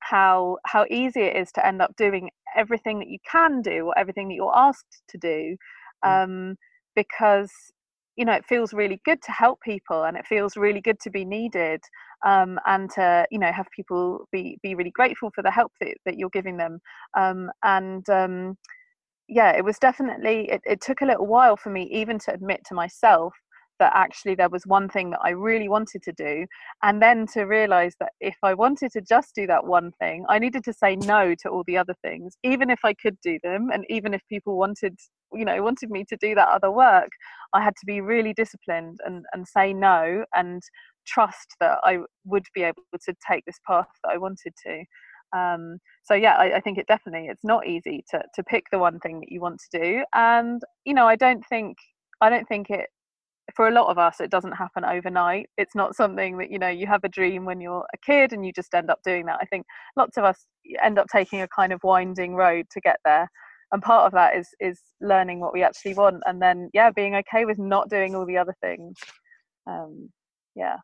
how 0.00 0.58
how 0.66 0.84
easy 0.90 1.22
it 1.22 1.36
is 1.36 1.50
to 1.52 1.66
end 1.66 1.82
up 1.82 1.94
doing 1.96 2.30
everything 2.56 2.98
that 2.98 3.08
you 3.08 3.18
can 3.30 3.62
do 3.62 3.86
or 3.86 3.98
everything 3.98 4.28
that 4.28 4.34
you're 4.34 4.56
asked 4.56 5.02
to 5.08 5.18
do 5.18 5.56
um, 6.04 6.56
because 6.94 7.50
you 8.16 8.24
know 8.24 8.32
it 8.32 8.44
feels 8.46 8.72
really 8.72 9.00
good 9.04 9.20
to 9.22 9.32
help 9.32 9.60
people 9.62 10.04
and 10.04 10.16
it 10.16 10.26
feels 10.26 10.56
really 10.56 10.80
good 10.80 11.00
to 11.00 11.10
be 11.10 11.24
needed 11.24 11.80
um, 12.26 12.58
and 12.66 12.90
to 12.90 13.26
you 13.30 13.38
know 13.38 13.50
have 13.52 13.66
people 13.74 14.28
be 14.32 14.58
be 14.62 14.74
really 14.74 14.92
grateful 14.92 15.30
for 15.34 15.42
the 15.42 15.50
help 15.50 15.72
that, 15.80 15.94
that 16.04 16.16
you're 16.18 16.30
giving 16.30 16.56
them 16.56 16.78
um, 17.16 17.50
and 17.64 18.08
um, 18.10 18.56
yeah 19.28 19.52
it 19.52 19.64
was 19.64 19.78
definitely 19.78 20.50
it, 20.50 20.60
it 20.64 20.80
took 20.80 21.00
a 21.00 21.06
little 21.06 21.26
while 21.26 21.56
for 21.56 21.70
me 21.70 21.84
even 21.92 22.18
to 22.18 22.32
admit 22.32 22.60
to 22.66 22.74
myself 22.74 23.32
that 23.78 23.92
actually 23.94 24.34
there 24.34 24.48
was 24.48 24.66
one 24.66 24.88
thing 24.88 25.10
that 25.10 25.20
I 25.22 25.30
really 25.30 25.68
wanted 25.68 26.02
to 26.04 26.12
do, 26.12 26.46
and 26.82 27.02
then 27.02 27.26
to 27.28 27.42
realize 27.42 27.94
that 28.00 28.12
if 28.20 28.36
I 28.42 28.54
wanted 28.54 28.92
to 28.92 29.00
just 29.00 29.34
do 29.34 29.46
that 29.46 29.66
one 29.66 29.92
thing, 30.00 30.24
I 30.28 30.38
needed 30.38 30.64
to 30.64 30.72
say 30.72 30.96
no 30.96 31.34
to 31.42 31.48
all 31.48 31.64
the 31.66 31.78
other 31.78 31.94
things, 32.02 32.36
even 32.42 32.70
if 32.70 32.80
I 32.84 32.94
could 32.94 33.18
do 33.22 33.38
them, 33.42 33.70
and 33.72 33.84
even 33.88 34.14
if 34.14 34.22
people 34.28 34.56
wanted, 34.56 34.98
you 35.32 35.44
know, 35.44 35.62
wanted 35.62 35.90
me 35.90 36.04
to 36.08 36.16
do 36.16 36.34
that 36.34 36.48
other 36.48 36.70
work, 36.70 37.10
I 37.52 37.62
had 37.62 37.74
to 37.76 37.86
be 37.86 38.00
really 38.00 38.32
disciplined 38.34 38.98
and 39.04 39.24
and 39.32 39.46
say 39.46 39.72
no 39.72 40.24
and 40.34 40.62
trust 41.06 41.56
that 41.60 41.78
I 41.84 41.98
would 42.24 42.46
be 42.54 42.62
able 42.62 42.82
to 42.92 43.14
take 43.28 43.44
this 43.44 43.60
path 43.66 43.88
that 44.02 44.10
I 44.10 44.18
wanted 44.18 44.54
to. 44.66 44.84
Um, 45.36 45.78
so 46.04 46.14
yeah, 46.14 46.34
I, 46.36 46.56
I 46.56 46.60
think 46.60 46.78
it 46.78 46.86
definitely 46.86 47.28
it's 47.28 47.44
not 47.44 47.66
easy 47.66 48.04
to 48.10 48.22
to 48.34 48.42
pick 48.44 48.66
the 48.70 48.78
one 48.78 49.00
thing 49.00 49.20
that 49.20 49.32
you 49.32 49.40
want 49.40 49.60
to 49.60 49.78
do, 49.80 50.04
and 50.14 50.62
you 50.84 50.94
know, 50.94 51.06
I 51.08 51.16
don't 51.16 51.44
think 51.48 51.76
I 52.20 52.30
don't 52.30 52.46
think 52.48 52.70
it 52.70 52.88
for 53.54 53.68
a 53.68 53.72
lot 53.72 53.88
of 53.88 53.98
us 53.98 54.20
it 54.20 54.30
doesn't 54.30 54.52
happen 54.52 54.84
overnight. 54.84 55.48
It's 55.58 55.74
not 55.74 55.94
something 55.94 56.38
that 56.38 56.50
you 56.50 56.58
know 56.58 56.68
you 56.68 56.86
have 56.86 57.04
a 57.04 57.08
dream 57.08 57.44
when 57.44 57.60
you're 57.60 57.86
a 57.94 57.98
kid 57.98 58.32
and 58.32 58.44
you 58.44 58.52
just 58.52 58.74
end 58.74 58.90
up 58.90 59.00
doing 59.04 59.26
that. 59.26 59.38
I 59.40 59.46
think 59.46 59.66
lots 59.96 60.16
of 60.16 60.24
us 60.24 60.46
end 60.82 60.98
up 60.98 61.06
taking 61.12 61.42
a 61.42 61.48
kind 61.48 61.72
of 61.72 61.80
winding 61.82 62.34
road 62.34 62.66
to 62.72 62.80
get 62.80 62.96
there 63.04 63.28
and 63.72 63.82
part 63.82 64.06
of 64.06 64.12
that 64.12 64.36
is 64.36 64.48
is 64.60 64.80
learning 65.00 65.40
what 65.40 65.52
we 65.52 65.62
actually 65.62 65.94
want 65.94 66.22
and 66.26 66.40
then 66.40 66.70
yeah 66.72 66.90
being 66.90 67.14
okay 67.16 67.44
with 67.44 67.58
not 67.58 67.90
doing 67.90 68.14
all 68.14 68.26
the 68.26 68.38
other 68.38 68.54
things. 68.62 68.96
Um 69.66 70.10
yeah. 70.54 70.76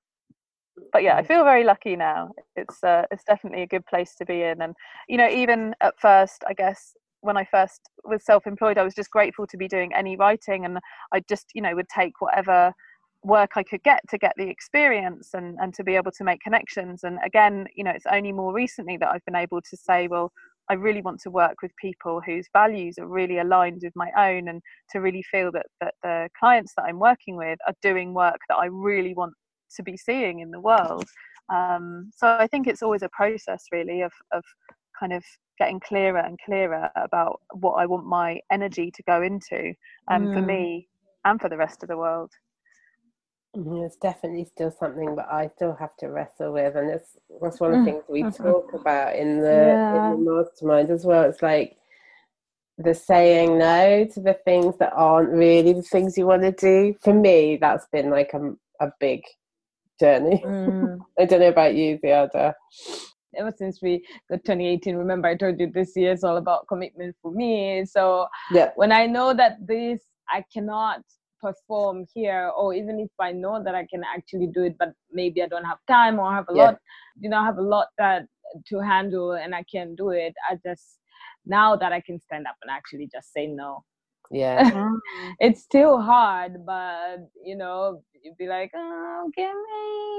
But 0.92 1.02
yeah 1.02 1.16
i 1.16 1.22
feel 1.22 1.44
very 1.44 1.64
lucky 1.64 1.96
now. 1.96 2.30
It's 2.56 2.82
uh, 2.82 3.04
it's 3.10 3.24
definitely 3.24 3.62
a 3.62 3.66
good 3.66 3.86
place 3.86 4.14
to 4.16 4.24
be 4.26 4.42
in 4.42 4.60
and 4.60 4.74
you 5.08 5.16
know 5.16 5.28
even 5.28 5.74
at 5.80 5.94
first 6.00 6.44
i 6.48 6.52
guess 6.52 6.94
when 7.22 7.36
I 7.36 7.44
first 7.44 7.80
was 8.04 8.24
self-employed, 8.24 8.78
I 8.78 8.82
was 8.82 8.94
just 8.94 9.10
grateful 9.10 9.46
to 9.46 9.56
be 9.56 9.68
doing 9.68 9.92
any 9.94 10.16
writing, 10.16 10.64
and 10.64 10.78
I 11.12 11.20
just, 11.28 11.46
you 11.54 11.62
know, 11.62 11.74
would 11.74 11.88
take 11.88 12.20
whatever 12.20 12.72
work 13.22 13.50
I 13.56 13.62
could 13.62 13.82
get 13.82 14.00
to 14.08 14.16
get 14.16 14.32
the 14.38 14.48
experience 14.48 15.30
and 15.34 15.58
and 15.60 15.74
to 15.74 15.84
be 15.84 15.94
able 15.96 16.12
to 16.12 16.24
make 16.24 16.40
connections. 16.40 17.04
And 17.04 17.18
again, 17.24 17.66
you 17.76 17.84
know, 17.84 17.90
it's 17.90 18.06
only 18.10 18.32
more 18.32 18.52
recently 18.54 18.96
that 18.96 19.10
I've 19.10 19.24
been 19.26 19.36
able 19.36 19.60
to 19.60 19.76
say, 19.76 20.08
well, 20.08 20.32
I 20.70 20.74
really 20.74 21.02
want 21.02 21.20
to 21.22 21.30
work 21.30 21.56
with 21.62 21.72
people 21.76 22.22
whose 22.24 22.46
values 22.52 22.96
are 22.98 23.06
really 23.06 23.38
aligned 23.38 23.82
with 23.82 23.92
my 23.94 24.10
own, 24.16 24.48
and 24.48 24.62
to 24.90 25.00
really 25.00 25.22
feel 25.22 25.52
that 25.52 25.66
that 25.80 25.94
the 26.02 26.28
clients 26.38 26.72
that 26.76 26.84
I'm 26.84 26.98
working 26.98 27.36
with 27.36 27.58
are 27.66 27.74
doing 27.82 28.14
work 28.14 28.38
that 28.48 28.56
I 28.56 28.66
really 28.66 29.14
want 29.14 29.34
to 29.76 29.82
be 29.82 29.96
seeing 29.96 30.40
in 30.40 30.50
the 30.50 30.60
world. 30.60 31.04
Um, 31.52 32.10
so 32.16 32.26
I 32.28 32.46
think 32.46 32.66
it's 32.66 32.82
always 32.82 33.02
a 33.02 33.10
process, 33.10 33.64
really, 33.72 34.00
of 34.00 34.12
of 34.32 34.44
kind 35.00 35.14
of 35.14 35.24
getting 35.58 35.80
clearer 35.80 36.18
and 36.18 36.38
clearer 36.44 36.90
about 36.96 37.40
what 37.52 37.72
I 37.72 37.86
want 37.86 38.06
my 38.06 38.40
energy 38.52 38.90
to 38.90 39.02
go 39.04 39.22
into 39.22 39.74
um, 40.08 40.26
mm. 40.26 40.34
for 40.34 40.42
me 40.42 40.88
and 41.24 41.40
for 41.40 41.48
the 41.48 41.56
rest 41.56 41.82
of 41.82 41.88
the 41.88 41.96
world. 41.96 42.30
It's 43.54 43.96
definitely 43.96 44.44
still 44.44 44.70
something 44.70 45.16
that 45.16 45.26
I 45.30 45.50
still 45.56 45.74
have 45.74 45.96
to 45.98 46.06
wrestle 46.06 46.52
with, 46.52 46.76
and 46.76 46.88
it's 46.88 47.16
that's 47.42 47.58
one 47.58 47.74
of 47.74 47.80
the 47.80 47.84
things 47.84 48.04
we 48.08 48.22
talk 48.22 48.72
about 48.74 49.16
in 49.16 49.40
the, 49.40 49.48
yeah. 49.48 50.12
in 50.12 50.24
the 50.24 50.30
mastermind 50.30 50.90
as 50.90 51.04
well. 51.04 51.24
It's 51.24 51.42
like 51.42 51.76
the 52.78 52.94
saying 52.94 53.58
no 53.58 54.06
to 54.14 54.20
the 54.20 54.38
things 54.44 54.76
that 54.78 54.92
aren't 54.94 55.30
really 55.30 55.72
the 55.72 55.82
things 55.82 56.16
you 56.16 56.26
want 56.26 56.42
to 56.42 56.52
do. 56.52 56.94
For 57.02 57.12
me, 57.12 57.58
that's 57.60 57.86
been 57.92 58.08
like 58.08 58.32
a, 58.34 58.52
a 58.80 58.92
big 59.00 59.22
journey. 59.98 60.40
Mm. 60.46 61.00
I 61.18 61.24
don't 61.24 61.40
know 61.40 61.48
about 61.48 61.74
you, 61.74 61.98
Ziada 61.98 62.54
ever 63.36 63.52
since 63.56 63.80
we 63.82 64.04
got 64.28 64.44
2018 64.44 64.96
remember 64.96 65.28
i 65.28 65.36
told 65.36 65.58
you 65.60 65.70
this 65.70 65.96
year 65.96 66.12
is 66.12 66.24
all 66.24 66.36
about 66.36 66.66
commitment 66.68 67.14
for 67.22 67.32
me. 67.32 67.84
So 67.84 68.26
yeah. 68.50 68.70
when 68.76 68.92
i 68.92 69.06
know 69.06 69.34
that 69.34 69.58
this 69.66 70.00
i 70.28 70.44
cannot 70.52 71.02
perform 71.40 72.04
here 72.12 72.50
or 72.56 72.74
even 72.74 73.00
if 73.00 73.10
i 73.18 73.32
know 73.32 73.62
that 73.62 73.74
i 73.74 73.86
can 73.86 74.02
actually 74.04 74.46
do 74.46 74.62
it 74.64 74.76
but 74.78 74.92
maybe 75.10 75.42
i 75.42 75.46
don't 75.46 75.64
have 75.64 75.78
time 75.88 76.18
or 76.18 76.30
have 76.30 76.44
a 76.50 76.54
yeah. 76.54 76.64
lot 76.64 76.78
you 77.18 77.30
know 77.30 77.38
I 77.38 77.44
have 77.44 77.58
a 77.58 77.62
lot 77.62 77.88
that 77.98 78.26
to 78.66 78.78
handle 78.80 79.32
and 79.32 79.54
i 79.54 79.62
can 79.62 79.94
do 79.94 80.10
it 80.10 80.34
i 80.50 80.58
just 80.66 80.98
now 81.46 81.76
that 81.76 81.92
i 81.92 82.00
can 82.00 82.20
stand 82.20 82.46
up 82.46 82.56
and 82.62 82.70
actually 82.70 83.08
just 83.10 83.32
say 83.32 83.46
no 83.46 83.82
Yeah. 84.30 84.90
It's 85.40 85.62
still 85.62 86.00
hard, 86.00 86.64
but 86.66 87.28
you 87.44 87.56
know, 87.56 88.02
you'd 88.22 88.36
be 88.36 88.46
like, 88.46 88.70
oh, 88.74 89.28
okay, 89.28 89.50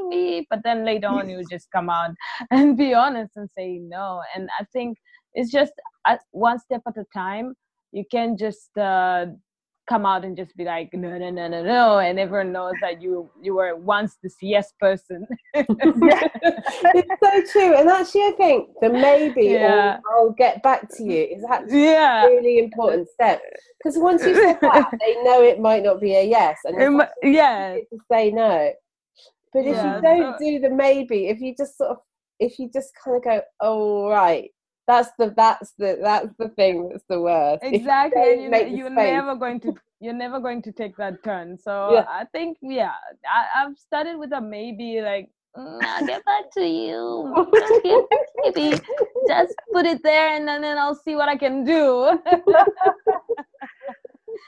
maybe. 0.10 0.48
But 0.50 0.62
then 0.64 0.84
later 0.86 1.08
on, 1.08 1.30
you 1.30 1.44
just 1.50 1.72
come 1.72 1.90
out 1.90 2.12
and 2.52 2.78
be 2.78 2.94
honest 2.94 3.32
and 3.36 3.50
say 3.58 3.80
no. 3.82 4.22
And 4.36 4.50
I 4.60 4.66
think 4.74 4.98
it's 5.34 5.52
just 5.52 5.74
one 6.32 6.60
step 6.60 6.82
at 6.88 6.98
a 6.98 7.06
time. 7.14 7.54
You 7.92 8.04
can 8.10 8.38
just 8.38 8.76
uh, 8.78 9.28
come 9.90 10.06
out 10.06 10.24
and 10.24 10.38
just 10.38 10.56
be 10.56 10.64
like 10.64 10.90
no 10.94 11.18
no 11.18 11.30
no 11.30 11.48
no 11.48 11.64
no 11.64 12.00
and 12.00 12.20
everyone 12.20 12.52
knows 12.52 12.74
that 12.82 13.02
you 13.02 13.30
you 13.42 13.56
were 13.56 13.76
once 13.76 14.18
this 14.24 14.36
yes 14.42 14.74
person. 14.80 15.28
It's 16.94 17.10
so 17.24 17.52
true 17.52 17.76
and 17.76 17.90
actually 17.90 18.22
i 18.22 18.32
think 18.38 18.70
the 18.82 18.90
maybe 18.90 19.46
yeah. 19.46 20.00
i'll 20.12 20.32
get 20.32 20.62
back 20.64 20.90
to 20.98 21.04
you 21.04 21.24
is 21.24 21.44
actually 21.50 21.84
yeah. 21.84 22.26
a 22.26 22.28
really 22.28 22.60
important 22.60 23.08
step? 23.10 23.42
Because 23.78 23.98
once 23.98 24.24
you 24.24 24.36
say 24.36 24.58
that 24.62 24.92
they 25.00 25.24
know 25.24 25.42
it 25.42 25.60
might 25.60 25.84
not 25.84 26.00
be 26.00 26.16
a 26.16 26.24
yes 26.24 26.60
and 26.66 27.02
yeah. 27.24 27.76
to 27.76 27.98
say 28.12 28.32
no. 28.32 28.72
But 29.54 29.66
if 29.66 29.76
yeah, 29.76 29.96
you 29.96 30.02
don't 30.02 30.40
so... 30.40 30.46
do 30.46 30.60
the 30.60 30.70
maybe 30.70 31.28
if 31.28 31.42
you 31.42 31.56
just 31.58 31.78
sort 31.78 31.92
of 31.92 31.98
if 32.40 32.58
you 32.60 32.70
just 32.74 32.92
kind 33.04 33.18
of 33.18 33.24
go 33.24 33.42
oh 33.60 34.10
right 34.10 34.52
that's 34.92 35.12
the 35.18 35.34
that's 35.36 35.72
the 35.78 35.98
that's 36.02 36.34
the 36.38 36.50
thing 36.50 36.90
that's 36.90 37.06
the 37.08 37.20
worst. 37.20 37.64
Exactly 37.64 38.44
you 38.78 38.86
are 38.86 38.90
never 38.90 39.36
going 39.36 39.60
to 39.62 39.74
you're 40.00 40.22
never 40.26 40.40
going 40.40 40.62
to 40.64 40.72
take 40.72 40.98
that 40.98 41.24
turn. 41.24 41.58
So 41.58 41.94
yeah. 41.94 42.06
i 42.10 42.26
think 42.34 42.58
yeah 42.62 42.96
I, 43.26 43.62
have 43.62 43.78
started 43.78 44.18
with 44.18 44.32
a 44.34 44.42
maybe 44.42 45.02
like 45.02 45.30
mm, 45.58 45.80
i'll 45.82 46.06
get 46.06 46.26
back 46.26 46.52
to 46.58 46.66
you. 46.66 46.98
Maybe 48.44 48.78
just 49.28 49.56
put 49.72 49.86
it 49.86 50.02
there 50.04 50.36
and 50.36 50.48
then, 50.48 50.62
then 50.62 50.78
i'll 50.78 50.96
see 50.96 51.16
what 51.16 51.30
i 51.30 51.38
can 51.38 51.64
do 51.64 52.20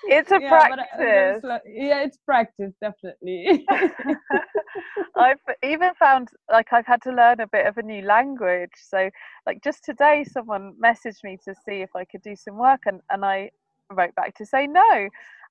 it's 0.05 0.31
a 0.31 0.39
yeah, 0.41 0.49
practice. 0.49 1.43
Like, 1.43 1.61
yeah, 1.65 2.03
it's 2.03 2.17
practice, 2.25 2.73
definitely. 2.81 3.65
I've 5.15 5.39
even 5.63 5.93
found 5.95 6.29
like 6.51 6.71
I've 6.71 6.85
had 6.85 7.01
to 7.03 7.11
learn 7.11 7.39
a 7.39 7.47
bit 7.47 7.65
of 7.65 7.77
a 7.77 7.83
new 7.83 8.01
language. 8.03 8.71
So, 8.75 9.09
like 9.45 9.63
just 9.63 9.83
today, 9.83 10.25
someone 10.29 10.73
messaged 10.83 11.23
me 11.23 11.37
to 11.45 11.53
see 11.65 11.81
if 11.81 11.89
I 11.95 12.05
could 12.05 12.21
do 12.21 12.35
some 12.35 12.57
work, 12.57 12.81
and, 12.85 13.01
and 13.09 13.23
I 13.25 13.51
wrote 13.91 14.15
back 14.15 14.35
to 14.37 14.45
say 14.45 14.67
no. 14.67 15.09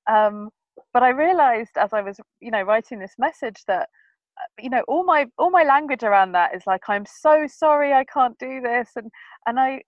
Um, 0.09 0.49
but 0.93 1.03
I 1.03 1.09
realized 1.09 1.77
as 1.77 1.93
I 1.93 2.01
was, 2.01 2.19
you 2.39 2.51
know, 2.51 2.63
writing 2.63 2.99
this 2.99 3.15
message 3.17 3.63
that 3.67 3.89
uh, 4.37 4.45
you 4.59 4.69
know 4.69 4.83
all 4.87 5.03
my 5.03 5.27
all 5.37 5.51
my 5.51 5.63
language 5.63 6.03
around 6.03 6.31
that 6.31 6.55
is 6.55 6.63
like 6.65 6.81
i'm 6.87 7.05
so 7.05 7.45
sorry 7.47 7.93
i 7.93 8.03
can't 8.03 8.35
do 8.39 8.61
this 8.61 8.89
and 8.95 9.11
and 9.45 9.59
i 9.59 9.79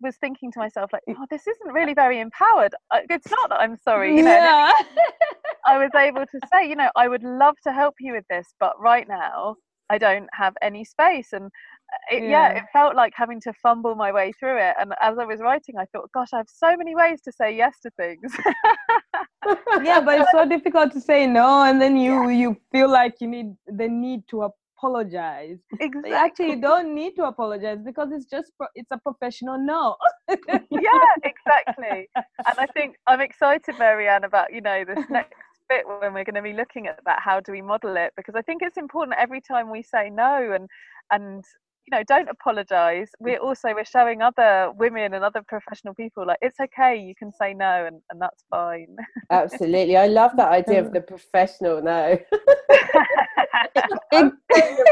was 0.00 0.16
thinking 0.16 0.50
to 0.52 0.58
myself 0.58 0.90
like 0.92 1.02
oh 1.08 1.26
this 1.30 1.46
isn't 1.46 1.72
really 1.72 1.94
very 1.94 2.20
empowered 2.20 2.74
it's 3.10 3.30
not 3.30 3.48
that 3.50 3.60
i'm 3.60 3.76
sorry 3.76 4.16
you 4.16 4.22
know 4.22 4.30
yeah. 4.30 4.72
i 5.66 5.78
was 5.78 5.90
able 5.96 6.24
to 6.26 6.40
say 6.52 6.68
you 6.68 6.76
know 6.76 6.90
i 6.96 7.08
would 7.08 7.22
love 7.22 7.54
to 7.64 7.72
help 7.72 7.94
you 8.00 8.12
with 8.12 8.24
this 8.28 8.54
but 8.60 8.78
right 8.80 9.08
now 9.08 9.56
i 9.90 9.98
don't 9.98 10.28
have 10.32 10.54
any 10.62 10.84
space 10.84 11.28
and 11.32 11.44
uh, 11.46 12.16
it, 12.16 12.22
yeah. 12.24 12.28
yeah. 12.28 12.48
it 12.58 12.64
felt 12.72 12.94
like 12.94 13.12
having 13.14 13.40
to 13.40 13.52
fumble 13.62 13.94
my 13.94 14.12
way 14.12 14.32
through 14.38 14.58
it 14.58 14.74
and 14.78 14.92
as 15.00 15.18
i 15.18 15.24
was 15.24 15.40
writing 15.40 15.76
i 15.78 15.84
thought 15.86 16.10
gosh 16.12 16.28
i 16.34 16.36
have 16.36 16.48
so 16.48 16.76
many 16.76 16.94
ways 16.94 17.20
to 17.22 17.32
say 17.32 17.54
yes 17.54 17.74
to 17.82 17.90
things 17.96 18.36
yeah 19.82 20.00
but 20.00 20.20
it's 20.20 20.30
so 20.32 20.46
difficult 20.46 20.92
to 20.92 21.00
say 21.00 21.26
no 21.26 21.62
and 21.62 21.80
then 21.80 21.96
you 21.96 22.28
yeah. 22.28 22.36
you 22.36 22.56
feel 22.72 22.90
like 22.90 23.14
you 23.20 23.28
need 23.28 23.54
the 23.66 23.88
need 23.88 24.26
to 24.28 24.42
apologize. 24.76 25.58
Exactly. 25.80 26.12
actually 26.12 26.50
you 26.50 26.60
don't 26.60 26.94
need 26.94 27.14
to 27.16 27.24
apologize 27.24 27.78
because 27.84 28.08
it's 28.12 28.26
just 28.26 28.52
pro- 28.56 28.68
it's 28.74 28.90
a 28.90 28.98
professional 28.98 29.58
no. 29.58 29.96
yeah, 30.28 31.14
exactly. 31.24 32.08
And 32.16 32.58
I 32.58 32.66
think 32.74 32.96
I'm 33.06 33.20
excited, 33.20 33.78
Marianne, 33.78 34.24
about 34.24 34.52
you 34.52 34.60
know 34.60 34.84
this 34.84 35.04
next 35.10 35.34
bit 35.68 35.84
when 35.86 36.14
we're 36.14 36.24
going 36.24 36.34
to 36.34 36.42
be 36.42 36.52
looking 36.52 36.86
at 36.86 37.00
that. 37.06 37.20
How 37.20 37.40
do 37.40 37.52
we 37.52 37.62
model 37.62 37.96
it? 37.96 38.12
Because 38.16 38.34
I 38.36 38.42
think 38.42 38.62
it's 38.62 38.76
important 38.76 39.16
every 39.18 39.40
time 39.40 39.70
we 39.70 39.82
say 39.82 40.10
no 40.10 40.52
and 40.52 40.68
and 41.10 41.44
you 41.86 41.96
know 41.96 42.02
don't 42.04 42.28
apologize. 42.28 43.10
We're 43.20 43.38
also 43.38 43.72
we're 43.74 43.84
showing 43.84 44.22
other 44.22 44.72
women 44.76 45.14
and 45.14 45.22
other 45.24 45.42
professional 45.46 45.94
people 45.94 46.26
like 46.26 46.38
it's 46.42 46.58
okay 46.58 46.96
you 46.96 47.14
can 47.14 47.32
say 47.32 47.54
no 47.54 47.86
and, 47.86 48.00
and 48.10 48.20
that's 48.20 48.44
fine. 48.50 48.96
Absolutely. 49.30 49.96
I 49.96 50.06
love 50.06 50.32
that 50.36 50.50
idea 50.50 50.84
of 50.84 50.92
the 50.92 51.00
professional 51.12 51.82
no. 51.82 52.18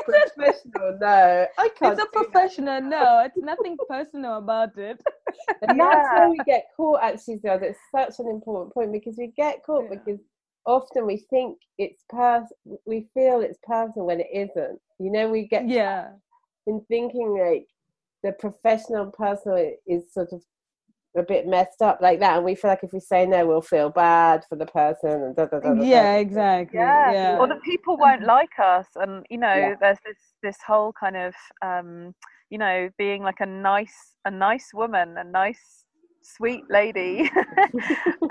Professional 0.05 0.99
no. 1.01 1.47
I 1.59 1.69
can't 1.79 1.99
it's 1.99 2.03
a 2.03 2.07
professional 2.13 2.81
that. 2.81 2.85
no. 2.85 3.23
It's 3.25 3.37
nothing 3.39 3.77
personal 3.89 4.39
about 4.39 4.77
it. 4.77 5.01
And 5.63 5.77
yeah. 5.77 5.91
that's 5.91 6.09
where 6.19 6.31
we 6.31 6.39
get 6.47 6.67
caught 6.77 7.03
actually 7.03 7.41
so 7.45 7.55
it's 7.55 7.79
such 7.95 8.15
an 8.19 8.29
important 8.29 8.73
point 8.73 8.93
because 8.93 9.17
we 9.19 9.33
get 9.37 9.65
caught 9.65 9.85
yeah. 9.91 9.99
because 9.99 10.21
often 10.67 11.07
we 11.07 11.19
think 11.31 11.59
it's 11.79 12.05
pers 12.09 12.45
we 12.87 13.09
feel 13.15 13.41
it's 13.41 13.59
personal 13.65 14.07
when 14.07 14.21
it 14.21 14.29
isn't. 14.33 14.79
You 15.01 15.11
know 15.11 15.29
we 15.29 15.49
get 15.49 15.69
yeah 15.69 16.11
in 16.67 16.85
thinking 16.89 17.39
like 17.39 17.67
the 18.23 18.33
professional 18.33 19.03
and 19.03 19.12
personal 19.12 19.73
is 19.87 20.12
sort 20.12 20.33
of 20.33 20.43
a 21.17 21.23
bit 21.23 21.47
messed 21.47 21.81
up 21.81 22.01
like 22.01 22.19
that 22.19 22.37
and 22.37 22.45
we 22.45 22.57
feel 22.57 22.71
like 22.71 22.83
if 22.83 22.93
we 22.93 22.99
say 22.99 23.25
no 23.25 23.47
we'll 23.47 23.62
feel 23.62 23.89
bad 23.89 24.45
for 24.49 24.57
the 24.57 24.67
person 24.67 25.11
and 25.11 25.37
da, 25.37 25.47
da, 25.47 25.61
da, 25.61 25.73
yeah 25.75 26.17
exactly 26.17 26.79
yeah. 26.79 27.12
yeah. 27.12 27.39
or 27.39 27.47
the 27.47 27.61
people 27.65 27.97
won't 27.97 28.25
like 28.25 28.59
us 28.59 28.87
and 28.97 29.25
you 29.31 29.39
know 29.39 29.55
yeah. 29.55 29.75
there's 29.81 29.99
this 30.05 30.17
this 30.43 30.57
whole 30.67 30.93
kind 30.93 31.17
of 31.17 31.33
um 31.62 32.12
you 32.51 32.59
know 32.59 32.91
being 32.99 33.23
like 33.23 33.41
a 33.41 33.47
nice 33.47 34.15
a 34.25 34.31
nice 34.31 34.71
woman 34.75 35.17
a 35.19 35.25
nice 35.25 35.84
sweet 36.25 36.64
lady. 36.70 37.31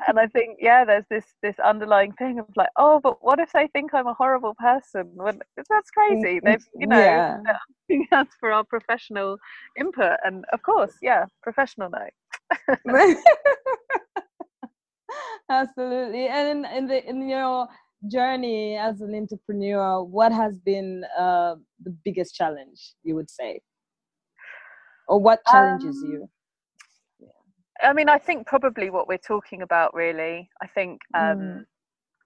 And 0.07 0.19
i 0.19 0.27
think 0.27 0.57
yeah 0.59 0.83
there's 0.83 1.05
this 1.09 1.25
this 1.41 1.57
underlying 1.59 2.11
thing 2.13 2.39
of 2.39 2.45
like 2.55 2.69
oh 2.77 2.99
but 2.99 3.23
what 3.23 3.39
if 3.39 3.51
they 3.53 3.67
think 3.67 3.93
i'm 3.93 4.07
a 4.07 4.13
horrible 4.13 4.55
person? 4.55 5.11
When 5.13 5.39
that's 5.69 5.91
crazy. 5.91 6.41
They've 6.43 6.65
you 6.75 6.87
know 6.87 6.99
yeah. 6.99 7.37
asking 7.47 8.07
us 8.11 8.27
for 8.39 8.51
our 8.51 8.63
professional 8.63 9.37
input. 9.79 10.17
And 10.23 10.45
of 10.51 10.61
course 10.63 10.95
yeah 11.01 11.25
professional 11.41 11.89
no 11.89 13.15
absolutely. 15.49 16.27
And 16.27 16.65
in, 16.65 16.77
in 16.77 16.87
the 16.87 17.09
in 17.09 17.29
your 17.29 17.67
journey 18.07 18.75
as 18.75 18.99
an 19.01 19.15
entrepreneur 19.15 20.03
what 20.03 20.33
has 20.33 20.59
been 20.59 21.05
uh, 21.17 21.55
the 21.83 21.95
biggest 22.03 22.35
challenge 22.35 22.93
you 23.03 23.15
would 23.15 23.29
say? 23.29 23.61
Or 25.07 25.19
what 25.19 25.39
challenges 25.49 25.97
um, 26.03 26.11
you 26.11 26.29
I 27.83 27.93
mean, 27.93 28.09
I 28.09 28.17
think 28.17 28.47
probably 28.47 28.89
what 28.89 29.07
we're 29.07 29.17
talking 29.17 29.61
about, 29.61 29.93
really. 29.93 30.49
I 30.61 30.67
think, 30.67 31.01
um, 31.13 31.37
mm. 31.37 31.65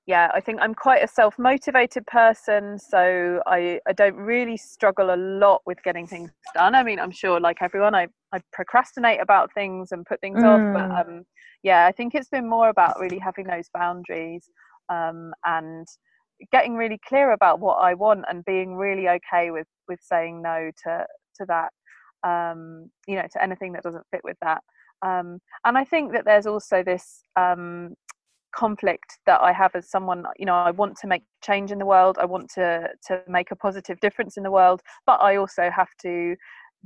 yeah, 0.05 0.29
I 0.33 0.39
think 0.39 0.59
I'm 0.61 0.75
quite 0.75 1.03
a 1.03 1.07
self 1.07 1.37
motivated 1.39 2.05
person, 2.07 2.77
so 2.77 3.41
I, 3.45 3.79
I 3.87 3.93
don't 3.93 4.15
really 4.15 4.57
struggle 4.57 5.13
a 5.13 5.17
lot 5.17 5.61
with 5.65 5.81
getting 5.83 6.07
things 6.07 6.31
done. 6.53 6.75
I 6.75 6.83
mean, 6.83 6.99
I'm 6.99 7.11
sure, 7.11 7.39
like 7.39 7.61
everyone, 7.61 7.95
I, 7.95 8.07
I 8.33 8.39
procrastinate 8.53 9.21
about 9.21 9.53
things 9.53 9.91
and 9.91 10.05
put 10.05 10.21
things 10.21 10.39
mm. 10.39 10.45
off, 10.45 10.73
but 10.73 10.89
mm. 10.89 11.07
um, 11.07 11.23
yeah, 11.63 11.85
I 11.85 11.91
think 11.91 12.15
it's 12.15 12.29
been 12.29 12.47
more 12.47 12.69
about 12.69 12.99
really 12.99 13.19
having 13.19 13.47
those 13.47 13.69
boundaries 13.73 14.49
um, 14.89 15.33
and 15.45 15.87
getting 16.51 16.75
really 16.75 16.99
clear 17.07 17.31
about 17.31 17.59
what 17.59 17.75
I 17.75 17.93
want 17.93 18.25
and 18.29 18.45
being 18.45 18.75
really 18.75 19.09
okay 19.09 19.51
with 19.51 19.67
with 19.87 19.99
saying 20.01 20.41
no 20.41 20.71
to 20.83 21.05
to 21.37 21.45
that 21.47 21.69
um, 22.23 22.89
you 23.07 23.15
know 23.15 23.25
to 23.33 23.43
anything 23.43 23.73
that 23.73 23.83
doesn't 23.83 24.05
fit 24.11 24.21
with 24.23 24.37
that 24.41 24.61
um, 25.01 25.39
and 25.65 25.77
I 25.77 25.83
think 25.83 26.13
that 26.13 26.25
there's 26.25 26.47
also 26.47 26.83
this 26.83 27.21
um, 27.35 27.95
conflict 28.55 29.19
that 29.25 29.41
I 29.41 29.51
have 29.53 29.71
as 29.75 29.89
someone, 29.89 30.23
you 30.37 30.45
know, 30.45 30.55
I 30.55 30.71
want 30.71 30.97
to 30.97 31.07
make 31.07 31.23
change 31.43 31.71
in 31.71 31.79
the 31.79 31.85
world, 31.85 32.17
I 32.19 32.25
want 32.25 32.49
to 32.55 32.89
to 33.07 33.21
make 33.27 33.51
a 33.51 33.55
positive 33.55 33.99
difference 33.99 34.37
in 34.37 34.43
the 34.43 34.51
world, 34.51 34.81
but 35.05 35.21
I 35.21 35.35
also 35.35 35.69
have 35.69 35.89
to 36.01 36.35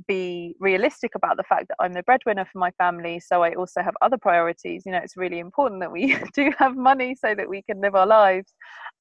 be 0.08 0.56
realistic 0.58 1.14
about 1.14 1.36
the 1.36 1.42
fact 1.44 1.68
that 1.68 1.76
I'm 1.78 1.92
the 1.92 2.02
breadwinner 2.02 2.44
for 2.44 2.58
my 2.58 2.70
family, 2.72 3.20
so 3.20 3.42
I 3.42 3.54
also 3.54 3.82
have 3.82 3.94
other 4.02 4.18
priorities. 4.18 4.82
You 4.84 4.92
know, 4.92 4.98
it's 4.98 5.16
really 5.16 5.38
important 5.38 5.80
that 5.80 5.92
we 5.92 6.16
do 6.34 6.52
have 6.58 6.76
money 6.76 7.14
so 7.14 7.34
that 7.34 7.48
we 7.48 7.62
can 7.62 7.80
live 7.80 7.94
our 7.94 8.06
lives. 8.06 8.52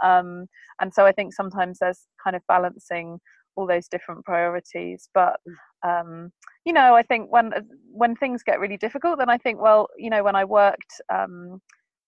Um, 0.03 0.47
and 0.79 0.93
so 0.93 1.05
I 1.05 1.11
think 1.11 1.33
sometimes 1.33 1.79
there's 1.79 2.07
kind 2.23 2.35
of 2.35 2.41
balancing 2.47 3.19
all 3.55 3.67
those 3.67 3.87
different 3.87 4.25
priorities. 4.25 5.09
But 5.13 5.39
mm. 5.47 6.01
um, 6.01 6.31
you 6.65 6.73
know, 6.73 6.95
I 6.95 7.03
think 7.03 7.31
when 7.31 7.51
when 7.91 8.15
things 8.15 8.43
get 8.43 8.59
really 8.59 8.77
difficult, 8.77 9.19
then 9.19 9.29
I 9.29 9.37
think, 9.37 9.61
well, 9.61 9.87
you 9.97 10.09
know, 10.09 10.23
when 10.23 10.35
I 10.35 10.45
worked. 10.45 11.01
Um, 11.13 11.61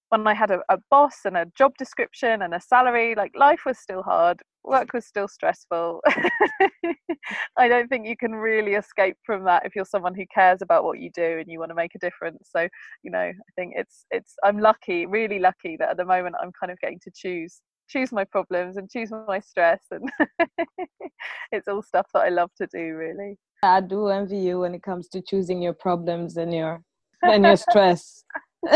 when 0.10 0.28
I 0.28 0.36
had 0.36 0.52
a, 0.52 0.60
a 0.70 0.78
boss 0.91 1.22
and 1.26 1.36
a 1.36 1.48
job 1.58 1.76
description 1.80 2.44
and 2.44 2.54
a 2.54 2.62
salary, 2.62 3.16
like 3.16 3.32
life 3.36 3.62
was 3.66 3.80
still 3.80 4.04
hard, 4.04 4.44
work 4.64 4.94
was 4.94 5.08
still 5.08 5.28
stressful. 5.28 6.02
I 7.58 7.68
don't 7.68 7.88
think 7.88 8.08
you 8.08 8.16
can 8.16 8.34
really 8.34 8.76
escape 8.76 9.18
from 9.26 9.44
that 9.46 9.66
if 9.66 9.76
you're 9.76 9.86
someone 9.86 10.14
who 10.14 10.26
cares 10.32 10.62
about 10.62 10.84
what 10.84 11.00
you 11.00 11.10
do 11.16 11.39
and 11.39 11.48
you 11.48 11.58
want 11.58 11.72
to 11.72 11.76
make 11.76 11.96
a 11.96 12.00
difference. 12.00 12.50
So, 12.56 12.68
you 13.04 13.10
know, 13.10 13.20
I 13.20 13.52
think 13.56 13.74
it's 13.76 14.06
it's 14.12 14.36
I'm 14.44 14.60
lucky, 14.60 15.08
really 15.08 15.39
lucky 15.39 15.78
that 15.78 15.89
at 15.89 15.98
the 15.98 16.06
moment 16.06 16.36
I'm 16.39 16.52
kind 16.60 16.72
of 16.72 16.80
getting 16.80 17.00
to 17.04 17.12
choose 17.14 17.62
choose 17.89 18.11
my 18.11 18.23
problems 18.23 18.77
and 18.77 18.89
choose 18.89 19.11
my 19.27 19.39
stress 19.39 19.81
and 19.91 20.09
it's 21.51 21.67
all 21.67 21.81
stuff 21.81 22.07
that 22.13 22.21
I 22.21 22.29
love 22.29 22.51
to 22.57 22.67
do 22.67 22.95
really. 22.95 23.38
I 23.63 23.81
do 23.81 24.07
envy 24.07 24.39
you 24.39 24.59
when 24.59 24.75
it 24.75 24.84
comes 24.84 25.07
to 25.09 25.21
choosing 25.21 25.61
your 25.61 25.73
problems 25.73 26.38
and 26.38 26.53
your 26.53 26.81
and 27.21 27.45
your 27.45 27.55
stress. 27.55 28.23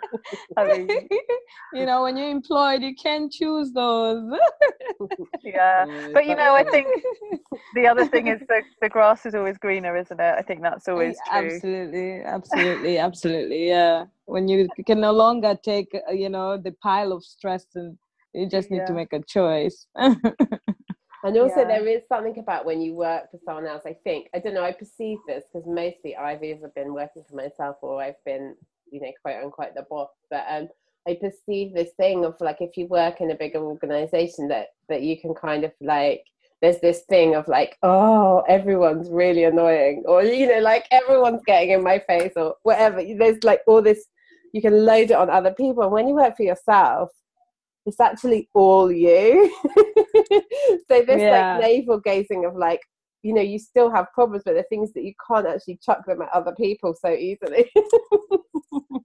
I 0.56 0.64
mean, 0.66 0.88
you 1.72 1.86
know, 1.86 2.02
when 2.02 2.16
you're 2.16 2.30
employed, 2.30 2.82
you 2.82 2.94
can't 2.94 3.30
choose 3.32 3.72
those. 3.72 4.24
yeah, 5.42 6.10
but 6.12 6.26
you 6.26 6.34
know, 6.34 6.54
I 6.54 6.64
think 6.64 6.86
the 7.74 7.86
other 7.86 8.06
thing 8.06 8.28
is 8.28 8.40
the 8.48 8.62
the 8.80 8.88
grass 8.88 9.26
is 9.26 9.34
always 9.34 9.58
greener, 9.58 9.96
isn't 9.96 10.20
it? 10.20 10.34
I 10.38 10.42
think 10.42 10.62
that's 10.62 10.88
always 10.88 11.16
true. 11.30 11.54
Absolutely, 11.54 12.22
absolutely, 12.22 12.98
absolutely. 12.98 13.68
Yeah, 13.68 14.06
when 14.26 14.48
you 14.48 14.68
can 14.86 15.00
no 15.00 15.12
longer 15.12 15.56
take, 15.62 15.94
uh, 16.08 16.12
you 16.12 16.28
know, 16.28 16.56
the 16.56 16.72
pile 16.82 17.12
of 17.12 17.24
stress, 17.24 17.66
and 17.74 17.96
you 18.32 18.48
just 18.48 18.70
need 18.70 18.78
yeah. 18.78 18.86
to 18.86 18.92
make 18.92 19.12
a 19.12 19.22
choice. 19.22 19.86
And 21.24 21.38
also, 21.38 21.60
yeah. 21.60 21.68
there 21.68 21.86
is 21.86 22.02
something 22.08 22.38
about 22.38 22.64
when 22.64 22.80
you 22.80 22.94
work 22.94 23.30
for 23.30 23.38
someone 23.44 23.66
else. 23.66 23.82
I 23.86 23.94
think 24.04 24.28
I 24.34 24.40
don't 24.40 24.54
know. 24.54 24.64
I 24.64 24.72
perceive 24.72 25.18
this 25.26 25.44
because 25.52 25.66
mostly 25.68 26.16
I've 26.16 26.42
either 26.42 26.72
been 26.74 26.92
working 26.92 27.22
for 27.28 27.36
myself 27.36 27.76
or 27.80 28.02
I've 28.02 28.22
been, 28.24 28.56
you 28.92 29.00
know, 29.00 29.10
quite 29.22 29.42
unquite 29.42 29.74
the 29.74 29.84
boss. 29.90 30.10
But 30.30 30.44
um, 30.48 30.68
I 31.08 31.18
perceive 31.20 31.74
this 31.74 31.90
thing 31.96 32.24
of 32.24 32.36
like 32.40 32.58
if 32.60 32.76
you 32.76 32.86
work 32.86 33.20
in 33.20 33.30
a 33.30 33.36
bigger 33.36 33.58
organization 33.58 34.48
that 34.48 34.68
that 34.88 35.02
you 35.02 35.20
can 35.20 35.34
kind 35.34 35.64
of 35.64 35.72
like 35.80 36.24
there's 36.60 36.78
this 36.78 37.00
thing 37.08 37.34
of 37.34 37.48
like 37.48 37.76
oh 37.82 38.44
everyone's 38.48 39.10
really 39.10 39.42
annoying 39.42 40.04
or 40.06 40.22
you 40.22 40.46
know 40.46 40.60
like 40.60 40.86
everyone's 40.92 41.42
getting 41.44 41.70
in 41.70 41.82
my 41.82 41.98
face 42.06 42.32
or 42.36 42.54
whatever. 42.62 43.02
There's 43.02 43.42
like 43.42 43.62
all 43.66 43.82
this 43.82 44.06
you 44.52 44.60
can 44.60 44.84
load 44.84 45.10
it 45.10 45.16
on 45.16 45.30
other 45.30 45.52
people. 45.52 45.82
And 45.82 45.92
when 45.92 46.06
you 46.06 46.14
work 46.14 46.36
for 46.36 46.42
yourself, 46.42 47.10
it's 47.86 48.00
actually 48.00 48.48
all 48.54 48.92
you. 48.92 49.52
so 50.88 51.02
this 51.02 51.20
yeah. 51.20 51.56
like 51.58 51.62
navel 51.62 52.00
gazing 52.00 52.44
of 52.44 52.54
like, 52.54 52.80
you 53.22 53.32
know, 53.32 53.42
you 53.42 53.58
still 53.58 53.90
have 53.90 54.12
problems, 54.12 54.42
but 54.44 54.54
the 54.54 54.64
things 54.64 54.92
that 54.92 55.04
you 55.04 55.14
can't 55.26 55.46
actually 55.46 55.78
chuck 55.84 56.04
them 56.06 56.22
at 56.22 56.28
other 56.30 56.54
people 56.56 56.94
so 56.94 57.10
easily. 57.10 57.70
mm. 57.76 58.38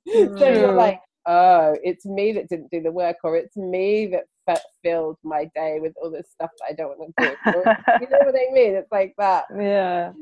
So 0.40 0.52
you're 0.52 0.72
like, 0.72 1.02
oh, 1.26 1.76
it's 1.84 2.06
me 2.06 2.32
that 2.32 2.50
didn't 2.50 2.72
do 2.72 2.82
the 2.82 2.92
work, 2.92 3.18
or 3.24 3.36
it's 3.36 3.58
me 3.58 4.08
that 4.48 4.62
filled 4.84 5.18
my 5.24 5.50
day 5.54 5.80
with 5.82 5.94
all 6.02 6.10
this 6.10 6.30
stuff 6.32 6.50
that 6.60 6.66
I 6.70 6.74
don't 6.74 6.98
want 6.98 7.14
to 7.20 7.26
do. 7.26 7.60
Or, 7.60 7.78
you 8.00 8.08
know 8.10 8.20
what 8.26 8.36
I 8.36 8.48
mean? 8.54 8.76
It's 8.76 8.92
like 8.92 9.14
that. 9.18 9.46
Yeah. 9.56 10.14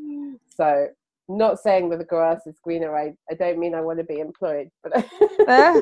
So 0.50 0.88
not 1.28 1.60
saying 1.60 1.90
that 1.90 1.98
the 1.98 2.06
grass 2.06 2.42
is 2.46 2.58
greener. 2.64 2.96
I, 2.96 3.14
I 3.30 3.36
don't 3.36 3.60
mean 3.60 3.76
I 3.76 3.82
want 3.82 4.00
to 4.00 4.06
be 4.06 4.20
employed, 4.20 4.70
but 4.84 4.92
I 5.48 5.82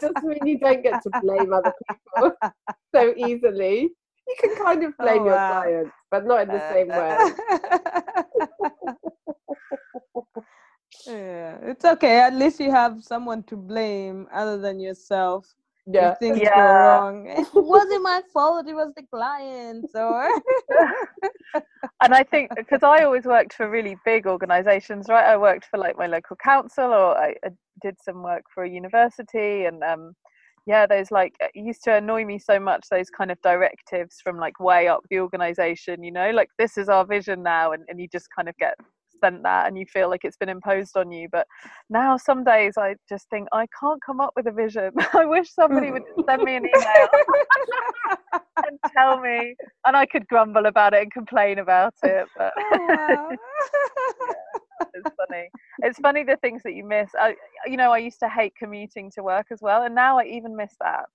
just 0.00 0.22
mean 0.22 0.38
you 0.44 0.58
don't 0.58 0.82
get 0.82 1.02
to 1.02 1.20
blame 1.20 1.52
other 1.52 1.72
people 1.88 2.32
so 2.94 3.14
easily. 3.16 3.90
You 4.26 4.36
can 4.40 4.56
kind 4.64 4.84
of 4.84 4.96
blame 4.96 5.22
oh, 5.22 5.26
wow. 5.26 5.32
your 5.32 5.36
clients, 5.36 5.96
but 6.10 6.26
not 6.26 6.42
in 6.42 6.48
the 6.48 6.70
same 6.70 6.88
way. 6.88 7.18
yeah, 11.06 11.58
it's 11.62 11.84
okay. 11.84 12.20
At 12.20 12.34
least 12.34 12.60
you 12.60 12.70
have 12.70 13.02
someone 13.02 13.42
to 13.44 13.56
blame 13.56 14.26
other 14.32 14.58
than 14.58 14.80
yourself 14.80 15.54
yeah. 15.86 16.14
things 16.14 16.38
yeah. 16.40 16.54
go 16.54 16.60
wrong. 16.60 17.26
It 17.38 17.48
wasn't 17.54 18.02
my 18.02 18.22
fault, 18.32 18.66
it 18.68 18.74
was 18.74 18.92
the 18.96 19.02
client. 19.02 19.90
Or 19.94 20.28
and 22.02 22.14
I 22.14 22.22
think 22.22 22.50
because 22.56 22.82
I 22.82 23.04
always 23.04 23.24
worked 23.24 23.54
for 23.54 23.68
really 23.68 23.96
big 24.04 24.26
organizations, 24.26 25.06
right? 25.08 25.24
I 25.24 25.36
worked 25.36 25.66
for 25.66 25.78
like 25.78 25.98
my 25.98 26.06
local 26.06 26.36
council 26.36 26.86
or 26.86 27.16
I, 27.16 27.34
I 27.44 27.50
did 27.82 27.96
some 28.00 28.22
work 28.22 28.44
for 28.52 28.64
a 28.64 28.70
university 28.70 29.64
and 29.64 29.82
um 29.82 30.14
yeah, 30.66 30.86
those 30.86 31.10
like 31.10 31.34
used 31.54 31.84
to 31.84 31.94
annoy 31.94 32.24
me 32.24 32.38
so 32.38 32.58
much, 32.58 32.86
those 32.90 33.10
kind 33.10 33.30
of 33.30 33.38
directives 33.42 34.16
from 34.22 34.38
like 34.38 34.58
way 34.60 34.88
up 34.88 35.00
the 35.10 35.20
organization, 35.20 36.02
you 36.02 36.12
know, 36.12 36.30
like 36.30 36.48
this 36.58 36.78
is 36.78 36.88
our 36.88 37.04
vision 37.04 37.42
now 37.42 37.72
and, 37.72 37.84
and 37.88 38.00
you 38.00 38.08
just 38.08 38.28
kind 38.34 38.48
of 38.48 38.56
get 38.56 38.74
sent 39.24 39.42
that 39.42 39.66
and 39.66 39.78
you 39.78 39.86
feel 39.86 40.08
like 40.10 40.20
it's 40.24 40.36
been 40.36 40.48
imposed 40.48 40.96
on 40.96 41.10
you 41.10 41.28
but 41.30 41.46
now 41.88 42.16
some 42.16 42.44
days 42.44 42.74
i 42.78 42.94
just 43.08 43.28
think 43.30 43.48
i 43.52 43.66
can't 43.80 44.00
come 44.04 44.20
up 44.20 44.32
with 44.36 44.46
a 44.46 44.52
vision. 44.52 44.90
I 45.14 45.24
wish 45.24 45.52
somebody 45.52 45.90
would 45.90 46.02
send 46.28 46.42
me 46.42 46.56
an 46.56 46.66
email 46.66 47.08
and 48.32 48.78
tell 48.96 49.20
me 49.20 49.54
and 49.86 49.96
i 49.96 50.06
could 50.06 50.26
grumble 50.28 50.66
about 50.66 50.94
it 50.94 51.02
and 51.02 51.12
complain 51.12 51.58
about 51.58 51.94
it 52.02 52.26
but 52.36 52.52
oh, 52.58 53.36
funny. 55.28 55.48
It's 55.82 55.98
funny 55.98 56.24
the 56.24 56.36
things 56.36 56.62
that 56.64 56.74
you 56.74 56.84
miss. 56.84 57.10
I, 57.18 57.34
you 57.66 57.76
know 57.76 57.92
i 57.92 57.98
used 57.98 58.20
to 58.20 58.28
hate 58.28 58.54
commuting 58.56 59.10
to 59.12 59.22
work 59.22 59.46
as 59.50 59.60
well 59.62 59.82
and 59.82 59.94
now 59.94 60.18
i 60.18 60.24
even 60.24 60.56
miss 60.56 60.74
that 60.80 61.06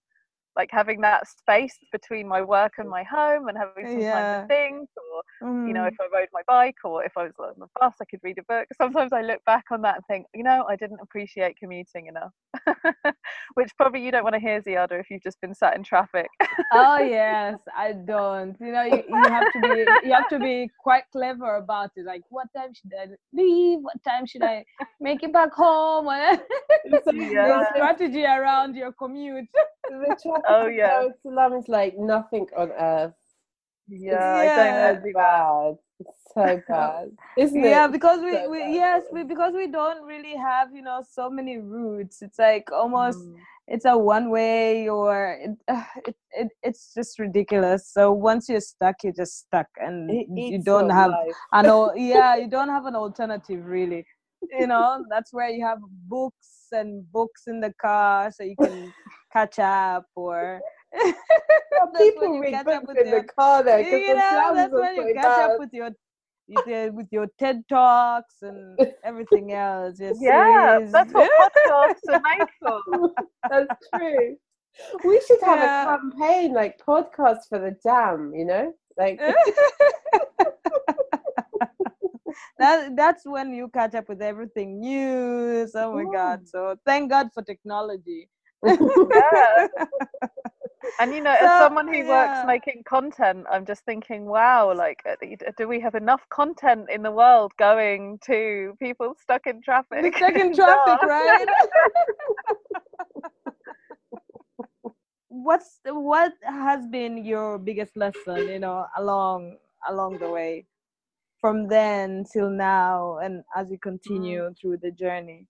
like 0.56 0.70
having 0.72 1.02
that 1.02 1.28
space 1.28 1.78
between 1.92 2.28
my 2.28 2.42
work 2.42 2.74
and 2.78 2.90
my 2.90 3.04
home 3.04 3.48
and 3.48 3.58
having 3.58 3.86
some 3.86 4.02
yeah. 4.02 4.14
time 4.14 4.42
to 4.42 4.48
think 4.48 4.90
or 4.98 5.48
mm. 5.48 5.68
you 5.68 5.74
know 5.74 5.86
if 5.86 5.94
mm-hmm. 5.94 6.16
i 6.16 6.20
rode 6.20 6.28
my 6.34 6.42
bike 6.48 6.76
or 6.84 7.04
if 7.04 7.12
i 7.18 7.24
was 7.24 7.34
on 7.40 7.54
the 7.58 7.68
bus 7.80 7.94
i 8.02 8.06
could 8.06 8.20
read 8.24 8.38
a 8.40 8.44
book 8.44 8.68
sometimes 8.78 9.14
i 9.14 9.22
look 9.22 9.44
back 9.46 9.66
on 9.72 9.82
that 9.82 9.96
and 9.96 10.04
think 10.08 10.26
you 10.34 10.44
know 10.44 10.66
i 10.70 10.76
didn't 10.76 11.00
appreciate 11.02 11.56
commuting 11.58 12.08
enough 12.08 12.32
which 13.54 13.70
probably 13.78 14.04
you 14.04 14.12
don't 14.12 14.24
want 14.24 14.34
to 14.34 14.40
hear 14.40 14.62
ziada 14.62 15.00
if 15.00 15.10
you've 15.10 15.24
just 15.24 15.40
been 15.42 15.54
sat 15.54 15.76
in 15.76 15.84
traffic 15.84 16.28
oh 16.74 16.98
yes 17.00 17.58
i 17.78 17.92
don't 17.92 18.56
you 18.60 18.72
know 18.72 18.84
you, 18.84 19.04
you 19.08 19.24
have 19.30 19.52
to 19.54 19.62
be 19.62 19.86
you 20.08 20.14
have 20.14 20.28
to 20.28 20.40
be 20.40 20.70
quite 20.80 21.04
clever 21.12 21.58
about 21.58 21.92
it 21.96 22.06
like 22.06 22.22
what 22.30 22.48
time 22.56 22.74
should 22.74 22.92
i 23.00 23.06
leave 23.34 23.80
what 23.82 24.02
time 24.04 24.26
should 24.26 24.44
i 24.44 24.64
make 25.00 25.24
it 25.24 25.32
back 25.32 25.54
home 25.54 26.06
yeah. 26.10 26.38
the 26.86 27.68
strategy 27.74 28.26
around 28.26 28.76
your 28.76 28.92
commute 28.94 29.48
oh 30.48 30.68
yeah, 30.82 31.08
Salam 31.24 31.54
is 31.54 31.68
like 31.68 31.98
nothing 31.98 32.48
on 32.56 32.72
earth. 32.72 33.14
Yeah, 33.88 34.44
yeah. 34.44 34.92
it's 34.92 35.06
bad. 35.14 35.76
It's 36.00 36.10
so 36.34 36.62
bad, 36.70 37.12
isn't 37.38 37.66
it? 37.66 37.70
Yeah, 37.70 37.88
because 37.88 38.20
we, 38.22 38.34
so 38.34 38.50
we 38.50 38.60
yes, 38.60 39.04
we, 39.12 39.24
because 39.24 39.54
we 39.54 39.68
don't 39.68 40.06
really 40.06 40.36
have 40.36 40.74
you 40.74 40.82
know 40.82 41.04
so 41.10 41.30
many 41.30 41.58
routes. 41.58 42.22
It's 42.22 42.40
like 42.40 42.72
almost 42.72 43.20
mm. 43.20 43.36
it's 43.68 43.86
a 43.86 43.98
one 43.98 44.30
way 44.30 44.88
or 44.88 45.38
it, 45.42 45.52
uh, 45.68 45.84
it, 46.08 46.16
it 46.32 46.48
it's 46.62 46.94
just 46.94 47.20
ridiculous. 47.20 47.92
So 47.92 48.12
once 48.14 48.48
you're 48.48 48.62
stuck, 48.62 48.98
you're 49.04 49.14
just 49.14 49.40
stuck, 49.40 49.68
and 49.78 50.10
you 50.38 50.62
don't 50.64 50.90
have 50.90 51.12
I 51.52 51.62
know 51.64 51.94
yeah, 51.96 52.36
you 52.36 52.50
don't 52.50 52.70
have 52.70 52.86
an 52.86 52.96
alternative 52.96 53.66
really. 53.66 54.06
You 54.58 54.68
know 54.68 55.04
that's 55.10 55.34
where 55.34 55.50
you 55.50 55.66
have 55.66 55.80
books 56.08 56.68
and 56.72 57.12
books 57.12 57.44
in 57.48 57.60
the 57.60 57.74
car 57.82 58.32
so 58.32 58.44
you 58.44 58.56
can 58.56 58.94
catch 59.32 59.60
up 59.60 60.06
or 60.16 60.62
people 61.98 62.40
read 62.40 62.66
books 62.66 62.94
in 63.00 63.08
your, 63.08 63.22
the 63.22 63.28
car 63.28 63.64
there 63.64 63.80
you 63.82 64.16
know 64.16 64.52
that's 64.56 64.74
when 64.74 64.96
you 64.96 65.14
catch 65.14 65.24
bad. 65.24 65.52
up 65.52 65.60
with 65.60 65.70
your 65.74 65.92
with 66.92 67.08
your 67.12 67.28
TED 67.38 67.64
talks 67.68 68.36
and 68.42 68.80
everything 69.04 69.54
else. 69.54 69.98
yeah, 70.00 70.80
that's 70.92 71.14
what 71.14 71.30
podcasts 71.40 72.14
are 72.14 72.22
made 72.22 72.48
for. 72.60 72.82
That's 73.50 73.88
true. 73.96 74.36
We 75.04 75.22
should 75.28 75.42
have 75.42 75.60
yeah. 75.60 75.84
a 75.84 75.98
campaign 75.98 76.54
like 76.54 76.80
podcast 76.86 77.48
for 77.50 77.60
the 77.60 77.76
jam, 77.84 78.34
you 78.36 78.46
know? 78.46 78.74
Like 78.98 79.20
that 82.58 82.96
that's 82.96 83.26
when 83.26 83.54
you 83.54 83.70
catch 83.70 83.96
up 83.96 84.10
with 84.10 84.22
everything 84.22 84.80
news. 84.80 85.72
Oh 85.76 85.94
my 85.94 86.04
Ooh. 86.04 86.12
god. 86.12 86.48
So 86.48 86.78
thank 86.86 87.10
God 87.10 87.30
for 87.34 87.42
technology 87.44 88.30
yeah. 88.66 89.68
and 91.00 91.14
you 91.14 91.22
know 91.22 91.36
so, 91.40 91.46
as 91.46 91.62
someone 91.62 91.88
who 91.88 91.98
yeah. 91.98 92.08
works 92.08 92.48
making 92.48 92.84
content 92.84 93.46
i'm 93.52 93.66
just 93.66 93.84
thinking 93.86 94.26
wow 94.26 94.74
like 94.74 95.02
uh, 95.10 95.16
do 95.58 95.68
we 95.68 95.80
have 95.80 95.96
enough 95.96 96.22
content 96.30 96.88
in 96.90 97.02
the 97.02 97.12
world 97.12 97.52
going 97.58 98.20
to 98.26 98.74
people 98.80 99.16
stuck 99.22 99.46
in 99.48 99.62
traffic 99.62 100.16
stuck 100.16 100.36
in 100.36 100.54
traffic 100.56 101.02
right 101.04 101.48
what's 105.28 105.80
what 105.86 106.34
has 106.44 106.88
been 106.88 107.24
your 107.24 107.58
biggest 107.58 107.96
lesson 107.96 108.48
you 108.48 108.60
know 108.60 108.86
along 108.98 109.56
along 109.90 110.18
the 110.18 110.30
way 110.30 110.66
from 111.40 111.68
then 111.68 112.26
till 112.32 112.50
now 112.50 113.18
and 113.20 113.44
as 113.56 113.72
you 113.72 113.78
continue 113.80 114.42
mm. 114.42 114.60
through 114.60 114.78
the 114.78 114.92
journey 114.92 115.48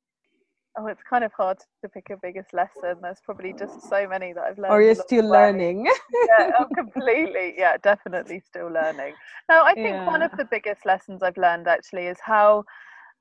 oh, 0.79 0.87
it's 0.87 1.03
kind 1.03 1.23
of 1.23 1.31
hard 1.33 1.57
to 1.81 1.89
pick 1.89 2.09
a 2.09 2.17
biggest 2.21 2.53
lesson. 2.53 2.95
There's 3.01 3.19
probably 3.23 3.53
just 3.53 3.81
so 3.89 4.07
many 4.07 4.33
that 4.33 4.43
I've 4.43 4.57
learned. 4.57 4.71
Or 4.71 4.81
you're 4.81 4.95
still 4.95 5.27
learning. 5.27 5.85
yeah, 6.27 6.51
oh, 6.59 6.65
completely. 6.75 7.55
Yeah, 7.57 7.77
definitely 7.77 8.41
still 8.45 8.67
learning. 8.71 9.13
Now, 9.49 9.63
I 9.63 9.73
think 9.73 9.87
yeah. 9.87 10.07
one 10.07 10.21
of 10.21 10.31
the 10.37 10.45
biggest 10.45 10.85
lessons 10.85 11.21
I've 11.23 11.37
learned 11.37 11.67
actually 11.67 12.07
is 12.07 12.17
how 12.21 12.63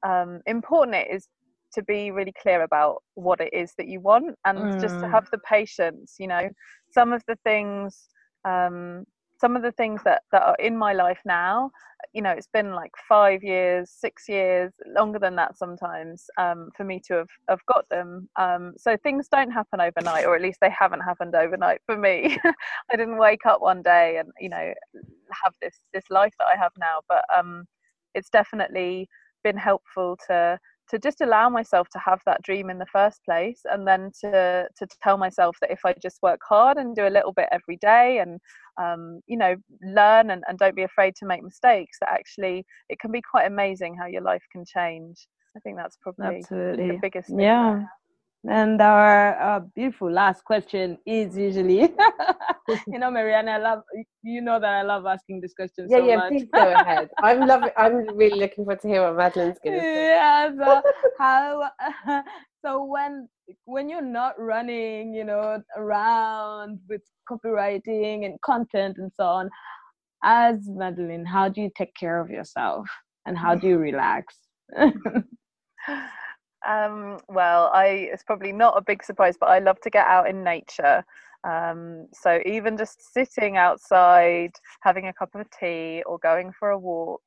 um, 0.06 0.40
important 0.46 0.96
it 0.96 1.08
is 1.10 1.28
to 1.74 1.82
be 1.82 2.10
really 2.10 2.32
clear 2.40 2.62
about 2.62 3.02
what 3.14 3.40
it 3.40 3.52
is 3.52 3.72
that 3.76 3.88
you 3.88 4.00
want 4.00 4.34
and 4.46 4.58
mm. 4.58 4.80
just 4.80 4.94
to 5.00 5.06
mm. 5.06 5.10
have 5.10 5.28
the 5.30 5.38
patience. 5.38 6.14
You 6.18 6.28
know, 6.28 6.48
some 6.92 7.12
of 7.12 7.22
the 7.26 7.36
things. 7.44 8.08
Um, 8.44 9.04
some 9.40 9.56
of 9.56 9.62
the 9.62 9.72
things 9.72 10.02
that, 10.04 10.22
that 10.32 10.42
are 10.42 10.56
in 10.58 10.76
my 10.76 10.92
life 10.92 11.20
now 11.24 11.70
you 12.12 12.22
know 12.22 12.30
it's 12.30 12.48
been 12.52 12.72
like 12.74 12.92
five 13.08 13.42
years 13.42 13.90
six 13.90 14.28
years 14.28 14.72
longer 14.86 15.18
than 15.18 15.34
that 15.34 15.56
sometimes 15.58 16.26
um, 16.38 16.70
for 16.76 16.84
me 16.84 17.00
to 17.06 17.14
have, 17.14 17.28
have 17.48 17.66
got 17.66 17.88
them. 17.88 18.28
Um, 18.36 18.74
so 18.76 18.96
things 18.96 19.28
don't 19.28 19.50
happen 19.50 19.80
overnight 19.80 20.24
or 20.24 20.36
at 20.36 20.42
least 20.42 20.60
they 20.60 20.70
haven't 20.70 21.00
happened 21.00 21.34
overnight 21.34 21.80
for 21.86 21.96
me. 21.96 22.38
I 22.92 22.96
didn't 22.96 23.18
wake 23.18 23.46
up 23.46 23.60
one 23.60 23.82
day 23.82 24.18
and 24.18 24.30
you 24.38 24.48
know 24.48 24.72
have 25.32 25.54
this 25.60 25.80
this 25.92 26.04
life 26.10 26.32
that 26.38 26.46
i 26.46 26.56
have 26.56 26.72
now 26.78 27.00
but 27.08 27.24
um, 27.36 27.64
it's 28.14 28.30
definitely 28.30 29.08
been 29.44 29.56
helpful 29.56 30.18
to 30.26 30.58
to 30.90 30.98
just 30.98 31.20
allow 31.20 31.48
myself 31.48 31.88
to 31.90 31.98
have 31.98 32.20
that 32.26 32.42
dream 32.42 32.70
in 32.70 32.78
the 32.78 32.86
first 32.86 33.24
place 33.24 33.60
and 33.64 33.86
then 33.86 34.10
to 34.20 34.66
to 34.76 34.86
tell 35.02 35.16
myself 35.16 35.56
that 35.60 35.70
if 35.70 35.80
i 35.84 35.92
just 36.02 36.18
work 36.22 36.40
hard 36.48 36.76
and 36.76 36.96
do 36.96 37.06
a 37.06 37.10
little 37.10 37.32
bit 37.32 37.48
every 37.52 37.76
day 37.76 38.18
and 38.18 38.40
um, 38.80 39.20
you 39.26 39.36
know 39.36 39.56
learn 39.82 40.30
and, 40.30 40.44
and 40.48 40.58
don't 40.58 40.76
be 40.76 40.84
afraid 40.84 41.14
to 41.16 41.26
make 41.26 41.42
mistakes 41.42 41.98
that 42.00 42.10
actually 42.10 42.64
it 42.88 42.98
can 43.00 43.10
be 43.10 43.20
quite 43.20 43.46
amazing 43.46 43.96
how 43.96 44.06
your 44.06 44.22
life 44.22 44.44
can 44.52 44.64
change. 44.64 45.26
I 45.56 45.60
think 45.60 45.76
that's 45.76 45.96
probably 46.00 46.36
Absolutely. 46.36 46.88
the 46.88 46.98
biggest 47.02 47.28
thing 47.28 47.40
yeah 47.40 47.82
and 48.44 48.80
our 48.80 49.40
uh, 49.40 49.60
beautiful 49.74 50.10
last 50.10 50.44
question 50.44 50.98
is 51.06 51.36
usually, 51.36 51.80
you 52.86 52.98
know, 52.98 53.10
Marianne, 53.10 53.48
I 53.48 53.58
love 53.58 53.82
you 54.22 54.40
know 54.40 54.60
that 54.60 54.70
I 54.70 54.82
love 54.82 55.06
asking 55.06 55.40
this 55.40 55.54
question. 55.54 55.88
Yeah, 55.90 55.98
so 55.98 56.06
yeah. 56.06 56.16
Much. 56.16 56.28
Please 56.30 56.48
go 56.52 56.72
ahead. 56.72 57.08
I'm 57.22 57.46
loving. 57.46 57.70
I'm 57.76 58.16
really 58.16 58.38
looking 58.38 58.64
forward 58.64 58.80
to 58.82 58.88
hear 58.88 59.02
what 59.02 59.16
Madeline's 59.16 59.58
going 59.62 59.76
to 59.76 59.80
say. 59.80 60.06
Yeah. 60.18 60.50
So 60.56 60.82
how? 61.18 61.70
so 62.64 62.84
when 62.84 63.28
when 63.64 63.88
you're 63.88 64.02
not 64.02 64.38
running, 64.38 65.14
you 65.14 65.24
know, 65.24 65.62
around 65.76 66.78
with 66.88 67.02
copywriting 67.30 68.24
and 68.24 68.40
content 68.42 68.98
and 68.98 69.10
so 69.14 69.24
on, 69.24 69.50
as 70.22 70.68
Madeline, 70.68 71.24
how 71.24 71.48
do 71.48 71.60
you 71.60 71.70
take 71.76 71.94
care 71.94 72.20
of 72.20 72.30
yourself 72.30 72.86
and 73.26 73.36
how 73.36 73.54
do 73.54 73.66
you 73.68 73.78
relax? 73.78 74.36
Um, 76.66 77.18
well, 77.28 77.70
I 77.72 78.08
it's 78.12 78.24
probably 78.24 78.52
not 78.52 78.76
a 78.76 78.82
big 78.82 79.04
surprise, 79.04 79.36
but 79.38 79.48
I 79.48 79.58
love 79.58 79.80
to 79.82 79.90
get 79.90 80.06
out 80.06 80.28
in 80.28 80.42
nature. 80.42 81.04
Um, 81.44 82.08
so 82.12 82.40
even 82.44 82.76
just 82.76 83.12
sitting 83.14 83.56
outside, 83.56 84.52
having 84.80 85.06
a 85.06 85.12
cup 85.12 85.34
of 85.34 85.46
tea, 85.50 86.02
or 86.04 86.18
going 86.18 86.52
for 86.58 86.70
a 86.70 86.78
walk 86.78 87.22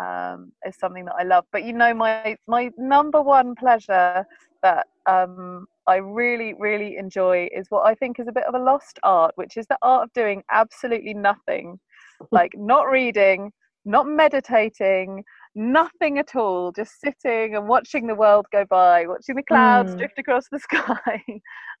um, 0.00 0.52
is 0.66 0.76
something 0.78 1.04
that 1.04 1.14
I 1.18 1.24
love. 1.24 1.44
But 1.52 1.64
you 1.64 1.72
know, 1.72 1.92
my 1.94 2.36
my 2.46 2.70
number 2.78 3.20
one 3.20 3.54
pleasure 3.54 4.24
that 4.62 4.86
um, 5.06 5.66
I 5.86 5.96
really 5.96 6.54
really 6.58 6.96
enjoy 6.96 7.48
is 7.52 7.66
what 7.70 7.86
I 7.86 7.94
think 7.94 8.18
is 8.18 8.28
a 8.28 8.32
bit 8.32 8.44
of 8.44 8.54
a 8.54 8.58
lost 8.58 8.98
art, 9.02 9.32
which 9.36 9.56
is 9.56 9.66
the 9.66 9.78
art 9.82 10.04
of 10.04 10.12
doing 10.12 10.42
absolutely 10.50 11.14
nothing, 11.14 11.78
like 12.30 12.52
not 12.56 12.88
reading, 12.90 13.52
not 13.84 14.06
meditating, 14.06 15.24
nothing 15.54 16.18
at 16.18 16.36
all, 16.36 16.72
just 16.72 17.00
sitting 17.00 17.56
and 17.56 17.68
watching 17.68 18.06
the 18.06 18.14
world 18.14 18.46
go 18.52 18.64
by, 18.68 19.06
watching 19.06 19.36
the 19.36 19.42
clouds 19.42 19.94
mm. 19.94 19.98
drift 19.98 20.18
across 20.18 20.44
the 20.50 20.58
sky, 20.60 21.22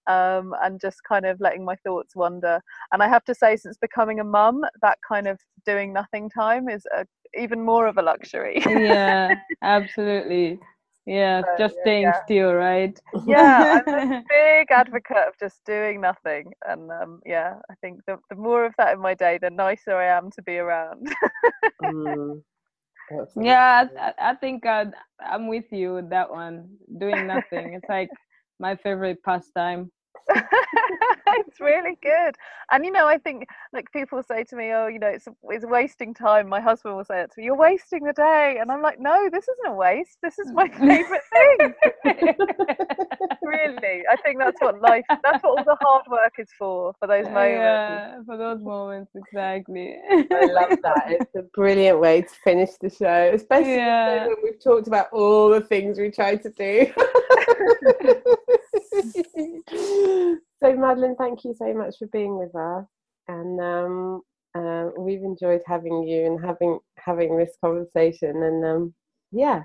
um, 0.06 0.54
and 0.62 0.80
just 0.80 0.98
kind 1.08 1.26
of 1.26 1.40
letting 1.40 1.64
my 1.64 1.76
thoughts 1.76 2.16
wander. 2.16 2.60
And 2.92 3.02
I 3.02 3.08
have 3.08 3.24
to 3.24 3.34
say, 3.34 3.56
since 3.56 3.76
becoming 3.76 4.20
a 4.20 4.24
mum, 4.24 4.64
that 4.82 4.98
kind 5.06 5.28
of 5.28 5.38
doing 5.64 5.92
nothing 5.92 6.28
time 6.30 6.68
is 6.68 6.84
a, 6.96 7.06
even 7.38 7.64
more 7.64 7.86
of 7.86 7.98
a 7.98 8.02
luxury. 8.02 8.60
yeah, 8.66 9.34
absolutely. 9.62 10.58
Yeah, 11.06 11.40
so, 11.40 11.46
just 11.58 11.74
yeah, 11.78 11.82
staying 11.82 12.02
yeah. 12.02 12.24
still, 12.24 12.52
right? 12.52 13.00
Yeah, 13.26 13.80
I'm 13.86 14.12
a 14.12 14.22
big 14.28 14.70
advocate 14.70 15.28
of 15.28 15.34
just 15.40 15.64
doing 15.64 16.00
nothing, 16.00 16.52
and 16.68 16.90
um, 16.90 17.20
yeah, 17.24 17.54
I 17.70 17.74
think 17.80 18.00
the 18.06 18.18
the 18.28 18.36
more 18.36 18.64
of 18.66 18.74
that 18.78 18.92
in 18.92 19.00
my 19.00 19.14
day, 19.14 19.38
the 19.40 19.50
nicer 19.50 19.96
I 19.96 20.06
am 20.16 20.30
to 20.32 20.42
be 20.42 20.58
around. 20.58 21.08
mm. 21.82 22.42
Yeah, 23.36 23.86
I, 23.98 24.30
I 24.30 24.34
think 24.34 24.66
uh, 24.66 24.86
I'm 25.24 25.48
with 25.48 25.72
you 25.72 25.94
with 25.94 26.10
that 26.10 26.30
one. 26.30 26.68
Doing 26.98 27.26
nothing. 27.26 27.74
it's 27.74 27.88
like 27.88 28.12
my 28.58 28.76
favorite 28.76 29.22
pastime. 29.24 29.90
it's 31.26 31.60
really 31.60 31.96
good. 32.02 32.36
And 32.70 32.84
you 32.84 32.92
know, 32.92 33.06
I 33.06 33.18
think 33.18 33.48
like 33.72 33.90
people 33.92 34.22
say 34.22 34.44
to 34.44 34.56
me, 34.56 34.72
"Oh, 34.72 34.86
you 34.86 34.98
know, 34.98 35.08
it's 35.08 35.26
it's 35.44 35.64
wasting 35.64 36.14
time." 36.14 36.48
My 36.48 36.60
husband 36.60 36.96
will 36.96 37.04
say 37.04 37.20
it 37.22 37.32
to 37.32 37.40
me, 37.40 37.44
"You're 37.46 37.56
wasting 37.56 38.04
the 38.04 38.12
day," 38.12 38.58
and 38.60 38.70
I'm 38.70 38.82
like, 38.82 39.00
"No, 39.00 39.28
this 39.30 39.46
isn't 39.48 39.72
a 39.72 39.74
waste. 39.74 40.18
This 40.22 40.38
is 40.38 40.52
my 40.52 40.68
favorite 40.78 41.22
thing." 41.32 41.74
really, 43.42 44.02
I 44.10 44.16
think 44.24 44.38
that's 44.38 44.60
what 44.60 44.80
life. 44.80 45.04
That's 45.08 45.42
what 45.42 45.58
all 45.58 45.64
the 45.64 45.76
hard 45.80 46.06
work 46.08 46.34
is 46.38 46.48
for. 46.58 46.94
For 46.98 47.08
those 47.08 47.26
uh, 47.26 47.30
moments. 47.30 47.56
Yeah, 47.56 48.22
for 48.26 48.36
those 48.36 48.62
moments, 48.62 49.10
exactly. 49.14 49.96
I 50.10 50.44
love 50.46 50.78
that. 50.82 51.04
It's 51.08 51.34
a 51.36 51.42
brilliant 51.54 52.00
way 52.00 52.22
to 52.22 52.34
finish 52.44 52.70
the 52.80 52.90
show, 52.90 53.32
especially 53.34 53.74
yeah. 53.74 54.26
when 54.26 54.36
we've 54.42 54.62
talked 54.62 54.86
about 54.86 55.08
all 55.12 55.50
the 55.50 55.60
things 55.60 55.98
we 55.98 56.10
tried 56.10 56.42
to 56.42 56.50
do. 56.50 56.92
so, 60.62 60.76
Madeline, 60.76 61.16
thank 61.16 61.44
you 61.44 61.54
so 61.54 61.72
much 61.74 61.96
for 61.98 62.06
being 62.08 62.36
with 62.38 62.54
us, 62.54 62.86
and 63.28 63.60
um, 63.60 64.22
uh, 64.56 64.88
we've 64.98 65.22
enjoyed 65.22 65.62
having 65.66 66.02
you 66.02 66.26
and 66.26 66.44
having 66.44 66.78
having 66.96 67.36
this 67.36 67.56
conversation. 67.62 68.42
And 68.42 68.64
um, 68.64 68.94
yeah, 69.30 69.64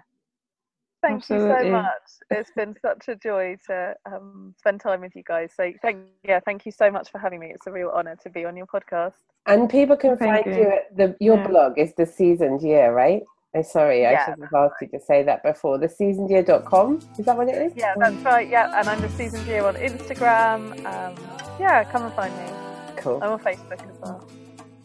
thank 1.02 1.22
Absolutely. 1.22 1.48
you 1.50 1.64
so 1.64 1.72
much. 1.72 2.02
It's 2.30 2.52
been 2.52 2.76
such 2.82 3.08
a 3.08 3.16
joy 3.16 3.58
to 3.68 3.96
um, 4.06 4.54
spend 4.58 4.82
time 4.82 5.02
with 5.02 5.16
you 5.16 5.24
guys. 5.24 5.52
So, 5.56 5.72
thank 5.82 6.08
yeah, 6.24 6.40
thank 6.40 6.66
you 6.66 6.72
so 6.72 6.92
much 6.92 7.10
for 7.12 7.20
having 7.20 7.40
me. 7.40 7.52
It's 7.54 7.68
a 7.68 7.72
real 7.72 7.90
honour 7.90 8.16
to 8.24 8.30
be 8.30 8.46
on 8.46 8.56
your 8.56 8.68
podcast. 8.68 9.14
And 9.48 9.70
people 9.70 9.98
can 9.98 10.18
thank 10.18 10.46
find 10.46 10.56
you. 10.56 10.62
you 10.62 10.70
at 10.70 10.96
the 10.96 11.16
your 11.20 11.38
yeah. 11.38 11.48
blog 11.48 11.80
is 11.80 11.94
the 11.96 12.06
seasoned 12.06 12.62
year, 12.62 12.94
right? 12.94 13.24
Oh, 13.58 13.62
sorry, 13.62 14.02
yeah, 14.02 14.20
I 14.20 14.26
should 14.26 14.44
have 14.44 14.54
asked 14.54 14.82
you 14.82 14.88
to 14.90 15.00
say 15.00 15.24
that 15.24 15.42
before. 15.42 15.80
Theseasonedyear.com, 15.80 17.00
is 17.18 17.26
that 17.26 17.38
what 17.38 17.48
it 17.48 17.56
is? 17.56 17.72
Yeah, 17.78 17.94
that's 17.98 18.18
right. 18.18 18.50
Yeah, 18.50 18.78
and 18.78 18.90
I'm 18.90 19.00
the 19.00 19.08
Seasoned 19.10 19.48
Year 19.48 19.66
on 19.66 19.76
Instagram. 19.76 20.72
Um, 20.86 21.16
yeah, 21.58 21.86
come 21.86 22.04
and 22.04 22.14
find 22.14 22.36
me. 22.36 22.52
Cool. 22.98 23.20
I'm 23.24 23.32
on 23.32 23.40
Facebook 23.40 23.90
as 23.90 23.98
well. 24.02 24.30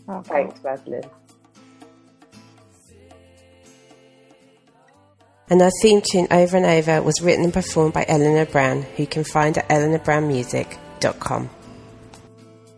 Oh, 0.08 0.22
Thanks, 0.22 0.62
Madeline. 0.62 1.02
And 5.48 5.60
our 5.62 5.70
theme 5.82 6.00
tune 6.00 6.28
Over 6.30 6.56
and 6.56 6.66
Over 6.66 7.02
was 7.02 7.20
written 7.20 7.42
and 7.42 7.52
performed 7.52 7.92
by 7.92 8.04
Eleanor 8.06 8.46
Brown, 8.46 8.82
who 8.82 9.02
you 9.02 9.08
can 9.08 9.24
find 9.24 9.58
at 9.58 9.68
eleanorbrownmusic.com. 9.68 11.50